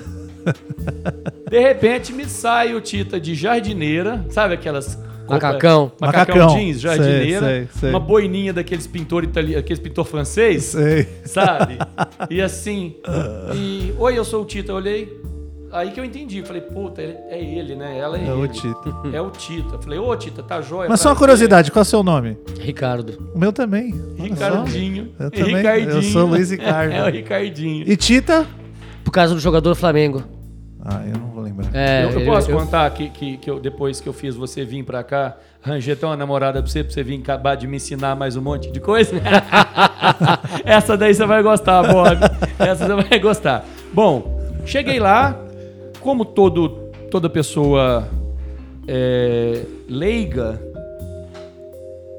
[1.49, 4.95] De repente me sai o Tita de jardineira, sabe aquelas
[5.27, 5.91] Macacão.
[5.99, 6.47] macacão, Macacão.
[6.55, 7.89] jeans, jardineira, Sei, sei, sei.
[7.89, 11.07] uma boininha daqueles pintor italiano, aqueles pintor francês, Sei.
[11.25, 11.77] sabe?
[12.29, 12.95] E assim,
[13.55, 15.19] e oi, eu sou o Tita, eu olhei,
[15.75, 17.97] aí que eu entendi, falei, puta, ele- é ele, né?
[17.97, 18.53] Ela é, É o ele.
[18.53, 18.93] Tita.
[19.13, 19.77] É o Tita.
[19.79, 20.89] Falei, ô Tita, tá jóia?
[20.89, 22.37] Mas só uma prazer." curiosidade, qual é o seu nome?
[22.59, 23.31] Ricardo.
[23.33, 23.93] O meu também.
[24.17, 25.11] Ricardinho.
[25.19, 25.89] Eu também, Ricardinho.
[25.91, 26.91] eu sou Luiz Ricardo.
[26.95, 27.83] É o Ricardinho.
[27.87, 28.45] E Tita?
[29.03, 30.23] Por causa do jogador do Flamengo.
[30.87, 31.69] Ah, eu não vou lembrar.
[31.73, 34.63] É, eu, eu posso eu- contar que, que, que eu, depois que eu fiz você
[34.63, 37.77] vir pra cá, arranjei até uma namorada pra você, pra você vir acabar de me
[37.77, 39.15] ensinar mais um monte de coisa?
[40.63, 42.17] Essa daí você vai gostar, Bob.
[42.59, 43.65] Essa você vai gostar.
[43.93, 45.35] Bom, cheguei lá,
[46.05, 46.69] como todo,
[47.09, 48.07] toda pessoa
[48.87, 50.61] é, leiga,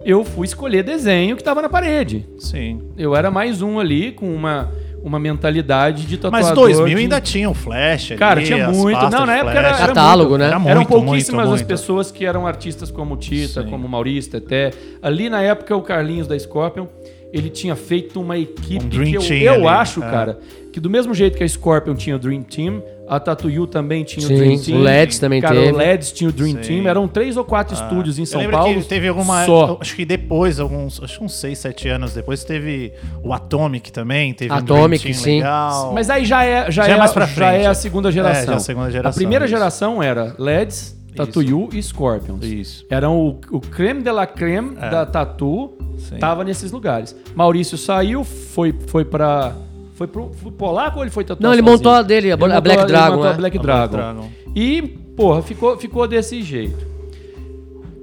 [0.05, 2.27] eu fui escolher desenho que tava na parede.
[2.37, 2.81] Sim.
[2.99, 4.73] Eu era mais um ali com uma,
[5.05, 6.65] uma mentalidade de Mas tatuador.
[6.75, 9.09] 2000 de- ainda tinha o Flash ali, Cara, tinha muito.
[9.09, 10.41] Não, na época era, era Catálogo, muito.
[10.41, 10.47] né?
[10.49, 11.67] Era Eram muito, pouquíssimas muito, as muito.
[11.69, 13.71] pessoas que eram artistas como o Tita, Sim.
[13.71, 14.73] como o Maurício, até.
[15.01, 16.87] Ali na época, o Carlinhos da Scorpion,
[17.33, 20.11] ele tinha feito uma equipe Um Dream que eu, eu ali, acho, é.
[20.11, 20.39] cara,
[20.77, 24.27] que do mesmo jeito que a Scorpion tinha o Dream Team, a Tatuyu também tinha
[24.27, 24.79] Sim, o Dream Team.
[24.79, 25.73] o Leds também cara, teve.
[25.73, 26.83] o Leds tinha o Dream Sim.
[26.83, 26.87] Team.
[26.87, 28.83] Eram três ou quatro estúdios em São Paulo.
[28.83, 29.47] que teve alguma.
[29.47, 29.79] Só.
[29.81, 31.03] Acho que depois, alguns.
[31.03, 32.93] Acho que uns 6, 7 anos depois, teve
[33.25, 34.35] o Atomic também.
[34.35, 35.37] Teve um Atomic, Dream Team sim.
[35.39, 35.95] legal.
[35.95, 37.63] Mas aí já é, já Já é é, mais pra já frente.
[37.63, 38.43] é a segunda geração.
[38.43, 39.55] É, já é a segunda geração, A primeira isso.
[39.55, 42.45] geração era Leds, Tatuyu e Scorpions.
[42.45, 42.85] Isso.
[42.91, 46.19] Eram o, o creme de la creme da Tatu, Sim.
[46.19, 47.17] tava nesses lugares.
[47.35, 49.55] Maurício saiu, foi, foi pra...
[49.97, 51.79] Foi pro, pro polaco ou ele foi tatuar Não, ele sozinho?
[51.79, 53.33] montou a dele, a Ele a montou Black ele Dragon, montou a?
[53.33, 53.97] Black A Black Dragon.
[53.97, 54.31] Dragon.
[54.55, 54.83] E,
[55.17, 56.87] porra, ficou, ficou desse jeito.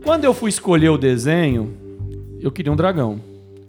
[0.03, 1.71] Quando eu fui escolher o desenho,
[2.41, 3.19] eu queria um dragão.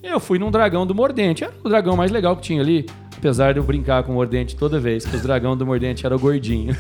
[0.03, 1.45] Eu fui num dragão do Mordente.
[1.45, 2.87] Era o dragão mais legal que tinha ali.
[3.17, 6.17] Apesar de eu brincar com o Mordente toda vez, que os dragão do Mordente era
[6.17, 6.75] o gordinho.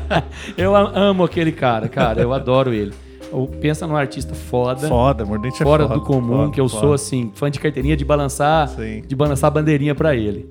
[0.56, 2.20] eu amo aquele cara, cara.
[2.20, 2.92] Eu adoro ele.
[3.32, 4.88] Eu- pensa num artista foda.
[4.88, 6.80] Foda, Mordente é fora foda, do comum, foda, que eu foda.
[6.80, 9.02] sou assim, fã de carteirinha de balançar, Sim.
[9.06, 10.48] de balançar a bandeirinha pra ele.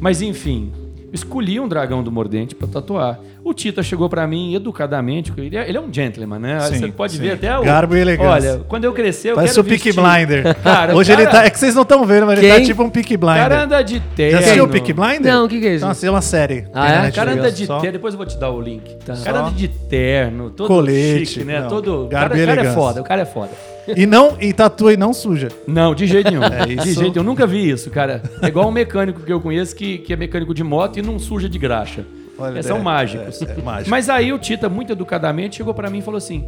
[0.00, 0.72] Mas enfim,
[1.12, 3.18] escolhi um dragão do Mordente pra tatuar.
[3.42, 6.60] O Tita chegou pra mim educadamente, ele é, ele é um gentleman, né?
[6.60, 7.18] Sim, Você pode sim.
[7.22, 8.52] ver até o Garbo e elegância.
[8.52, 10.54] Olha, quando eu crescer eu Parece quero o Peaky vestir- Blinder.
[10.62, 11.44] Cara, o Hoje ele cara- tá.
[11.46, 12.64] É que vocês não estão vendo, mas ele tá Quem?
[12.66, 13.36] tipo um Peaky O Blinder.
[13.42, 14.32] cara anda de terno.
[14.32, 15.32] Já assistiu o Peaky Blinder?
[15.32, 15.86] Não, o que que é isso?
[15.86, 16.66] Nossa, é uma série.
[16.74, 17.08] Ah, é?
[17.08, 17.78] O cara anda de só.
[17.80, 18.94] terno, depois eu vou te dar o link.
[19.04, 19.14] Tá.
[19.14, 21.60] O cara anda de terno, todo Colete, chique, né?
[21.62, 22.04] não, Todo.
[22.04, 23.50] O garbo cara, e o cara é foda, o cara é foda.
[23.96, 25.48] E não, e tatua e não suja.
[25.66, 26.42] Não, de jeito nenhum.
[26.50, 26.84] É De isso.
[26.84, 27.12] jeito nenhum.
[27.16, 28.22] Eu nunca vi isso, cara.
[28.42, 31.18] É igual um mecânico que eu conheço que, que é mecânico de moto e não
[31.18, 32.04] suja de graxa.
[32.40, 33.42] Olha, É, são é, mágicos.
[33.42, 33.90] é, é mágico.
[33.90, 36.44] Mas aí o Tita, muito educadamente, chegou pra mim e falou assim: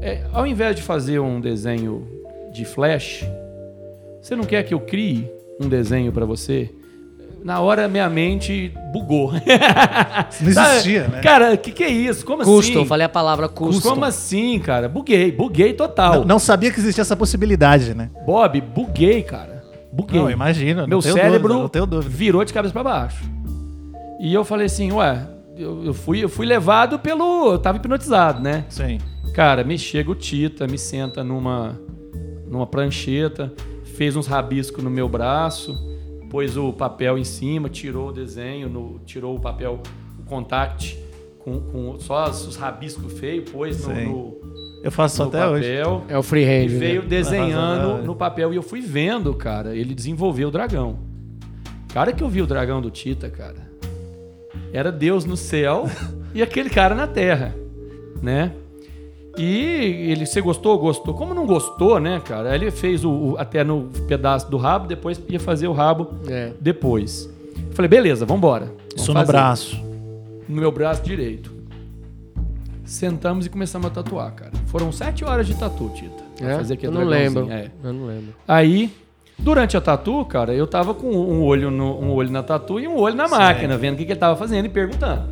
[0.00, 2.06] é, ao invés de fazer um desenho
[2.52, 3.24] de flash,
[4.20, 5.30] você não quer que eu crie
[5.60, 6.70] um desenho pra você?
[7.44, 9.32] Na hora minha mente bugou.
[10.40, 11.20] Não existia, né?
[11.20, 12.24] Cara, o que, que é isso?
[12.24, 12.86] Como Custo, assim?
[12.86, 13.82] falei a palavra custo.
[13.82, 14.88] Como assim, cara?
[14.88, 16.20] Buguei, buguei total.
[16.20, 18.10] Não, não sabia que existia essa possibilidade, né?
[18.24, 19.64] Bob, buguei, cara.
[19.92, 20.20] Buguei.
[20.20, 20.86] Não, imagina.
[20.86, 22.08] Meu tenho cérebro dúvida, não tenho dúvida.
[22.08, 23.24] virou de cabeça pra baixo.
[24.22, 27.52] E eu falei assim, ué, eu, eu fui, eu fui levado pelo.
[27.52, 28.64] Eu tava hipnotizado, né?
[28.68, 28.98] Sim.
[29.34, 31.80] Cara, me chega o Tita, me senta numa,
[32.46, 33.52] numa prancheta,
[33.96, 35.74] fez uns rabiscos no meu braço,
[36.30, 39.80] pôs o papel em cima, tirou o desenho, no- tirou o papel,
[40.20, 40.98] o contact,
[41.40, 44.04] com, com só os rabiscos feios, pôs no, Sim.
[44.06, 44.40] no,
[44.84, 45.68] Eu faço no até hoje.
[45.78, 46.04] papel.
[46.08, 46.76] É o free E range.
[46.76, 47.08] veio né?
[47.08, 50.98] desenhando no papel e eu fui vendo, cara, ele desenvolveu o dragão.
[51.92, 53.71] Cara que eu vi o dragão do Tita, cara,
[54.72, 55.88] era Deus no céu
[56.34, 57.54] e aquele cara na terra,
[58.22, 58.52] né?
[59.38, 60.78] E ele, você gostou?
[60.78, 61.14] Gostou.
[61.14, 62.54] Como não gostou, né, cara?
[62.54, 66.52] Ele fez o, o- até no pedaço do rabo, depois ia fazer o rabo É.
[66.60, 67.30] depois.
[67.70, 68.66] Eu falei, beleza, vambora.
[68.66, 69.32] Vamos Isso no fazer.
[69.32, 69.82] braço.
[70.46, 71.50] No meu braço direito.
[72.84, 74.52] Sentamos e começamos a tatuar, cara.
[74.66, 76.22] Foram sete horas de tatu, Tita.
[76.40, 76.56] É?
[76.56, 77.50] fazer Eu aquele não lembro.
[77.50, 77.70] é.
[77.82, 78.34] Eu não lembro.
[78.46, 78.92] Aí,
[79.38, 82.86] durante a tatu, cara, eu tava com um olho, no- um olho na tatu e
[82.88, 85.22] um olho na máquina, vendo o que, que ele tava fazendo e perguntando.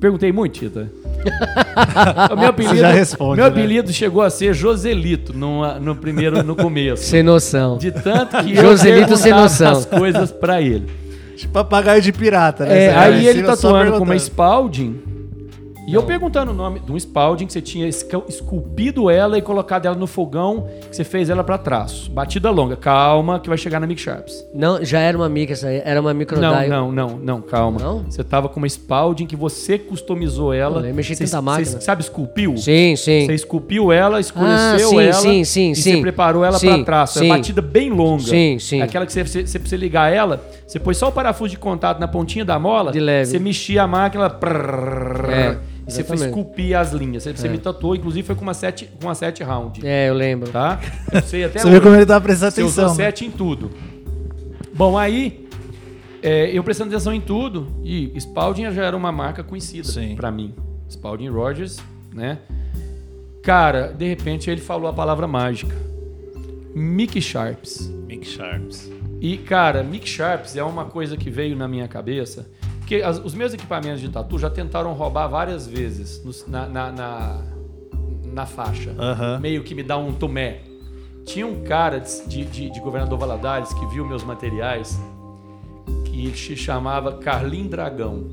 [0.00, 0.88] Perguntei muito, Tita.
[2.32, 3.50] o meu apelido, já responde, meu né?
[3.50, 7.02] apelido chegou a ser Joselito no, no primeiro, no começo.
[7.02, 7.76] Sem noção.
[7.78, 9.72] De tanto que Joselito eu sem noção.
[9.72, 10.86] as coisas pra ele.
[11.36, 12.84] Tipo papagaio de pirata, né?
[12.84, 14.16] É, Você aí ele tatuando com uma.
[14.16, 15.00] Spalding.
[15.88, 19.86] E eu perguntando o nome de um Spalding que você tinha esculpido ela e colocado
[19.86, 22.08] ela no fogão, que você fez ela pra trás.
[22.08, 22.76] Batida longa.
[22.76, 24.46] Calma, que vai chegar na Mic Sharps.
[24.54, 25.80] Não, já era uma mica essa aí.
[25.82, 26.68] Era uma Não, microdial.
[26.68, 27.80] não, não, não, calma.
[27.80, 28.04] Não?
[28.04, 30.86] Você tava com uma Spalding que você customizou ela.
[30.86, 31.64] Eu mexi Você- máquina.
[31.64, 32.56] Você sabe, esculpiu?
[32.58, 33.24] Sim, sim.
[33.24, 35.12] Você esculpiu ela, escureceu Ah, sim, ela.
[35.14, 35.92] sim, sim, e sim.
[35.94, 37.16] você preparou ela pra trás.
[37.16, 37.28] É sim.
[37.28, 38.24] batida bem longa.
[38.24, 38.82] Sim, sim.
[38.82, 41.98] Aquela que você, você, você precisa ligar ela, você põe só o parafuso de contato
[41.98, 42.92] na pontinha da mola.
[42.92, 43.30] De leve.
[43.30, 44.38] Você mexia a máquina, ela...
[45.32, 47.22] É, e você foi esculpir as linhas.
[47.22, 49.80] Você, você me tatuou, inclusive foi com uma sete, com uma sete round.
[49.82, 50.50] É, eu lembro.
[50.50, 50.78] Tá?
[51.10, 51.80] Eu sei até Você hoje.
[51.80, 52.98] como ele tá prestando Você usou atenção.
[52.98, 53.04] né?
[53.06, 53.70] sete em tudo.
[54.74, 55.48] Bom, aí
[56.22, 60.54] é, eu prestando atenção em tudo e Spalding já era uma marca conhecida pra mim.
[60.90, 61.78] Spalding Rogers,
[62.14, 62.40] né?
[63.42, 65.74] Cara, de repente ele falou a palavra mágica.
[66.74, 67.90] Mickey Sharps.
[68.06, 68.97] Mick Sharps.
[69.20, 72.48] E, cara, Mick Sharps é uma coisa que veio na minha cabeça.
[72.78, 76.92] Porque as- os meus equipamentos de tatu já tentaram roubar várias vezes nos- na, na,
[76.92, 77.42] na,
[78.32, 78.94] na faixa.
[78.98, 79.38] Aham.
[79.40, 80.60] Meio que me dá um tomé.
[81.26, 84.98] Tinha um cara de, de, de Governador Valadares que viu meus materiais
[86.06, 88.26] que se chamava Carlin Dragão.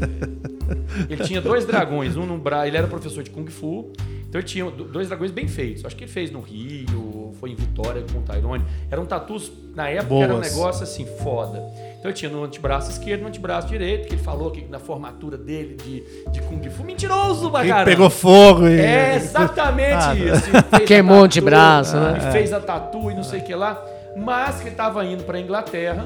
[1.08, 2.66] Ele tinha dois dragões, um no bra...
[2.66, 3.92] ele era professor de Kung Fu,
[4.28, 5.84] então ele tinha do- dois dragões bem feitos.
[5.84, 8.64] Acho que ele fez no Rio, foi em Vitória com o Tyrone.
[8.90, 10.52] Eram tatus, na época era um Boas.
[10.54, 11.58] negócio assim, foda.
[11.98, 14.78] Então ele tinha no antebraço esquerdo e no antebraço direito, que ele falou que na
[14.78, 16.82] formatura dele de, de Kung Fu.
[16.82, 17.84] Mentiroso, caramba.
[17.84, 18.80] pegou fogo e...
[18.80, 20.84] É exatamente Ah, isso.
[20.86, 22.18] Queimou o antebraço, né?
[22.28, 23.84] E fez a tatu e não sei o que lá.
[24.16, 26.04] Mas que ele tava indo pra Inglaterra,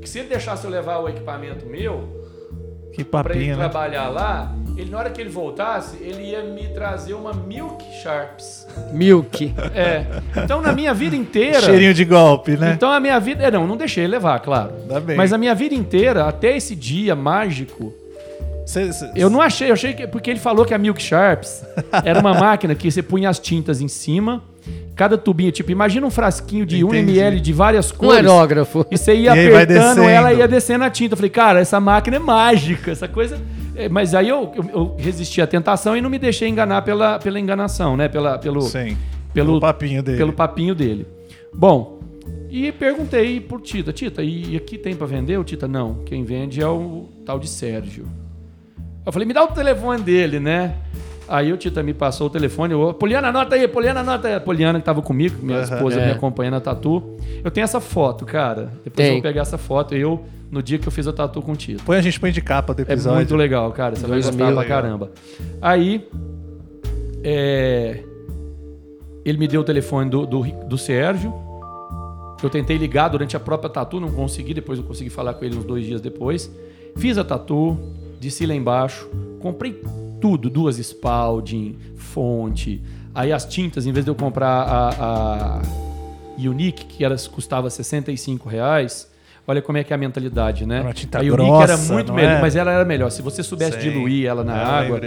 [0.00, 2.26] que se ele deixasse eu levar o equipamento meu,
[2.92, 3.54] Que pra ele né?
[3.56, 8.66] trabalhar lá, ele, na hora que ele voltasse, ele ia me trazer uma Milk Sharps.
[8.92, 9.52] Milk.
[9.74, 10.04] É.
[10.44, 11.60] Então, na minha vida inteira.
[11.60, 12.72] Cheirinho de golpe, né?
[12.74, 13.44] Então, a minha vida.
[13.44, 14.72] é, Não, não deixei ele levar, claro.
[14.82, 15.16] Ainda bem.
[15.16, 17.92] Mas a minha vida inteira, até esse dia mágico,
[18.64, 20.06] Cê- cê- eu não achei, eu achei que.
[20.06, 21.64] Porque ele falou que a Milk Sharps
[22.04, 24.44] era uma máquina que você punha as tintas em cima,
[24.94, 27.12] cada tubinho, tipo, imagina um frasquinho de 1 Entendi.
[27.18, 28.16] ml de várias Um cores.
[28.16, 28.84] aerógrafo.
[28.90, 31.14] E você ia E apertando ela e ia descendo a tinta.
[31.14, 33.40] Eu falei, cara, essa máquina é mágica, essa coisa.
[33.84, 37.18] É, Mas aí eu, eu, eu resisti à tentação e não me deixei enganar pela,
[37.18, 38.08] pela enganação, né?
[38.08, 38.96] Pela, pelo, Sim.
[39.32, 40.18] pelo, O papinho dele.
[40.18, 41.06] pelo papinho dele.
[41.54, 41.98] Bom,
[42.50, 45.38] e perguntei por Tita, Tita, e aqui tem pra vender?
[45.38, 45.96] O Tita, não.
[46.04, 48.06] Quem vende é o tal de Sérgio.
[49.04, 50.74] Eu falei, me dá o telefone dele, né?
[51.28, 52.72] Aí o Tita me passou o telefone.
[52.72, 54.34] Eu, Poliana, anota aí, Poliana, anota aí.
[54.34, 55.74] A Poliana que tava comigo, minha Aham.
[55.74, 56.06] esposa É.
[56.06, 57.16] me acompanhando na tatu.
[57.44, 58.72] Eu tenho essa foto, cara.
[58.82, 59.06] Depois Tem.
[59.08, 59.94] eu vou pegar essa foto.
[59.94, 61.82] Eu, no dia que eu fiz a tatu com o Tita.
[61.84, 63.16] Põe a gente põe de capa do É episódio.
[63.16, 63.96] muito legal, cara.
[63.96, 64.46] Você vai 2000.
[64.46, 65.10] gostar pra caramba.
[65.60, 66.08] Aí,
[67.22, 68.02] é,
[69.24, 71.32] ele me deu o telefone do, do, do Sérgio.
[72.42, 74.54] Eu tentei ligar durante a própria tatu, não consegui.
[74.54, 76.50] Depois eu consegui falar com ele uns dois dias depois.
[76.96, 77.76] Fiz a tatu,
[78.20, 79.08] desci lá embaixo,
[79.40, 79.82] comprei
[80.20, 82.82] tudo, duas Spalding, fonte.
[83.14, 85.62] Aí as tintas, em vez de eu comprar a, a
[86.38, 89.10] Unique, que era, custava 65 reais,
[89.48, 90.82] olha como é que é a mentalidade, né?
[90.82, 92.40] Uma tinta a Unique grossa, era muito melhor, é?
[92.40, 93.10] mas ela era melhor.
[93.10, 93.90] Se você soubesse Sim.
[93.90, 95.00] diluir ela na Eu água,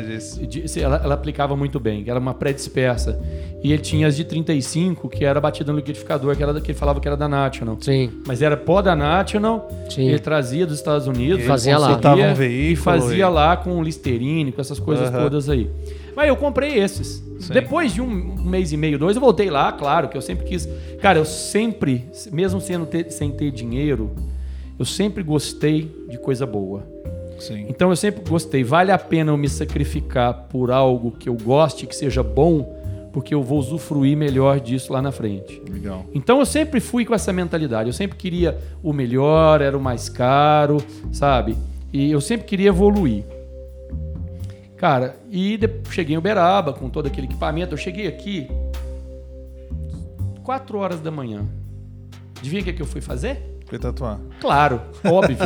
[0.82, 3.20] ela, ela aplicava muito bem, que era uma pré-dispersa.
[3.64, 6.72] E ele tinha as de 35, que era batida no liquidificador, que era da- que
[6.72, 7.78] ele falava que era da National.
[7.80, 8.10] Sim.
[8.28, 10.08] Mas era pó da National, Sim.
[10.08, 11.96] ele trazia dos Estados Unidos, E fazia lá.
[11.96, 15.22] um e veículo fazia e- lá com Listerine, com essas coisas Aham.
[15.24, 15.70] todas aí.
[16.16, 17.24] Mas eu comprei esses.
[17.40, 17.54] Sim.
[17.54, 20.46] Depois de um um mês e meio, dois, eu voltei lá, claro, que eu sempre
[20.46, 20.68] quis.
[21.00, 24.12] Cara, eu sempre, mesmo sendo ter- sem ter dinheiro,
[24.78, 26.84] eu sempre gostei de coisa boa.
[27.40, 27.66] Sim.
[27.68, 28.64] Então eu sempre gostei.
[28.64, 32.80] Vale a pena eu me sacrificar por algo que eu goste, que seja bom,
[33.12, 35.62] porque eu vou usufruir melhor disso lá na frente.
[35.70, 36.06] Legal.
[36.14, 37.90] Então eu sempre fui com essa mentalidade.
[37.90, 40.78] Eu sempre queria o melhor, era o mais caro,
[41.12, 41.58] sabe?
[41.92, 43.26] E eu sempre queria evoluir.
[44.78, 45.60] Cara, e
[45.90, 47.74] cheguei em Uberaba com todo aquele equipamento.
[47.74, 48.48] Eu cheguei aqui
[50.44, 51.46] 4 horas da manhã.
[52.40, 53.51] Adivinha o que, que eu fui fazer?
[53.72, 54.20] Foi tatuar.
[54.42, 55.38] Claro, óbvio.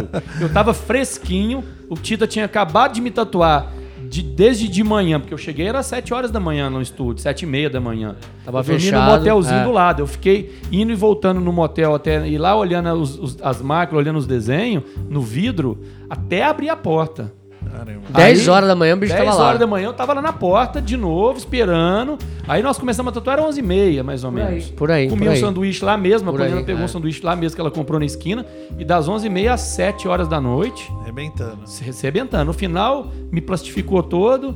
[0.41, 3.71] eu tava fresquinho, o Tita tinha acabado de me tatuar
[4.09, 7.43] de- desde de manhã, porque eu cheguei era 7 horas da manhã no estúdio, 7
[7.43, 8.15] e meia da manhã.
[8.43, 9.63] Tava eu dormi fechado, no motelzinho é.
[9.63, 10.01] do lado.
[10.01, 14.03] Eu fiquei indo e voltando no motel até ir lá olhando os- os- as máquinas,
[14.03, 15.79] olhando os desenhos no vidro,
[16.09, 17.31] até abrir a porta.
[17.71, 18.01] Caramba.
[18.09, 19.47] 10 Aí, horas da manhã o bicho 10 tava lá.
[19.47, 22.17] horas da manhã eu tava lá na porta, de novo, esperando.
[22.47, 24.69] Aí nós começamos a tatuar, era 11h30, mais ou Por aí, menos.
[24.71, 25.39] por aí, Comi por um aí.
[25.39, 26.85] sanduíche lá mesmo, a Por Poliana aí, pegou é.
[26.85, 28.45] um sanduíche lá mesmo que ela comprou na esquina.
[28.77, 31.59] E das 11h30 às 7 horas da noite, Arrebentando.
[31.65, 32.45] se se arrebentando.
[32.45, 34.55] No final, me plastificou todo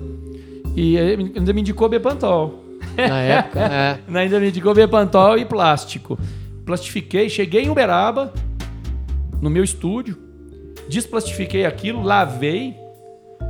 [0.75, 2.63] e ainda me indicou Bepantol.
[2.97, 3.99] Na época, é.
[4.19, 6.17] Ainda me indicou Bepantol e plástico.
[6.65, 8.31] Plastifiquei, cheguei em Uberaba,
[9.41, 10.15] no meu estúdio,
[10.87, 12.75] desplastifiquei aquilo, lavei,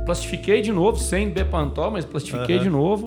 [0.04, 3.04] plastifiquei de novo, sem Bepantol, mas plastifiquei de novo.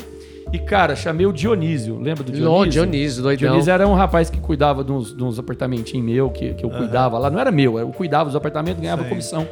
[0.52, 1.96] E, cara, chamei o Dionísio.
[2.00, 2.46] Lembra do Dionísio?
[2.52, 3.48] Não, Dionísio, doidão.
[3.50, 6.70] Dionísio era um rapaz que cuidava de uns, de uns apartamentinhos meu, que, que eu
[6.70, 7.30] cuidava lá.
[7.30, 9.10] Não era meu, eu cuidava dos apartamentos, ganhava Sim.
[9.10, 9.48] comissão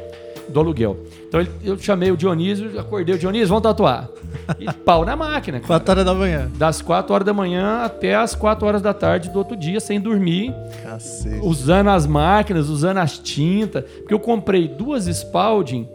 [0.48, 0.98] do aluguel.
[1.26, 4.08] Então ele- eu chamei o Dionísio, acordei o Dionísio, vamos tatuar.
[4.60, 5.66] E pau na máquina, cara.
[5.80, 6.50] 4 horas da manhã.
[6.56, 10.00] Das 4 horas da manhã até as 4 horas da tarde do outro dia, sem
[10.00, 10.54] dormir,
[10.84, 11.40] Cacete.
[11.42, 13.82] usando as máquinas, usando as tintas.
[13.84, 15.88] Porque eu comprei duas Spalding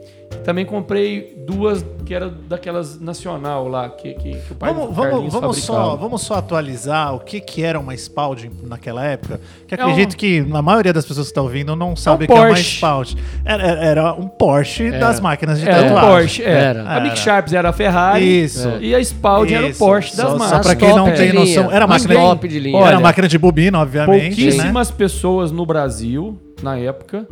[0.43, 4.93] também comprei duas que era daquelas nacional lá, que, que, que o pai Vamos, do
[4.93, 5.97] vamos, Carlinhos vamos, só, fabricava.
[5.97, 9.41] vamos só atualizar o que, que era uma Spalding naquela época.
[9.67, 12.27] Que É acredito um- que a maioria das pessoas que estão ouvindo não sabe o
[12.27, 12.75] que é uma Porsche.
[12.75, 13.17] Spalding.
[13.43, 16.09] Era, era- era um Porsche das máquinas de Era um tatuagem.
[16.19, 16.49] Porsche, é.
[16.49, 16.81] Era.
[16.89, 17.15] A Mick Era.
[17.17, 18.69] Sharps era a Ferrari Isso.
[18.79, 19.79] e a Spalding era o Isso.
[19.79, 20.59] Porsche das Só- só marcas.
[20.67, 22.83] pra quem não tem de noção, era máquina top de linha.
[22.85, 24.23] Era máquina de bobina, obviamente.
[24.23, 24.51] Né?
[24.51, 27.27] Pouquíssimas pessoas no Brasil, na época,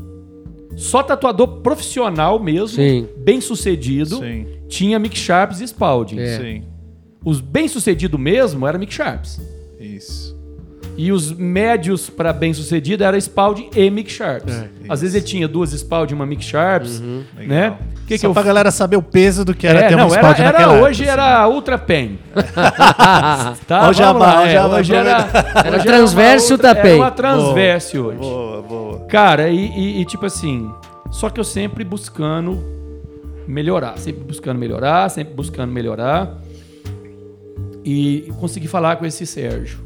[0.76, 3.08] só tatuador profissional mesmo, Sim.
[3.18, 6.20] bem sucedido, Sim, tinha Mick Sharps e Spalding.
[6.20, 6.38] É.
[6.40, 6.64] sim.
[7.24, 9.42] Os bem sucedido mesmo era Mick Sharps.
[9.80, 10.25] Isso.
[10.98, 14.54] E os médios para bem sucedido era Spalding e Mick Sharps.
[14.54, 17.26] É, Às vezes ele tinha duas Spalding e uma Mick Sharps, né?
[17.38, 17.78] Legal.
[18.04, 19.96] O que, que Só eu pra galera saber o peso do que era é, ter
[19.98, 22.20] não, uma era, Spalding era naquela hoje época, era a Ultra Pen.
[23.68, 25.28] Tá, jabá, vamos lá, é, jabá, hoje era,
[25.66, 26.92] Era hoje transverso outra- Ultra Pen.
[26.94, 28.20] Era uma transverse hoje.
[28.20, 29.00] Boa, boa.
[29.08, 30.70] Cara, e, e- e, tipo assim,
[31.12, 32.64] só que eu sempre buscando
[33.48, 36.38] melhorar, sempre buscando melhorar, sempre buscando melhorar.
[37.84, 39.80] E consegui falar com esse Sérgio.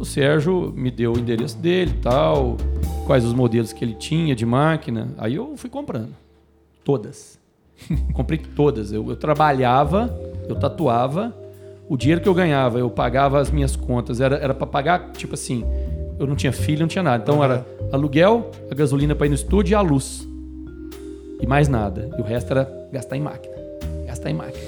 [0.00, 2.56] O Sérgio me deu o endereço dele e tal,
[3.06, 5.08] quais os modelos que ele tinha de máquina.
[5.18, 6.16] Aí eu fui comprando.
[6.82, 7.38] Todas.
[8.14, 8.92] Comprei todas.
[8.92, 10.18] Eu, eu trabalhava,
[10.48, 11.36] eu tatuava.
[11.86, 14.22] O dinheiro que eu ganhava, eu pagava as minhas contas.
[14.22, 15.66] Era, para pagar, tipo assim,
[16.18, 17.22] eu não tinha filho, não tinha nada.
[17.22, 20.26] Então era aluguel, a gasolina para ir no estúdio e a luz.
[21.42, 22.08] E mais nada.
[22.16, 23.54] E o resto era gastar em máquina.
[24.06, 24.64] Gastar em máquina.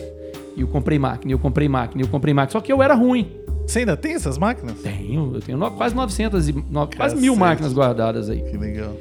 [0.54, 2.52] E eu comprei máquina, eu comprei máquina, eu comprei máquina.
[2.52, 3.41] Só que eu era ruim.
[3.66, 4.80] Você ainda tem essas máquinas?
[4.82, 8.42] Tenho, eu tenho no- quase 900 e no- quase mil máquinas guardadas aí.
[8.42, 8.92] Que legal.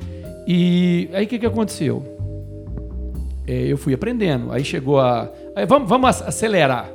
[0.47, 2.03] E aí o que, que aconteceu?
[3.47, 4.51] É, eu fui aprendendo.
[4.51, 5.29] Aí chegou a.
[5.55, 6.89] aí vamos, vamos ac- acelerar.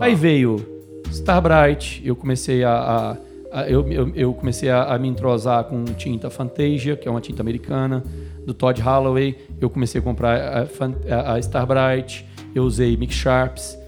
[0.00, 0.56] Aí veio
[1.10, 2.72] Starbright, eu comecei a.
[2.72, 3.16] a-
[3.60, 7.20] a- eu, eu, eu comecei a, a me entrosar com tinta Fantasia, que é uma
[7.20, 8.02] tinta americana,
[8.46, 9.36] do Todd Holloway.
[9.60, 13.78] Eu comecei a comprar a- a Starbright, eu usei Mix Sharps.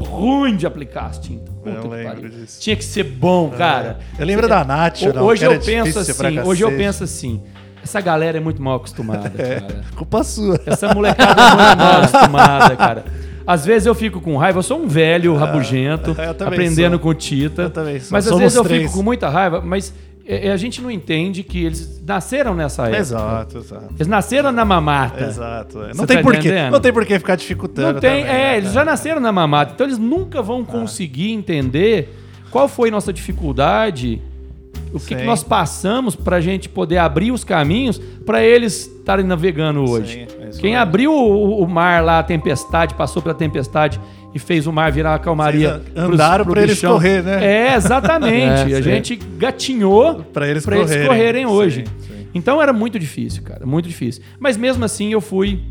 [0.00, 1.52] Ruim de aplicar as tintas.
[1.54, 2.28] Puta Eu que lembro pariu.
[2.28, 2.60] disso.
[2.60, 3.98] Tinha que ser bom, cara.
[4.18, 7.40] Eu lembro da Nath, não, hoje eu penso assim, hoje eu penso assim,
[7.82, 9.82] essa galera é muito mal acostumada, cara.
[9.96, 10.60] Culpa sua.
[10.66, 13.04] Essa molecada é muito mal acostumada, cara.
[13.46, 17.00] Às vezes eu fico com raiva, eu sou um velho rabugento, eu também aprendendo sou.
[17.00, 17.62] com Tita.
[17.62, 18.08] Eu também sou.
[18.12, 18.82] Mas às Somos vezes eu três.
[18.82, 19.92] fico com muita raiva, mas
[20.26, 22.98] é, é, a gente não entende que eles nasceram nessa época.
[22.98, 23.94] Exato, exato.
[23.96, 25.24] Eles nasceram na mamata.
[25.24, 25.82] Exato.
[25.82, 25.88] é.
[25.88, 26.70] Você Não tem tá porquê.
[26.70, 27.94] Não tem porquê ficar dificultando.
[27.94, 31.32] Não tem, também, é, né, eles já nasceram na mamata, então eles nunca vão conseguir
[31.32, 32.14] entender
[32.50, 34.20] qual foi nossa dificuldade,
[34.92, 35.16] o que, Sim.
[35.16, 40.26] que nós passamos pra gente poder abrir os caminhos pra eles estarem navegando hoje.
[40.28, 44.00] Sim, é isso Quem abriu o, o mar lá, a tempestade, passou pela tempestade
[44.34, 45.82] e fez o mar virar a calmaria.
[45.94, 47.44] Vocês andaram pra eles correr, né?
[47.44, 48.42] É, exatamente.
[48.72, 48.82] É, a sim.
[48.82, 51.08] gente gatinhou Pra eles pra eles correrem.
[51.08, 51.84] correrem hoje.
[51.98, 52.26] Sim, sim.
[52.34, 54.22] Então era muito difícil, cara, muito difícil.
[54.38, 55.64] Mas mesmo assim eu fui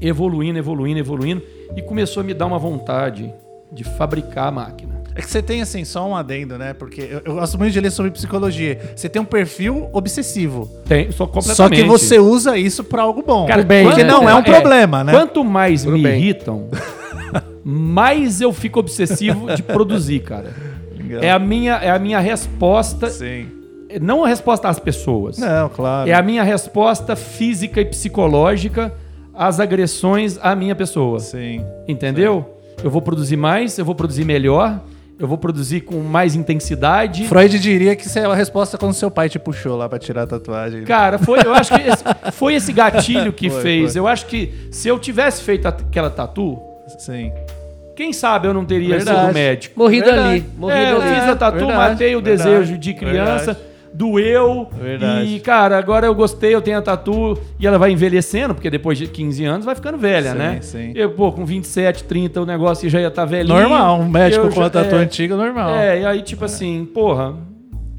[0.00, 1.42] evoluindo, evoluindo, evoluindo
[1.76, 3.32] e começou a me dar uma vontade
[3.72, 4.85] de fabricar a máquina.
[5.16, 6.74] É que você tem, assim, só um adendo, né?
[6.74, 8.78] Porque eu, eu gosto muito de ler sobre psicologia.
[8.94, 10.70] Você tem um perfil obsessivo.
[10.86, 11.56] Tem, só completamente.
[11.56, 13.46] Só que você usa isso pra algo bom.
[13.46, 14.10] Cara, bem, porque né?
[14.10, 15.12] não é um problema, né?
[15.12, 16.20] Quanto mais Tudo me bem.
[16.20, 16.68] irritam,
[17.64, 20.54] mais eu fico obsessivo de produzir, cara.
[20.94, 21.22] Legal.
[21.22, 23.46] É a minha, é a minha resposta, Sim.
[24.02, 25.38] não a resposta às pessoas.
[25.38, 26.10] Não, claro.
[26.10, 28.92] É a minha resposta física e psicológica
[29.32, 31.20] às agressões à minha pessoa.
[31.20, 31.64] Sim.
[31.88, 32.52] Entendeu?
[32.84, 34.78] Eu vou produzir mais, eu vou produzir melhor,
[35.18, 37.26] eu vou produzir com mais intensidade.
[37.26, 40.22] Freud diria que isso é a resposta quando seu pai te puxou lá pra tirar
[40.22, 40.84] a tatuagem.
[40.84, 43.92] Cara, foi, eu acho que esse, foi esse gatilho que Foi, fez.
[43.92, 44.00] foi.
[44.00, 46.58] Eu acho que se eu tivesse feito aquela tatu,
[46.98, 47.32] Sim.
[47.96, 49.20] quem sabe eu não teria Verdade.
[49.26, 49.78] sido médico.
[49.78, 50.28] Morrido Verdade.
[50.28, 50.44] ali.
[50.58, 51.14] Morrido É, eu ali.
[51.14, 53.58] fiz a tatu, verdade, matei o verdade, desejo de criança, verdade.
[53.96, 54.68] Doeu.
[54.72, 55.34] Verdade.
[55.34, 57.38] E, cara, agora eu gostei, eu tenho a tatu.
[57.58, 60.58] E ela vai envelhecendo, porque depois de 15 anos vai ficando velha, Sim, né?
[60.60, 60.92] sim.
[60.94, 63.58] Eu, pô, com 27, 30, o negócio já ia estar velhinho.
[63.58, 65.70] Normal, um médico com a tatu é, antiga, normal.
[65.74, 67.34] É, e aí, tipo assim, porra,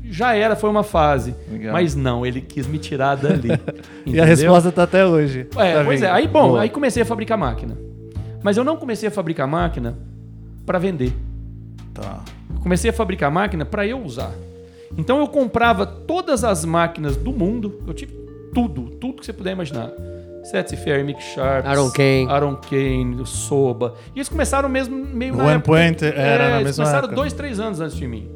[0.03, 1.35] já era, foi uma fase.
[1.51, 1.73] Legal.
[1.73, 3.49] Mas não, ele quis me tirar dali.
[4.05, 5.47] E a resposta tá até hoje.
[5.57, 6.05] É, Tá pois é.
[6.05, 6.15] vindo.
[6.15, 6.61] Aí, bom, Boa.
[6.61, 7.77] aí comecei a fabricar máquina.
[8.41, 9.97] Mas eu não comecei a fabricar máquina
[10.65, 11.11] para vender.
[11.93, 12.23] Tá.
[12.61, 14.31] Comecei a fabricar máquina para eu usar.
[14.97, 17.81] Então eu comprava todas as máquinas do mundo.
[17.87, 18.13] Eu tive
[18.53, 19.91] tudo, tudo que você puder imaginar.
[20.43, 22.27] Setsy Fair, Mick Sharp, Aaron Kane.
[22.29, 23.95] Aaron Kane, Soba.
[24.15, 27.15] E eles começaram mesmo meio na One época- Pointer era na eles mesma começaram época.
[27.15, 28.29] dois, três anos antes de mim.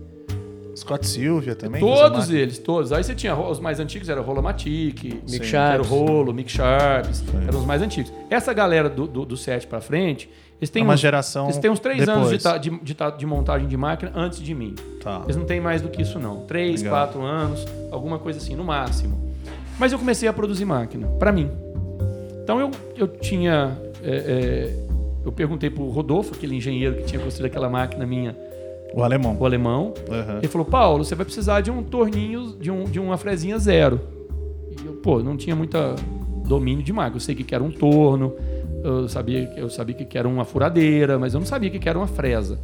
[0.75, 1.79] Scott Silvia também.
[1.79, 2.91] Todos eles, todos.
[2.91, 5.73] Aí você tinha os mais antigos, era o Rolomatic, Mick Sim, Sharps.
[5.73, 8.11] era o Rolo, Mick Sharps, eram os mais antigos.
[8.29, 10.29] Essa galera do, do, do 7 pra frente,
[10.61, 12.43] eles têm, É uma uns, geração eles têm uns três anos de, depois.
[12.43, 14.75] ta- de, de, ta- de montagem de máquina antes de mim.
[15.03, 15.21] Tá.
[15.25, 16.41] Eles não têm mais do que isso, não.
[16.45, 16.97] Três, Legal.
[16.97, 19.19] quatro anos, alguma coisa assim, no máximo.
[19.79, 21.49] Mas eu comecei a produzir máquina, pra mim.
[22.43, 23.77] Então eu, eu tinha.
[24.03, 24.11] é,
[24.75, 24.91] é,
[25.25, 28.35] eu perguntei pro Rodolfo, aquele engenheiro que tinha construído aquela máquina minha,
[28.93, 29.37] O alemão.
[29.39, 29.93] o alemão.
[30.09, 30.37] Aham.
[30.39, 33.99] Ele falou, Paulo, você vai precisar de um torninho, de, um, de uma frezinha zero.
[34.71, 35.95] E eu, pô, não tinha muita
[36.45, 37.15] domínio de máquina.
[37.17, 38.33] Eu sei que que era um torno,
[38.83, 41.97] eu sabia, eu sabia que era uma furadeira, mas eu não sabia que que era
[41.97, 42.59] uma fresa.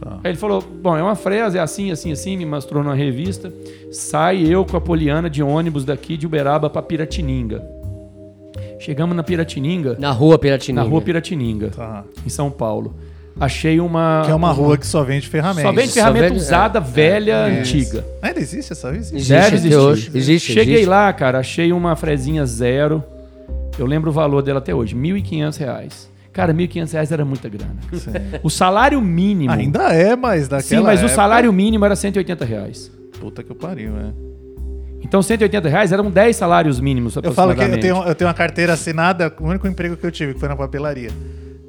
[0.00, 0.18] Tá.
[0.24, 3.52] Aí ele falou, bom, é uma fresa, é assim, assim, assim, me mostrou numa revista.
[3.92, 7.62] Sai eu com a Poliana de ônibus daqui de Uberaba para Piratininga.
[8.80, 10.82] Chegamos na Piratininga, Na rua Piratininga.
[10.82, 12.04] na rua Piratininga, Tá.
[12.26, 12.94] em São Paulo.
[13.40, 14.22] Achei uma...
[14.26, 15.62] Que é uma rua que só vende ferramentas.
[15.62, 17.60] Só vende Só ferramenta vende- usada, velha, Isso.
[17.60, 18.04] antiga.
[18.20, 19.14] Ainda existe essa existe?
[19.16, 20.16] Existe Deve existir.
[20.18, 20.88] Existe, Cheguei existe.
[20.90, 23.02] lá, cara, achei uma frezinha zero.
[23.78, 26.10] Eu lembro o valor dela até hoje, 1.500 reais.
[26.32, 27.76] Cara, 1.500 reais era muita grana.
[28.42, 29.52] O salário mínimo...
[29.52, 32.90] Ainda é, mas naquela Sim, mas o época- salário mínimo era 180 reais.
[33.20, 34.12] Puta que pariu, né?
[35.02, 38.34] Então, 180 reais eram 10 salários mínimos, Eu falo que eu tenho, eu tenho uma
[38.34, 41.10] carteira assinada, o único emprego que eu tive, que foi na papelaria.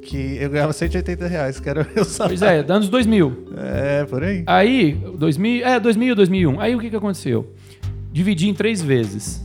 [0.01, 2.37] Que eu ganhava 180 reais, que era o meu salário.
[2.37, 3.47] Pois é, anos 2000.
[3.57, 4.43] É, por aí.
[4.45, 6.59] Aí, 2000, é, 2000, 2001.
[6.61, 7.51] Aí, o que, que aconteceu?
[8.11, 9.43] Dividi em três vezes.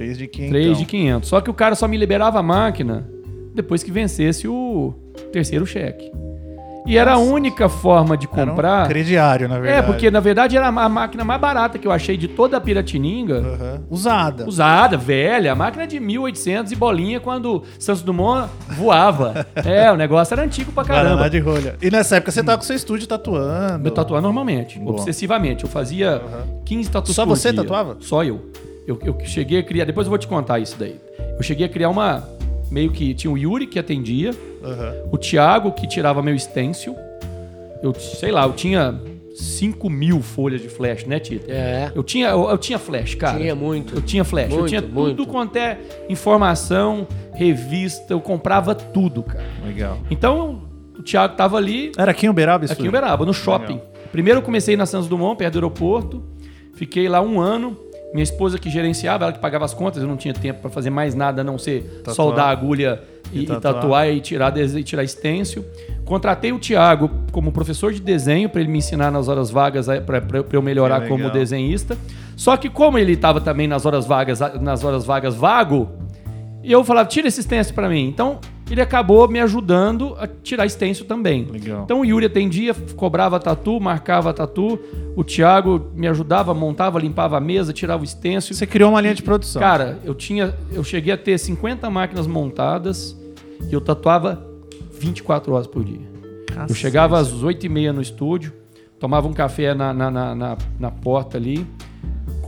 [0.00, 0.50] 3 de 500.
[0.50, 1.28] 3 de 500.
[1.28, 3.06] Só que o cara só me liberava a máquina
[3.54, 4.94] depois que vencesse o
[5.30, 6.10] terceiro cheque.
[6.86, 8.88] E era a única forma de Era um comprar.
[8.88, 9.86] crediário, na é, verdade.
[9.86, 13.36] porque na verdade era a máquina mais barata que eu achei de toda a Piratininga.
[13.40, 13.82] Aham.
[13.90, 14.48] Usada.
[14.48, 19.46] Usada, velha, a máquina de 1800 e bolinha quando Santos Dumont voava.
[19.62, 21.28] é, o negócio era antigo pra Guaraná caramba.
[21.28, 21.76] de rolha.
[21.82, 23.86] E nessa época você tava com seu estúdio tatuando.
[23.86, 24.92] Eu tatuava normalmente, Boa.
[24.92, 25.64] obsessivamente.
[25.64, 26.22] Eu fazia
[26.64, 27.60] 15 tatuas Só você dia.
[27.62, 27.98] tatuava?
[28.00, 28.50] Só eu.
[28.90, 28.98] Eu.
[29.04, 30.96] Eu cheguei a criar, depois eu vou te contar isso daí.
[31.36, 32.28] Eu cheguei a criar uma,
[32.70, 34.30] meio que, tinha o Yuri que atendia,
[34.64, 34.94] Aham.
[35.10, 36.96] o Thiago que tirava meu stencil.
[37.82, 39.00] Eu, sei lá, eu tinha
[39.34, 41.46] 5 mil folhas de flash, né, Tito?
[41.50, 41.90] É.
[41.94, 43.38] Eu tinha, eu, eu tinha flash, cara.
[43.38, 43.94] Tinha muito.
[43.94, 44.50] Eu tinha flash.
[44.50, 45.26] eu Muito, tinha tudo muito.
[45.26, 49.44] quanto é informação, revista, eu comprava tudo, cara.
[49.64, 49.98] Legal.
[50.10, 50.62] Então,
[50.98, 52.74] o Thiago tava ali, Era aqui em Uberaba isso?
[52.74, 53.80] aqui em Uberaba, no shopping.
[54.12, 56.22] Primeiro eu comecei na Santos Dumont, perto do aeroporto.
[56.74, 57.76] Fiquei lá um ano.
[58.12, 60.90] Minha esposa que gerenciava, ela que pagava as contas, eu não tinha tempo para fazer
[60.90, 62.14] mais nada a não ser Tatuar.
[62.16, 63.00] soldar a agulha
[63.32, 63.74] e, E e tatuar.
[63.74, 64.08] tatuar.
[64.10, 65.64] e tirar, e tirar stencil.
[66.04, 70.44] Contratei o Thiago como professor de desenho para ele me ensinar nas horas vagas para
[70.52, 71.96] eu melhorar como desenhista.
[72.36, 75.88] Só que como ele estava também nas horas vagas, nas horas vagas vago,
[76.64, 78.08] eu falava, tira esse stencil para mim.
[78.08, 78.40] Então,
[78.70, 81.44] ele acabou me ajudando a tirar stencil também.
[81.50, 81.82] Legal.
[81.84, 84.78] Então o Yuri atendia, cobrava tatu, marcava tatu.
[85.16, 88.54] O Thiago me ajudava, montava, limpava a mesa, tirava o stencil.
[88.54, 89.60] Você criou uma linha de produção.
[89.60, 93.16] Cara, eu tinha, eu cheguei a ter 50 máquinas montadas
[93.68, 94.46] e eu tatuava
[94.98, 96.00] 24 horas por dia.
[96.48, 96.78] Eu Cacete.
[96.80, 98.52] chegava às 8h30 no estúdio,
[98.98, 101.66] tomava um café na, na, na, na- na porta ali,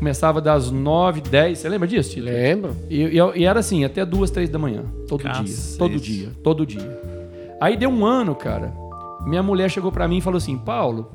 [0.02, 1.60] começava das 9, 10.
[1.60, 2.24] Você lembra disso, Tito?
[2.26, 2.74] Lembro.
[2.90, 4.82] E, e- e era assim, até duas, três da manhã.
[5.06, 5.44] Todo Cacete.
[5.46, 5.78] dia.
[5.78, 6.28] Todo dia.
[6.42, 7.00] Todo dia.
[7.60, 8.74] Aí deu um ano, cara.
[9.24, 11.08] Minha mulher chegou pra mim e falou assim: Paulo,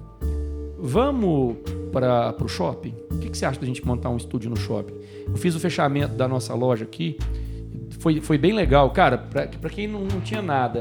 [0.79, 1.57] vamos
[1.91, 2.93] para o shopping?
[3.11, 4.93] O que, que você acha da gente montar um estúdio no shopping?
[5.27, 7.17] Eu fiz o fechamento da nossa loja aqui.
[7.99, 8.89] Foi, foi bem legal.
[8.91, 10.79] Cara, pra, pra quem não, não tinha nada,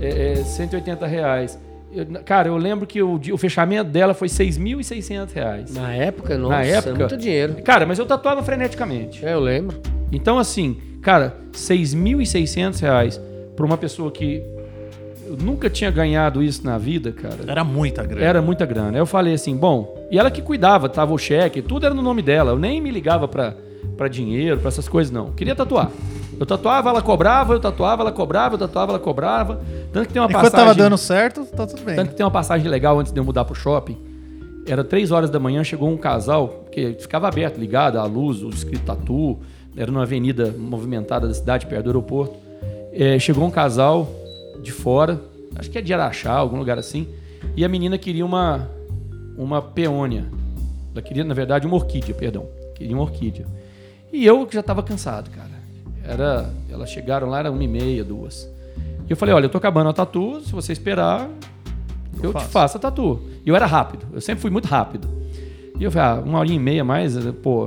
[0.00, 1.58] é, é 180 reais.
[1.94, 5.74] Eu- cara, eu lembro que o, o fechamento dela foi 6.600 reais.
[5.74, 7.54] Na época, nossa, Na época- é muito dinheiro.
[7.62, 9.24] Cara, mas eu tatuava freneticamente.
[9.24, 9.80] É, eu lembro.
[10.12, 13.20] Então, assim, cara, 6.600 reais
[13.56, 14.42] para uma pessoa que
[15.26, 18.26] eu nunca tinha ganhado isso na vida, cara, Era muita grana.
[18.26, 18.90] era muita grana.
[18.90, 22.02] Aí eu falei assim, bom, e ela que cuidava, tava o cheque, tudo era no
[22.02, 22.52] nome dela.
[22.52, 23.54] Eu nem me ligava pra,
[23.96, 25.32] pra dinheiro, pra essas coisas, não.
[25.32, 25.90] Queria tatuar.
[26.38, 29.60] Eu tatuava, ela cobrava, eu tatuava, ela cobrava, eu tatuava, ela cobrava.
[29.92, 30.66] Tanto que tem uma Enquanto passagem.
[30.66, 31.96] tava dando certo, tá tudo bem.
[31.96, 33.96] Tanto que tem uma passagem legal antes de eu mudar pro shopping.
[34.66, 38.48] Era três horas da manhã, chegou um casal, que ficava aberto, ligado à luz, o
[38.48, 39.38] escrito tatu,
[39.76, 42.34] era numa avenida movimentada da cidade, perto do aeroporto.
[42.92, 44.08] É, chegou um casal
[44.62, 45.20] de fora,
[45.56, 47.08] acho que é de Araxá, algum lugar assim,
[47.56, 48.68] e a menina queria uma,
[49.36, 50.26] uma peônia.
[50.92, 52.46] Ela queria, na verdade, uma orquídea, perdão.
[52.74, 53.46] Queria uma orquídea.
[54.12, 55.53] E eu que já estava cansado, cara.
[56.06, 58.48] Era, elas chegaram lá, era uma e meia, duas.
[59.08, 61.28] E eu falei, olha, eu tô acabando a tatu, se você esperar,
[62.22, 62.48] eu, te faço.
[62.50, 63.20] faço a tatu.
[63.44, 65.08] E eu era rápido, eu sempre fui muito rápido.
[65.78, 67.66] E eu falei, ah, uma horinha e meia mais, pô,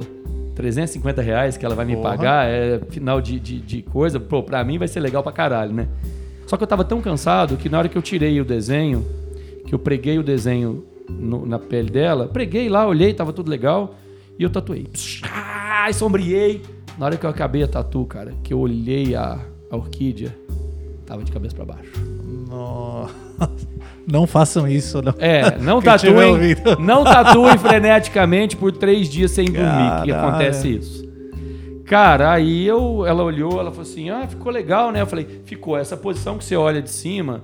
[0.55, 2.09] 350 reais que ela vai me Porra.
[2.11, 5.73] pagar, é final de, de, de coisa, pô, pra mim vai ser legal pra caralho,
[5.73, 5.87] né?
[6.47, 9.05] Só que eu tava tão cansado que na hora que eu tirei o desenho,
[9.65, 13.95] que eu preguei o desenho no- na pele dela, preguei lá, olhei, tava tudo legal,
[14.39, 14.83] e eu tatuei.
[14.85, 16.61] Psh, Ai, sombriei.
[16.97, 20.35] Na hora que eu acabei a tatu, cara, que eu olhei a, a orquídea,
[21.05, 21.91] tava de cabeça pra baixo.
[22.49, 23.13] Nossa.
[24.07, 25.13] Não façam isso, não.
[25.19, 31.07] É, não tatuem, não tatuem freneticamente por três dias sem dormir, que acontece isso.
[31.85, 35.01] Cara, aí eu, ela olhou, ela falou assim, ah, ficou legal, né?
[35.01, 37.43] Eu falei, ficou, essa posição que você olha de cima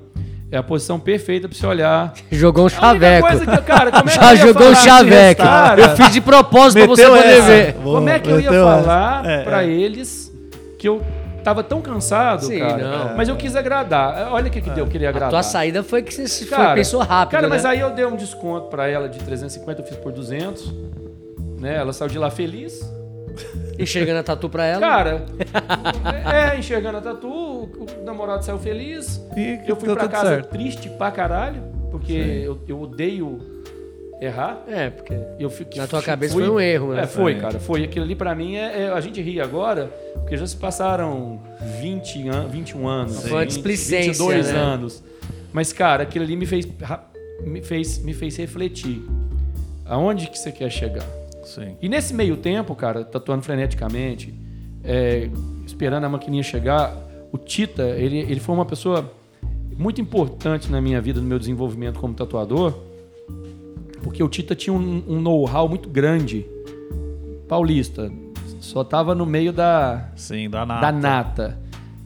[0.53, 2.13] é a posição perfeita pra você olhar.
[2.31, 3.27] Jogou um A chaveco.
[3.39, 5.41] que, cara, é Já jogou um falar chaveco.
[5.41, 5.81] pra cara?
[5.81, 7.47] Eu fiz de propósito pra você poder essa.
[7.47, 7.73] ver.
[7.73, 8.83] Boa, Como é que eu ia meteu essa.
[8.83, 9.67] falar É, pra é.
[9.69, 10.31] eles
[10.77, 11.01] que eu
[11.43, 12.77] tava tão cansado, Sim, cara?
[13.09, 13.17] não.
[13.17, 14.29] Mas eu quis agradar.
[14.31, 15.29] Olha o que, que deu, eu queria A agradar.
[15.31, 17.69] tua saída foi que você foi, Cara, pensou rápido, Cara, mas né?
[17.71, 20.71] aí eu dei um desconto pra ela de 350, eu fiz por 200.
[21.59, 21.75] Né?
[21.77, 22.79] Ela saiu de lá feliz.
[23.79, 24.79] Enxergando a tatu pra ela.
[24.79, 25.25] Cara,
[26.53, 29.21] é, enxergando a tatu, o, o namorado saiu feliz.
[29.35, 30.49] E Eu fui deu pra casa certo.
[30.49, 33.39] triste pra caralho, porque eu, eu odeio
[34.21, 34.63] errar.
[34.67, 37.03] É, porque Eu fico, Na tua cabeça fui- foi um erro, né?
[37.03, 37.59] É, foi, cara.
[37.59, 37.83] Foi.
[37.83, 41.41] Aquilo ali pra mim, é, é- a gente ri agora, porque já se passaram
[41.81, 43.21] 20 an 21 anos.
[43.23, 44.57] Foi uma 20, displicência, 22 né?
[44.59, 45.03] anos.
[45.51, 46.67] Mas, cara, aquilo ali me fez,
[47.43, 49.03] me fez, me fez refletir.
[49.85, 51.05] Aonde que você quer chegar?
[51.43, 51.75] Sim.
[51.81, 54.33] E nesse meio tempo, cara, tatuando freneticamente,
[54.83, 55.29] é,
[55.65, 56.95] esperando a maquininha chegar,
[57.31, 59.11] o Tita, ele, ele foi uma pessoa
[59.77, 62.73] muito importante na minha vida, no meu desenvolvimento como tatuador,
[64.03, 66.45] porque o Tita tinha um, um know-how muito grande.
[67.47, 68.11] Paulista,
[68.59, 70.81] só tava no meio da, Sim, da nata.
[70.81, 71.62] da nata.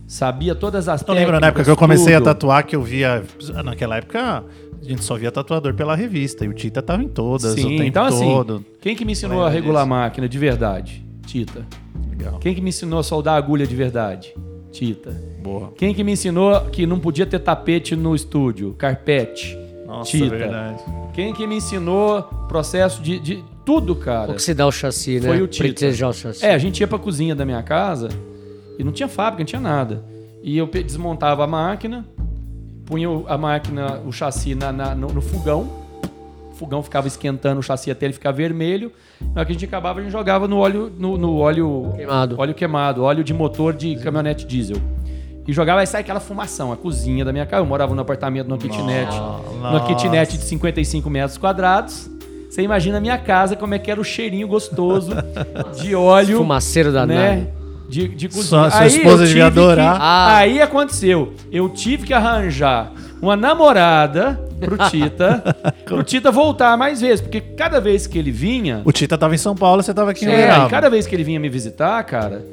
[0.08, 2.30] Sabia todas as Eu lembro na época técnicas, que eu comecei tudo.
[2.30, 3.24] a tatuar que eu via.
[3.66, 4.42] Naquela época
[4.82, 7.70] a gente só via tatuador pela revista e o Tita tava em todas o Sim,
[7.70, 8.66] tempo então assim, todo.
[8.80, 9.90] quem que me ensinou a regular a disso.
[9.90, 11.06] máquina de verdade?
[11.26, 11.66] Tita.
[12.10, 12.40] Legal.
[12.40, 14.34] Quem que me ensinou a soldar a agulha de verdade?
[14.72, 15.10] Tita.
[15.44, 15.74] Boa.
[15.78, 18.76] Quem que me ensinou que não podia ter tapete no estúdio?
[18.78, 19.58] Carpete.
[19.86, 20.30] Nossa, Tita.
[20.38, 20.82] verdade.
[21.14, 24.32] Quem que me ensinou processo de, de tudo, cara?
[24.32, 25.28] Oxidar o chassi, né?
[25.28, 25.64] Foi o Tita.
[25.66, 26.46] Pretejar o chassi.
[26.46, 28.08] É, a gente ia pra cozinha da minha casa
[28.78, 30.04] e não tinha fábrica, não tinha nada.
[30.44, 32.06] E eu desmontava a máquina,
[32.86, 35.68] punha o- a máquina, o chassi na, na- no, no fogão.
[36.52, 38.92] O fogão ficava esquentando o chassi até ele ficar vermelho.
[39.22, 42.36] Na hora que a gente acabava, a gente jogava no óleo, no, no óleo Queimado.
[42.40, 44.78] óleo queimado, óleo de motor de caminhonete diesel.
[45.48, 47.62] E jogava e sai aquela fumação, a cozinha da minha casa.
[47.62, 49.10] Eu morava no apartamento, numa kitnet,
[49.54, 49.86] numa Nossa.
[49.86, 52.10] kitnet de 55 metros quadrados.
[52.50, 55.12] Você imagina a minha casa, como é que era o cheirinho gostoso
[55.80, 56.38] de óleo.
[56.40, 57.20] Fumaceiro danado.
[57.20, 57.48] né?
[57.90, 58.44] De, de cozinha.
[58.46, 59.98] Sua- sua Aí esposa devia tive que- adorar.
[60.00, 60.38] Ah.
[60.38, 61.34] Aí aconteceu.
[61.52, 62.92] Eu tive que arranjar
[63.22, 65.56] uma namorada pro Tita,
[65.86, 67.22] pro Tita voltar mais vezes.
[67.22, 68.82] Porque cada vez que ele vinha.
[68.86, 70.66] O Tita tava em São Paulo, você tava aqui em É, Uberaba.
[70.66, 72.46] e cada vez que ele vinha me visitar, cara,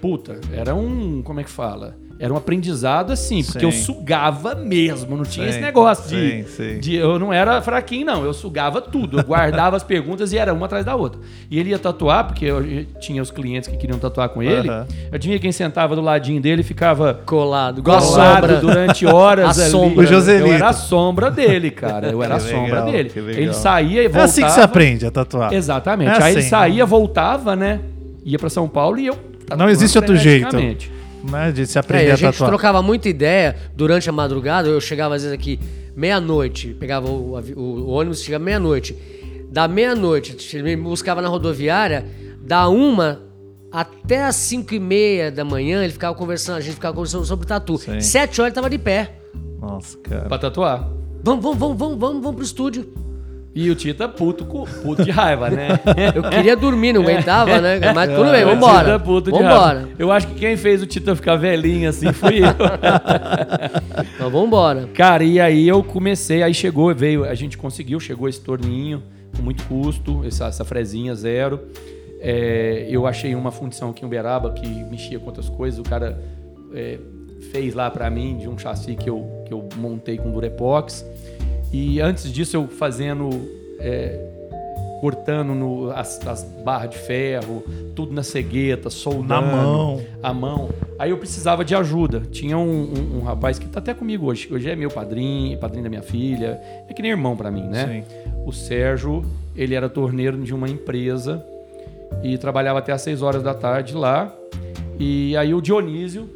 [0.00, 1.20] puta, era um.
[1.22, 1.94] Como é que fala?
[2.20, 3.66] Era um aprendizado assim, porque Sim.
[3.66, 6.80] eu sugava mesmo, não tinha Sim, esse negócio de, sim, sim.
[6.80, 10.52] de- Eu não era fraquinho, não, eu sugava tudo, eu guardava as perguntas e era
[10.52, 11.20] uma atrás da outra.
[11.48, 14.68] E ele ia tatuar, porque eu tinha os clientes que queriam tatuar com ele.
[14.68, 14.86] Aham.
[15.12, 17.84] Adivinha quem sentava do ladinho dele e ficava Colado.
[17.84, 18.56] Colado sombra.
[18.56, 19.70] durante horas A ali.
[19.70, 20.02] sombra.
[20.02, 20.48] O Joselito.
[20.48, 22.08] Eu era a sombra dele, cara.
[22.10, 23.12] Eu era a sombra legal, dele.
[23.16, 24.24] Ele saía e É voltava.
[24.24, 25.52] assim que você aprende a tatuar.
[25.52, 26.18] Exatamente.
[26.20, 26.48] É Aí ele assim.
[26.48, 27.78] saía, voltava, né?
[28.24, 29.16] Ia pra São Paulo e eu.
[29.56, 30.56] Não existe outro jeito.
[31.24, 32.50] Né, de se É, aprender e a a gente tatuar.
[32.50, 34.68] trocava muita ideia durante a madrugada.
[34.68, 35.58] Eu chegava às vezes aqui
[35.96, 38.96] meia-noite, pegava o, o- o ônibus, chegava meia-noite.
[39.50, 42.06] Da meia-noite, me buscava na rodoviária,
[42.40, 43.22] da uma
[43.72, 47.46] até as cinco e meia da manhã, ele ficava conversando, a gente ficava conversando sobre
[47.46, 47.76] tatu.
[47.78, 48.00] Sim.
[48.00, 49.16] Sete horas ele tava de pé.
[49.60, 50.26] Nossa, cara.
[50.28, 50.88] Pra tatuar.
[51.22, 52.92] Vamos, vamos, vamos, vamos, vamos, vamos pro estúdio.
[53.60, 55.80] E o Tita puto, puto de raiva, né?
[56.14, 57.80] Eu queria dormir, não aguentava, né?
[57.92, 58.84] Mas tudo bem, O vambora.
[58.84, 59.78] Tita puto de Vambora.
[59.80, 59.88] raiva.
[59.98, 62.44] Eu acho que quem fez o Tita ficar velhinho assim fui eu.
[64.14, 64.88] Então vambora.
[64.94, 69.02] Cara, e aí eu comecei, aí chegou, veio, a gente conseguiu, chegou esse torninho
[69.36, 71.60] com muito custo, essa, essa frezinha zero.
[72.20, 76.16] É, eu achei uma fundição aqui em Uberaba que mexia com outras coisas, o cara
[76.72, 76.98] é,
[77.50, 81.04] fez lá pra mim de um chassi que eu, que eu montei com Durepox.
[81.72, 83.28] E antes disso eu fazendo
[83.78, 84.18] é,
[85.00, 87.62] cortando no- as, as barras de ferro,
[87.94, 89.26] tudo na cegueta, soldando.
[89.28, 90.00] Na mão.
[90.22, 90.68] A mão.
[90.98, 92.22] Aí eu precisava de ajuda.
[92.30, 94.48] Tinha um, um- um rapaz que tá até comigo hoje.
[94.50, 96.60] Hoje é meu padrinho, padrinho da minha filha.
[96.88, 98.04] É que nem irmão pra mim, né?
[98.46, 99.24] O Sérgio,
[99.54, 101.44] ele era torneiro de uma empresa
[102.22, 104.34] e trabalhava até às 6 horas da tarde lá.
[104.98, 106.28] E aí o Dionísio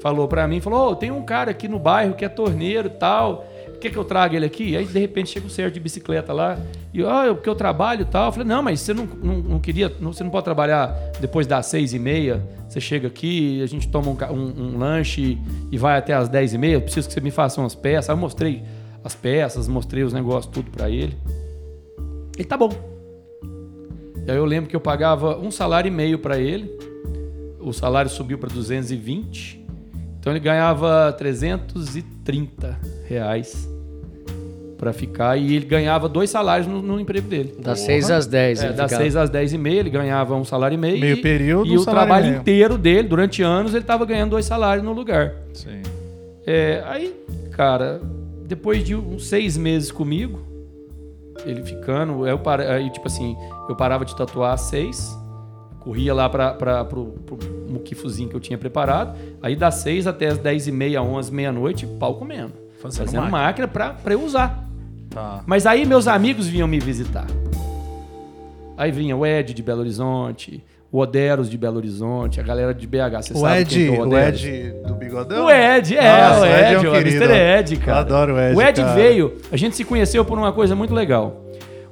[0.00, 2.90] falou pra mim, falou, ô, tem um cara aqui no bairro que é torneiro e
[2.98, 3.44] tal,
[3.80, 4.76] quer que eu traga ele aqui?
[4.76, 6.58] Aí de repente chega o Sérgio de bicicleta lá,
[6.94, 8.26] e ah, eu, porque eu trabalho e tal.
[8.26, 11.46] Eu falei, não, mas você não, não, não queria, não- você não pode trabalhar depois
[11.46, 15.38] das seis e meia, você chega aqui, a gente toma um, um- um lanche
[15.72, 18.10] e vai até às dez e meia, eu preciso que você me faça umas peças.
[18.10, 18.62] Aí eu mostrei
[19.02, 21.16] as peças, mostrei os negócios, tudo pra ele.
[22.36, 22.70] Ele, tá bom.
[24.26, 26.70] E aí eu lembro que eu pagava um salário e meio pra ele,
[27.58, 29.59] o salário subiu para 220,
[30.20, 32.78] então ele ganhava 330
[33.08, 33.68] reais
[34.78, 37.54] para ficar e ele ganhava dois salários no, no emprego dele.
[37.58, 38.62] Das 6 às 10.
[38.62, 39.02] É, ele das ficava.
[39.02, 41.00] 6 às 10 e meia ele ganhava um salário e meio.
[41.00, 42.40] Meio e, período, E um o salário e trabalho meio.
[42.40, 45.34] inteiro dele, durante anos, ele estava ganhando dois salários no lugar.
[45.52, 45.82] Sim.
[46.46, 47.14] É, aí,
[47.52, 48.00] cara,
[48.46, 50.40] depois de uns seis meses comigo,
[51.44, 53.36] ele ficando, eu para, aí, tipo assim,
[53.68, 55.14] eu parava de tatuar às seis,
[55.80, 57.38] corria lá para pro, pro
[57.68, 61.86] muquifuzinho que eu tinha preparado, aí das seis até as dez e meia, onze, meia-noite,
[61.98, 62.52] pau comendo.
[62.80, 63.38] Fazendo Fazendo máquina.
[63.38, 64.66] máquina pra, pra eu usar.
[65.10, 65.42] Tá.
[65.46, 67.26] Mas aí meus amigos vinham me visitar.
[68.76, 72.86] Aí vinha o Ed de Belo Horizonte, o Oderos de Belo Horizonte, a galera de
[72.86, 73.22] BH.
[73.22, 74.44] Você O sabe Ed, quem que é o Oderos?
[74.44, 75.46] Ed do bigodão?
[75.46, 76.96] O Ed, é, Nossa, o Ed, é um o.
[76.96, 77.32] Mr.
[77.32, 77.92] Ed, cara.
[77.92, 78.94] Eu adoro o Ed, O Ed cara.
[78.94, 81.44] veio, a gente se conheceu por uma coisa muito legal.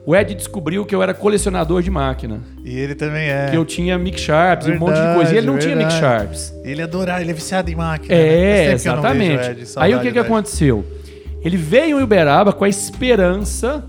[0.09, 2.41] O Ed descobriu que eu era colecionador de máquina.
[2.65, 3.49] E ele também é.
[3.51, 5.35] Que eu tinha Mic Sharps e um monte de Verdade, coisa.
[5.35, 6.01] E ele não tinha Mic verdade.
[6.01, 6.55] Sharps.
[6.65, 8.15] Ele adora, ele é viciado em máquina.
[8.15, 8.21] né?
[8.23, 9.37] É, vejo exatamente.
[9.47, 10.83] o Ed, Aí o que, que aconteceu?
[11.45, 13.85] Ele veio em Uberaba com a esperança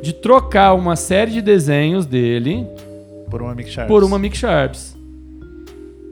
[0.00, 2.64] de trocar uma série de desenhos dele
[3.28, 3.88] Por uma Mic Sharps.
[3.92, 4.96] por uma Mic Sharps.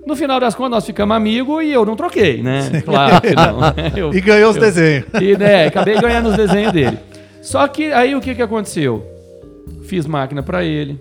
[0.08, 2.82] No final das contas, nós ficamos amigos e eu não troquei, né?
[2.84, 3.60] Claro que não.
[3.94, 5.04] Eu- E ganhou os eu- desenhos.
[5.20, 6.98] E, né, acabei ganhando os desenhos dele.
[7.42, 9.04] Só que aí o que, que aconteceu?
[9.84, 10.98] Fiz máquina pra ele,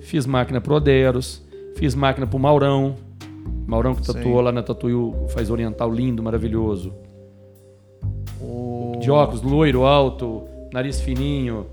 [0.00, 1.42] fiz máquina pro Oderos,
[1.76, 2.96] fiz máquina pro Maurão.
[3.66, 4.44] Maurão que tatuou Sim.
[4.44, 6.92] lá na Tatuiu, faz oriental lindo, maravilhoso.
[8.40, 10.42] O, De óculos, loiro, alto,
[10.72, 11.66] nariz fininho.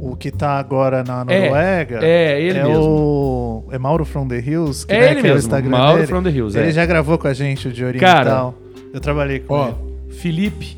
[0.00, 1.98] o que tá agora na É, Noruega.
[2.04, 2.84] é, ele é mesmo.
[2.84, 4.84] O, é Mauro from the Hills?
[4.86, 6.06] Que É né, ele é mesmo, Instagram Mauro dele.
[6.08, 6.72] from the Hills, Ele é.
[6.72, 8.54] já gravou com a gente o de Oriental.
[8.92, 10.12] eu trabalhei com Ó, ele.
[10.14, 10.76] Felipe.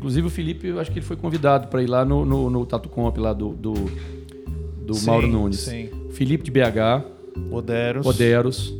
[0.00, 2.64] Inclusive o Felipe, eu acho que ele foi convidado para ir lá no, no, no
[2.64, 3.74] Tatu Comp lá do, do,
[4.86, 5.60] do Sim, Mauro Nunes.
[5.60, 5.90] sim.
[6.12, 7.04] Felipe de BH,
[7.50, 8.06] Oderos.
[8.06, 8.74] Oderos,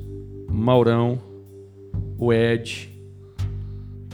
[0.48, 1.18] Maurão,
[2.18, 2.88] o Ed.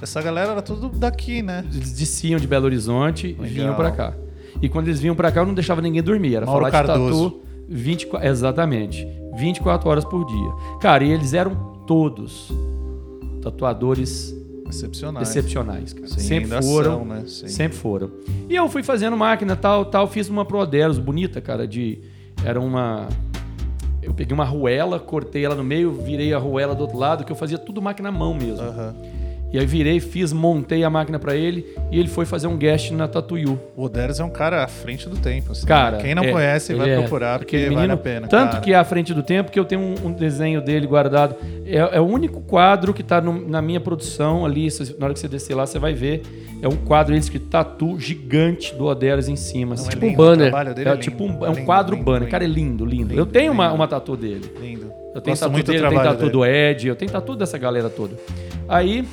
[0.02, 1.64] Essa galera era tudo daqui, né?
[1.72, 4.12] Eles desciam de Belo Horizonte e vinham para cá.
[4.60, 6.34] E quando eles vinham para cá, eu não deixava ninguém dormir.
[6.34, 7.30] Era Mauro falar de Cardoso.
[7.30, 9.06] tatu 24, exatamente.
[9.36, 10.50] 24 horas por dia.
[10.80, 11.54] Cara, e eles eram
[11.86, 12.50] todos
[13.40, 14.34] tatuadores
[14.68, 15.28] Excepcionais.
[15.28, 16.09] excepcionais, cara.
[16.09, 17.24] Sim, sempre foram, né?
[17.26, 17.48] Sim.
[17.48, 18.10] sempre foram.
[18.48, 21.98] E eu fui fazendo máquina, tal, tal, fiz uma Proderos bonita, cara, de
[22.44, 23.09] era uma
[24.06, 27.32] eu peguei uma arruela, cortei ela no meio, virei a arruela do outro lado, que
[27.32, 28.62] eu fazia tudo máquina à mão mesmo.
[28.62, 28.94] Aham.
[29.52, 32.90] E aí virei, fiz, montei a máquina pra ele e ele foi fazer um guest
[32.90, 33.59] na Tatuyu.
[33.77, 35.52] O Oderos é um cara à frente do tempo.
[35.52, 35.66] assim.
[35.66, 38.27] Cara, Quem não é, conhece vai é procurar, porque aquele vale a menino, pena.
[38.28, 38.60] Tanto cara.
[38.60, 41.36] que é à frente do tempo que eu tenho um, um desenho dele guardado.
[41.64, 44.68] É, é o único quadro que tá no- na minha produção ali.
[44.98, 46.23] na hora que você descer lá, você vai ver.
[46.60, 49.74] É um quadro ele escrito tatu gigante do Oderos em cima.
[49.74, 50.52] Assim, é tipo lindo, um banner.
[50.55, 52.20] É, é tipo lindo, um, é um lindo, quadro lindo, banner.
[52.23, 52.31] lindo.
[52.31, 53.12] Cara, é lindo, lindo.
[53.14, 53.74] eu Lindo, tenho uma, lindo.
[53.77, 54.43] uma tatu dele.
[54.60, 54.90] Lindo.
[55.16, 57.56] Eu tenho Gosto tatu muito dele, eu tenho tatu do Ed, eu tenho tatu dessa
[57.56, 58.18] galera toda.
[58.68, 59.09] Aí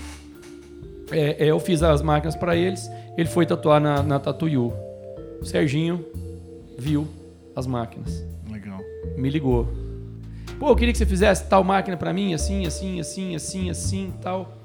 [1.09, 4.73] é, é, eu fiz as máquinas pra eles, ele foi tatuar na, na Tatuyu.
[5.41, 6.05] O Serginho
[6.77, 7.07] viu
[7.55, 8.21] as máquinas,
[8.51, 8.79] Legal.
[9.15, 9.65] me ligou.
[10.59, 14.13] Pô, eu queria que você fizesse tal máquina pra mim, assim, assim, assim, assim, assim,
[14.21, 14.57] tal.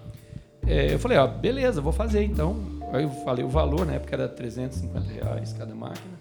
[0.67, 2.57] É, eu falei, ó, beleza, vou fazer então.
[2.93, 6.19] Aí eu falei o valor, na época era 350 reais cada máquina.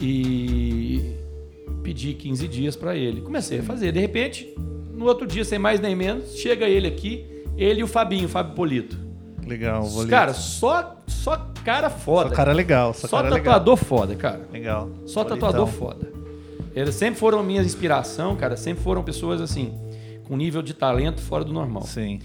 [0.00, 1.21] E
[1.82, 3.20] pedi 15 dias pra ele.
[3.20, 3.92] Comecei a fazer.
[3.92, 4.54] De repente,
[4.94, 7.26] no outro dia, sem mais nem menos, chega ele aqui,
[7.56, 8.96] ele e o Fabinho, o Fábio Polito.
[9.46, 10.10] Legal, Bolito.
[10.10, 12.30] Cara, só, só cara foda.
[12.30, 13.54] Só cara legal, só, Só cara legal.
[13.54, 14.48] tatuador foda, cara.
[14.52, 14.90] Legal.
[15.06, 15.48] Só Bolitão.
[15.48, 16.12] tatuador foda.
[16.74, 18.56] Eles sempre foram minha inspiração, cara.
[18.56, 19.74] Sempre foram pessoas assim,
[20.26, 21.82] com nível de talento fora do normal.
[21.82, 22.20] Sim.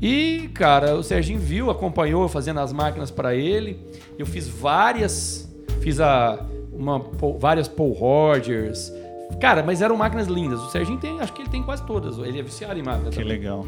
[0.00, 3.80] E, cara, o Serginho viu, acompanhou fazendo as máquinas pra ele.
[4.16, 6.38] Eu fiz várias, fiz a,
[6.78, 6.98] uma,
[7.38, 8.92] várias Paul Rogers.
[9.40, 10.60] Cara, mas eram máquinas lindas.
[10.62, 12.16] O Serginho tem, acho que ele tem quase todas.
[12.18, 13.10] Ele é viciado em máquina.
[13.10, 13.28] Que também.
[13.32, 13.66] legal.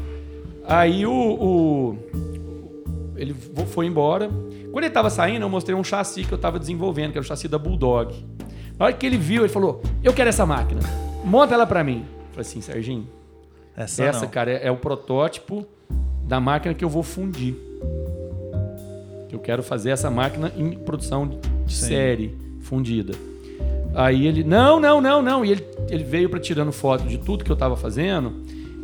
[0.65, 1.97] Aí o, o-
[3.15, 3.33] ele
[3.67, 4.29] foi embora.
[4.71, 7.27] Quando ele tava saindo, eu mostrei um chassi que eu tava desenvolvendo, que era o
[7.27, 8.13] chassi da Bulldog.
[8.79, 10.81] Na hora que ele viu, ele falou: Eu quero essa máquina.
[11.23, 11.99] Monta ela pra mim.
[12.09, 13.07] Eu falei assim, Serginho,
[13.77, 15.65] Essa, essa, cara, é, é o protótipo
[16.23, 17.55] da máquina que eu vou fundir.
[19.31, 21.27] Eu quero fazer essa máquina em produção
[21.65, 21.85] de Sim.
[21.87, 22.37] série,
[23.93, 25.43] Aí ele, não, não, não, não.
[25.43, 28.33] E ele, ele veio para tirando foto de tudo que eu tava fazendo.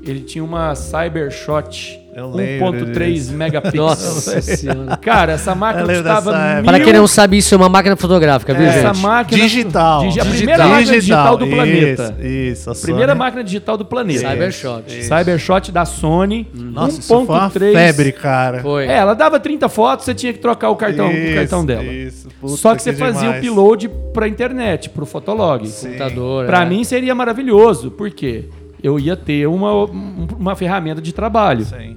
[0.04, 3.34] Ele tinha uma Cybershot 1.3 disso.
[3.34, 3.78] megapixels.
[4.16, 4.98] Nossa senhora.
[4.98, 6.64] Cara, essa máquina custava mil...
[6.66, 9.04] Para quem não sabe, isso é uma máquina fotográfica, viu, essa gente?
[9.04, 10.02] máquina Digital.
[10.02, 12.16] Digi- a primeira máquina digital do planeta.
[12.20, 12.72] Isso, isso.
[12.72, 13.20] a Primeira Sony.
[13.20, 14.30] máquina digital do planeta.
[14.30, 15.04] Cybershot.
[15.04, 16.48] Cybershot da Sony.
[16.54, 17.74] Nossa, isso foi uma 1.3.
[17.74, 18.62] febre, cara.
[18.62, 18.86] Foi.
[18.86, 21.84] É, ela dava 30 fotos, você tinha que trocar o cartão, o Isso, cartão dela.
[21.84, 23.46] Isso, puta Só que você fazia demais.
[23.48, 25.68] o upload pra internet, pro Fotolog.
[25.70, 26.46] Computador.
[26.46, 26.66] Pra é.
[26.66, 28.46] mim seria maravilhoso, porque
[28.82, 31.66] eu ia ter uma, uma ferramenta de trabalho.
[31.66, 31.97] Sim.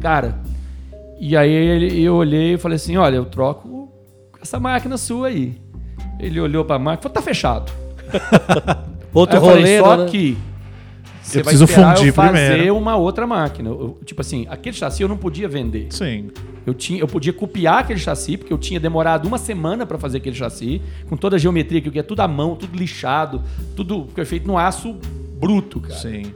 [0.00, 0.40] Cara,
[1.20, 3.90] e aí ele, eu olhei e falei assim: olha, eu troco
[4.40, 5.60] essa máquina sua aí.
[6.18, 7.70] Ele olhou pra máquina e falou: tá fechado.
[9.12, 10.06] Outro eu falei, rolê, só né?
[10.06, 10.38] que
[11.22, 12.76] você Eu vai preciso fundir eu fazer primeiro.
[12.76, 13.68] uma outra máquina.
[13.68, 15.88] Eu- tipo assim, aquele chassi eu não podia vender.
[15.90, 16.30] Sim.
[16.66, 20.18] Eu, tinha, eu podia copiar aquele chassi, porque eu tinha demorado uma semana para fazer
[20.18, 23.42] aquele chassi, com toda a geometria, que é tudo à mão, tudo lixado,
[23.74, 24.96] tudo que é feito no aço
[25.40, 25.94] bruto, cara.
[25.94, 26.32] Sim.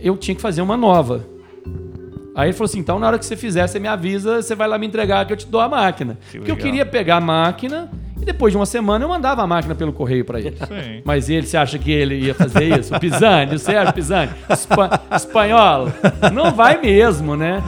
[0.00, 1.24] Eu tinha que fazer uma nova.
[2.34, 4.66] Aí ele falou assim: então na hora que você fizer, você me avisa, você vai
[4.68, 6.18] lá me entregar que eu te dou a máquina.
[6.30, 6.56] porque eu legal.
[6.56, 7.90] queria pegar a máquina
[8.20, 10.56] e depois de uma semana eu mandava a máquina pelo correio para ele.
[10.56, 11.02] Sim.
[11.04, 12.94] Mas ele, você acha que ele ia fazer isso?
[12.94, 15.88] O Pisani, o Sérgio Pisani, espa- espanhol,
[16.32, 17.62] não vai mesmo, né?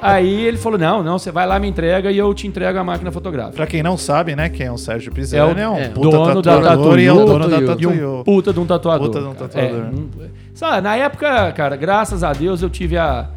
[0.00, 2.84] Aí ele falou: não, não, você vai lá, me entrega e eu te entrego a
[2.84, 3.56] máquina fotográfica.
[3.56, 5.88] Pra quem não sabe, né, quem é o Sérgio Pisani, É é, o- um é,
[5.88, 7.94] puta dono da tatuador e é o dono da Tatuyu.
[7.94, 9.06] E um puta de um tatuador.
[9.08, 9.48] Puta de um cara.
[9.48, 9.80] tatuador.
[9.80, 10.08] É, um-
[10.54, 13.28] sabe, na época, cara, graças a Deus eu tive a,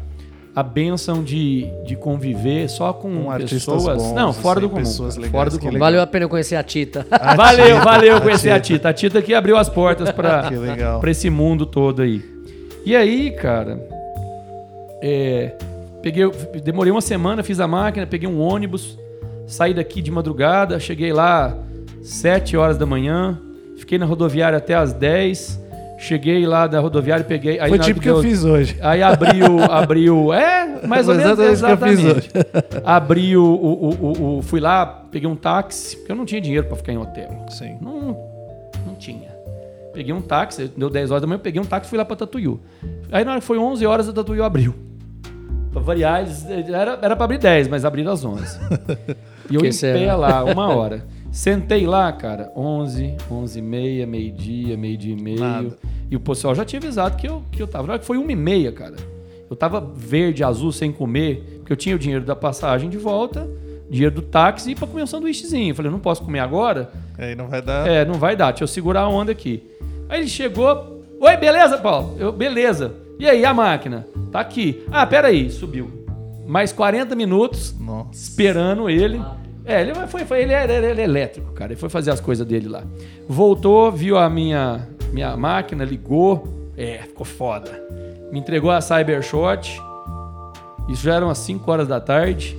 [0.54, 4.02] a benção de, de conviver só com, Com artistas pessoas.
[4.02, 4.82] bons, não, fora assim, do comum.
[4.82, 5.72] pessoas legais, fora do comum.
[5.72, 5.86] legal.
[5.86, 7.06] Valeu a pena eu conhecer a Tita.
[7.36, 8.90] Valeu, valeu conhecer a Tita.
[8.90, 10.50] A Tita que abriu as portas para
[11.10, 12.22] esse mundo todo aí.
[12.84, 13.80] E aí, cara,
[15.02, 15.52] é,
[16.02, 16.28] peguei,
[16.62, 18.98] demorei uma semana, fiz a máquina, peguei um ônibus,
[19.46, 21.56] saí daqui de madrugada, cheguei lá
[22.02, 23.40] 7 horas da manhã,
[23.78, 25.61] fiquei na rodoviária até as 10,
[26.02, 27.58] cheguei lá da rodoviária e peguei...
[27.60, 28.76] Aí Foi tipo que eu deu- fiz hoje.
[28.80, 32.82] Aí abriu, abriu, é, mais ou menos exatamente isso que eu fiz exatamente.
[32.84, 36.66] Abriu, o, o, o, o- fui lá, peguei um táxi, porque eu não tinha dinheiro
[36.66, 37.46] para ficar em hotel.
[37.50, 37.76] Sim.
[37.80, 38.16] Não,
[38.86, 39.30] não tinha.
[39.94, 42.04] Peguei um táxi, deu 10 horas da manhã, eu peguei um táxi e fui lá
[42.04, 42.60] pra Tatuyu.
[43.10, 44.74] Aí na hora que foi 11 horas, a Tatuyu abriu.
[45.70, 46.24] Pra variar,
[46.68, 48.58] era, era pra abrir 10, mas abriram às 11.
[49.50, 51.04] E eu em pé lá, uma hora.
[51.32, 55.40] Sentei lá, cara, 11, 11 e meia, meio-dia, meio-dia e meio.
[55.40, 55.78] Nada.
[56.10, 57.86] E o pessoal já tinha avisado que eu, que eu tava.
[57.86, 58.96] Na hora que foi uma e meia, cara.
[59.48, 63.48] Eu tava verde, azul, sem comer, porque eu tinha o dinheiro da passagem de volta,
[63.90, 65.70] dinheiro do táxi e pra comer um sanduíchezinho.
[65.70, 67.86] Eu falei, eu não posso comer agora, Aí não vai dar.
[67.88, 69.62] é, não vai dar, deixa eu segurar a onda aqui.
[70.10, 72.14] Aí ele chegou, oi, beleza, Paulo?
[72.18, 72.94] Eu, beleza.
[73.18, 74.06] E aí, a máquina?
[74.30, 74.82] Tá aqui.
[74.90, 75.90] Ah, peraí, subiu.
[76.46, 78.10] Mais 40 minutos Nossa.
[78.12, 79.20] esperando ele.
[79.64, 81.72] É, ele foi, foi ele, é, ele é elétrico, cara.
[81.72, 82.82] Ele foi fazer as coisas dele lá.
[83.28, 86.70] Voltou, viu a minha, minha máquina, ligou.
[86.76, 87.70] É, ficou foda.
[88.32, 89.78] Me entregou a Cybershot.
[90.88, 92.58] Isso já eram umas 5 horas da tarde.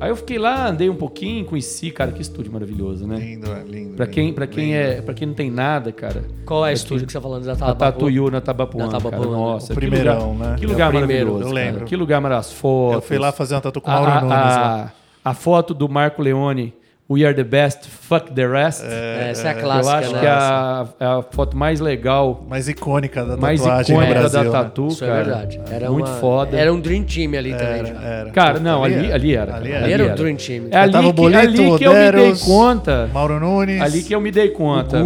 [0.00, 3.16] Aí eu fiquei lá, andei um pouquinho, conheci, cara, que estúdio maravilhoso, né?
[3.18, 3.94] Lindo, é lindo.
[3.96, 4.76] Pra quem, pra quem lindo.
[4.76, 6.24] é, para quem não tem nada, cara.
[6.46, 7.44] Qual é o É estúdio que- que você tá falando?
[7.44, 7.78] Da A Tabapu?
[7.78, 9.30] Tatuyu na Tabapuã, Na Tabapuã, cara.
[9.30, 9.36] né?
[9.36, 10.56] Nossa, O que primeirão, lugar, né?
[10.58, 11.70] Que É o lugar primeiro, maravilhoso, eu cara.
[11.72, 11.84] lembro.
[11.84, 12.54] Que lugar maravilhoso.
[12.56, 12.94] Fotos.
[12.94, 14.92] Eu fui lá fazer uma tatu com o a, Mauro a- Nunes lá.
[15.24, 16.72] A, foto do Marco Leone,
[17.10, 18.84] We Are The Best, Fuck The Rest.
[18.84, 20.20] É, essa é a eu clássica, acho né?
[20.20, 24.20] que é a, é a foto mais legal, Mais icônica da mais tatuagem no icônica
[24.20, 24.38] Brasil.
[24.38, 24.64] da né?
[24.64, 25.12] tatu, Isso cara.
[25.12, 25.60] é verdade.
[25.72, 26.56] Era Muito uma- foda.
[26.56, 27.90] Era um Dream Team ali também.
[27.90, 28.30] Era, era.
[28.30, 29.56] Cara, não, ali, Ali ali era.
[29.56, 29.84] Ali era.
[29.84, 30.14] Ali era o era.
[30.14, 30.64] Dream Team.
[30.70, 33.10] É ali que, Bolito, ali que eu me dei conta.
[33.12, 33.80] Mauro Nunes.
[33.82, 34.98] Ali que eu me dei conta.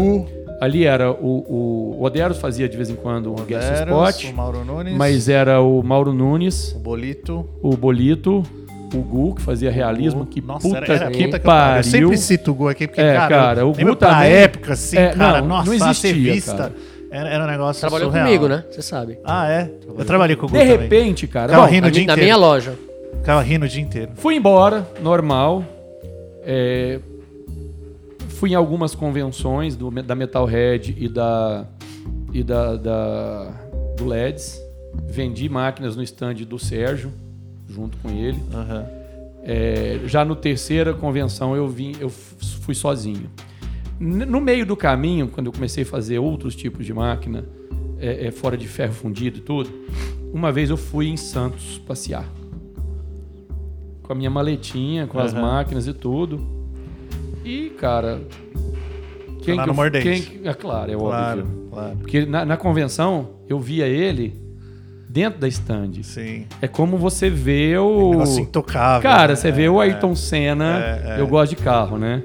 [0.60, 4.34] Ali era o, o, o Oderos fazia de vez em quando um guest spot, o
[4.34, 4.94] Mauro Nunes.
[4.94, 7.46] mas era o Mauro Nunes, O Bolito.
[7.62, 8.42] o Bolito,
[8.98, 11.76] o Gu que fazia realismo, que Nossa, puta era, era que puta que pariu.
[11.78, 14.96] Eu sempre cito o Gu aqui, porque, É, cara, cara, o Gu também- época, assim,
[14.98, 16.72] É, cara, não, nossa, não existia, vista, cara.
[17.10, 18.26] era, era um negócio Trabalhou surreal.
[18.26, 18.64] comigo, né?
[18.70, 19.18] Você sabe.
[19.24, 19.70] Ah, é?
[19.96, 20.78] Eu trabalhei com o Gu De também.
[20.78, 22.22] repente, cara, Ficava bom, rindo o dia na inteiro.
[22.22, 22.74] minha loja.
[23.18, 24.10] Ficava rindo o dia inteiro.
[24.16, 25.64] Fui embora, normal.
[26.46, 26.98] É,
[28.28, 31.64] fui em algumas convenções do, da Metalhead e da
[32.32, 33.48] e da, da-
[33.96, 34.60] do LEDs.
[35.08, 37.12] Vendi máquinas no stand do Sérgio,
[37.74, 38.40] junto com ele.
[38.52, 38.86] Aham.
[39.42, 43.28] É, já no terceira convenção eu vim, eu fui sozinho.
[44.00, 47.44] No meio do caminho, quando eu comecei a fazer outros tipos de máquina,
[47.98, 49.70] é, é, fora de ferro fundido e tudo,
[50.32, 52.26] uma vez eu fui em Santos passear.
[54.02, 55.42] Com a minha maletinha, com as Aham.
[55.42, 56.40] máquinas e tudo.
[57.44, 58.20] E, cara,
[59.42, 61.68] Quem lá que no eu- quem- é claro, é Claro, óbvio.
[61.70, 61.96] claro.
[61.98, 64.34] Porque na, na convenção eu via ele
[65.14, 66.02] dentro da stand.
[66.02, 66.44] Sim.
[66.60, 68.10] É como você vê o.
[68.10, 69.08] Negócio intocável.
[69.08, 69.36] Cara, né?
[69.36, 70.80] você vê o Ayrton Senna.
[70.80, 71.20] É, é.
[71.20, 72.24] Eu gosto de carro, né?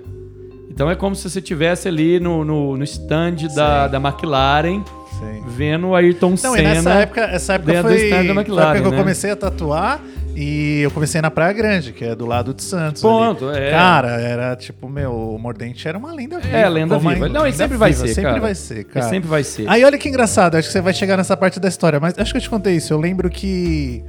[0.72, 4.82] Então é como se você estivesse ali no, no, no stand da, da McLaren,
[5.20, 5.44] Sim.
[5.49, 6.60] vendo o Ayrton Não, Senna.
[6.60, 8.98] e nessa época, essa época foi, da foi a McLaren, época que eu né?
[8.98, 10.02] comecei a tatuar
[10.35, 13.01] e eu comecei na Praia Grande, que é do lado de Santos.
[13.01, 13.60] Ponto, ali.
[13.65, 13.72] é.
[13.72, 16.56] Cara, era tipo, meu, o Mordente era uma lenda viva.
[16.57, 17.14] É, lenda viva.
[17.14, 18.39] ainda- Não, lenda sempre vai viva, ser, Sempre cara.
[18.41, 19.06] vai ser, cara.
[19.10, 19.69] sempre vai ser.
[19.69, 22.31] Aí olha que engraçado, acho que você vai chegar nessa parte da história, mas acho
[22.31, 22.93] que eu te contei isso.
[22.93, 24.03] Eu lembro que.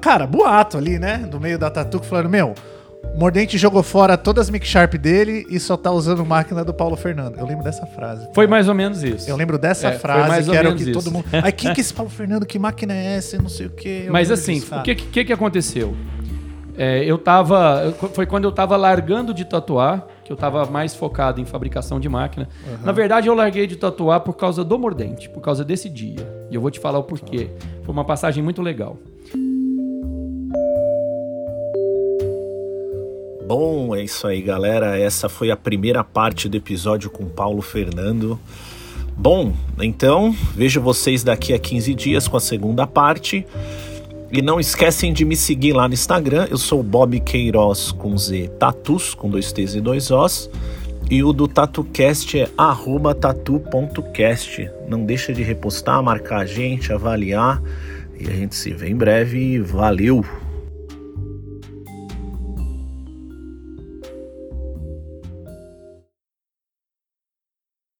[0.00, 1.18] Cara, boato ali, né?
[1.30, 2.54] Do meio da tatu, que falaram, meu.
[3.16, 6.96] Mordente jogou fora todas as Mic Sharp dele e só tá usando máquina do Paulo
[6.96, 7.38] Fernando.
[7.38, 8.28] Eu lembro dessa frase.
[8.34, 9.30] Foi mais ou menos isso.
[9.30, 10.92] Eu lembro dessa É, frase que era o que isso.
[10.92, 11.24] todo mundo.
[11.32, 12.44] Aí, quem que é esse Paulo Fernando?
[12.44, 13.36] Que máquina é essa?
[13.36, 14.04] Eu não sei o quê.
[14.06, 15.94] Eu Mas assim, o que, que, que aconteceu?
[16.76, 17.94] É, eu tava.
[18.14, 22.08] Foi quando eu tava largando de tatuar, que eu tava mais focado em fabricação de
[22.08, 22.48] máquina.
[22.82, 26.28] Na verdade, eu larguei de tatuar por causa do mordente, por causa desse dia.
[26.50, 27.50] E eu vou te falar o porquê.
[27.84, 28.96] Foi uma passagem muito legal.
[33.46, 34.98] Bom, é isso aí, galera.
[34.98, 38.40] Essa foi a primeira parte do episódio com Paulo Fernando.
[39.14, 43.46] Bom, então vejo vocês daqui a 15 dias com a segunda parte.
[44.32, 46.48] E não esquecem de me seguir lá no Instagram.
[46.50, 50.50] Eu sou Bob Queiroz com Z Tatus, com dois T's e dois Os.
[51.10, 54.70] E o do TatuCast é arroba tatu.cast.
[54.88, 57.62] Não deixa de repostar, marcar a gente, avaliar.
[58.18, 59.60] E a gente se vê em breve.
[59.60, 60.24] Valeu!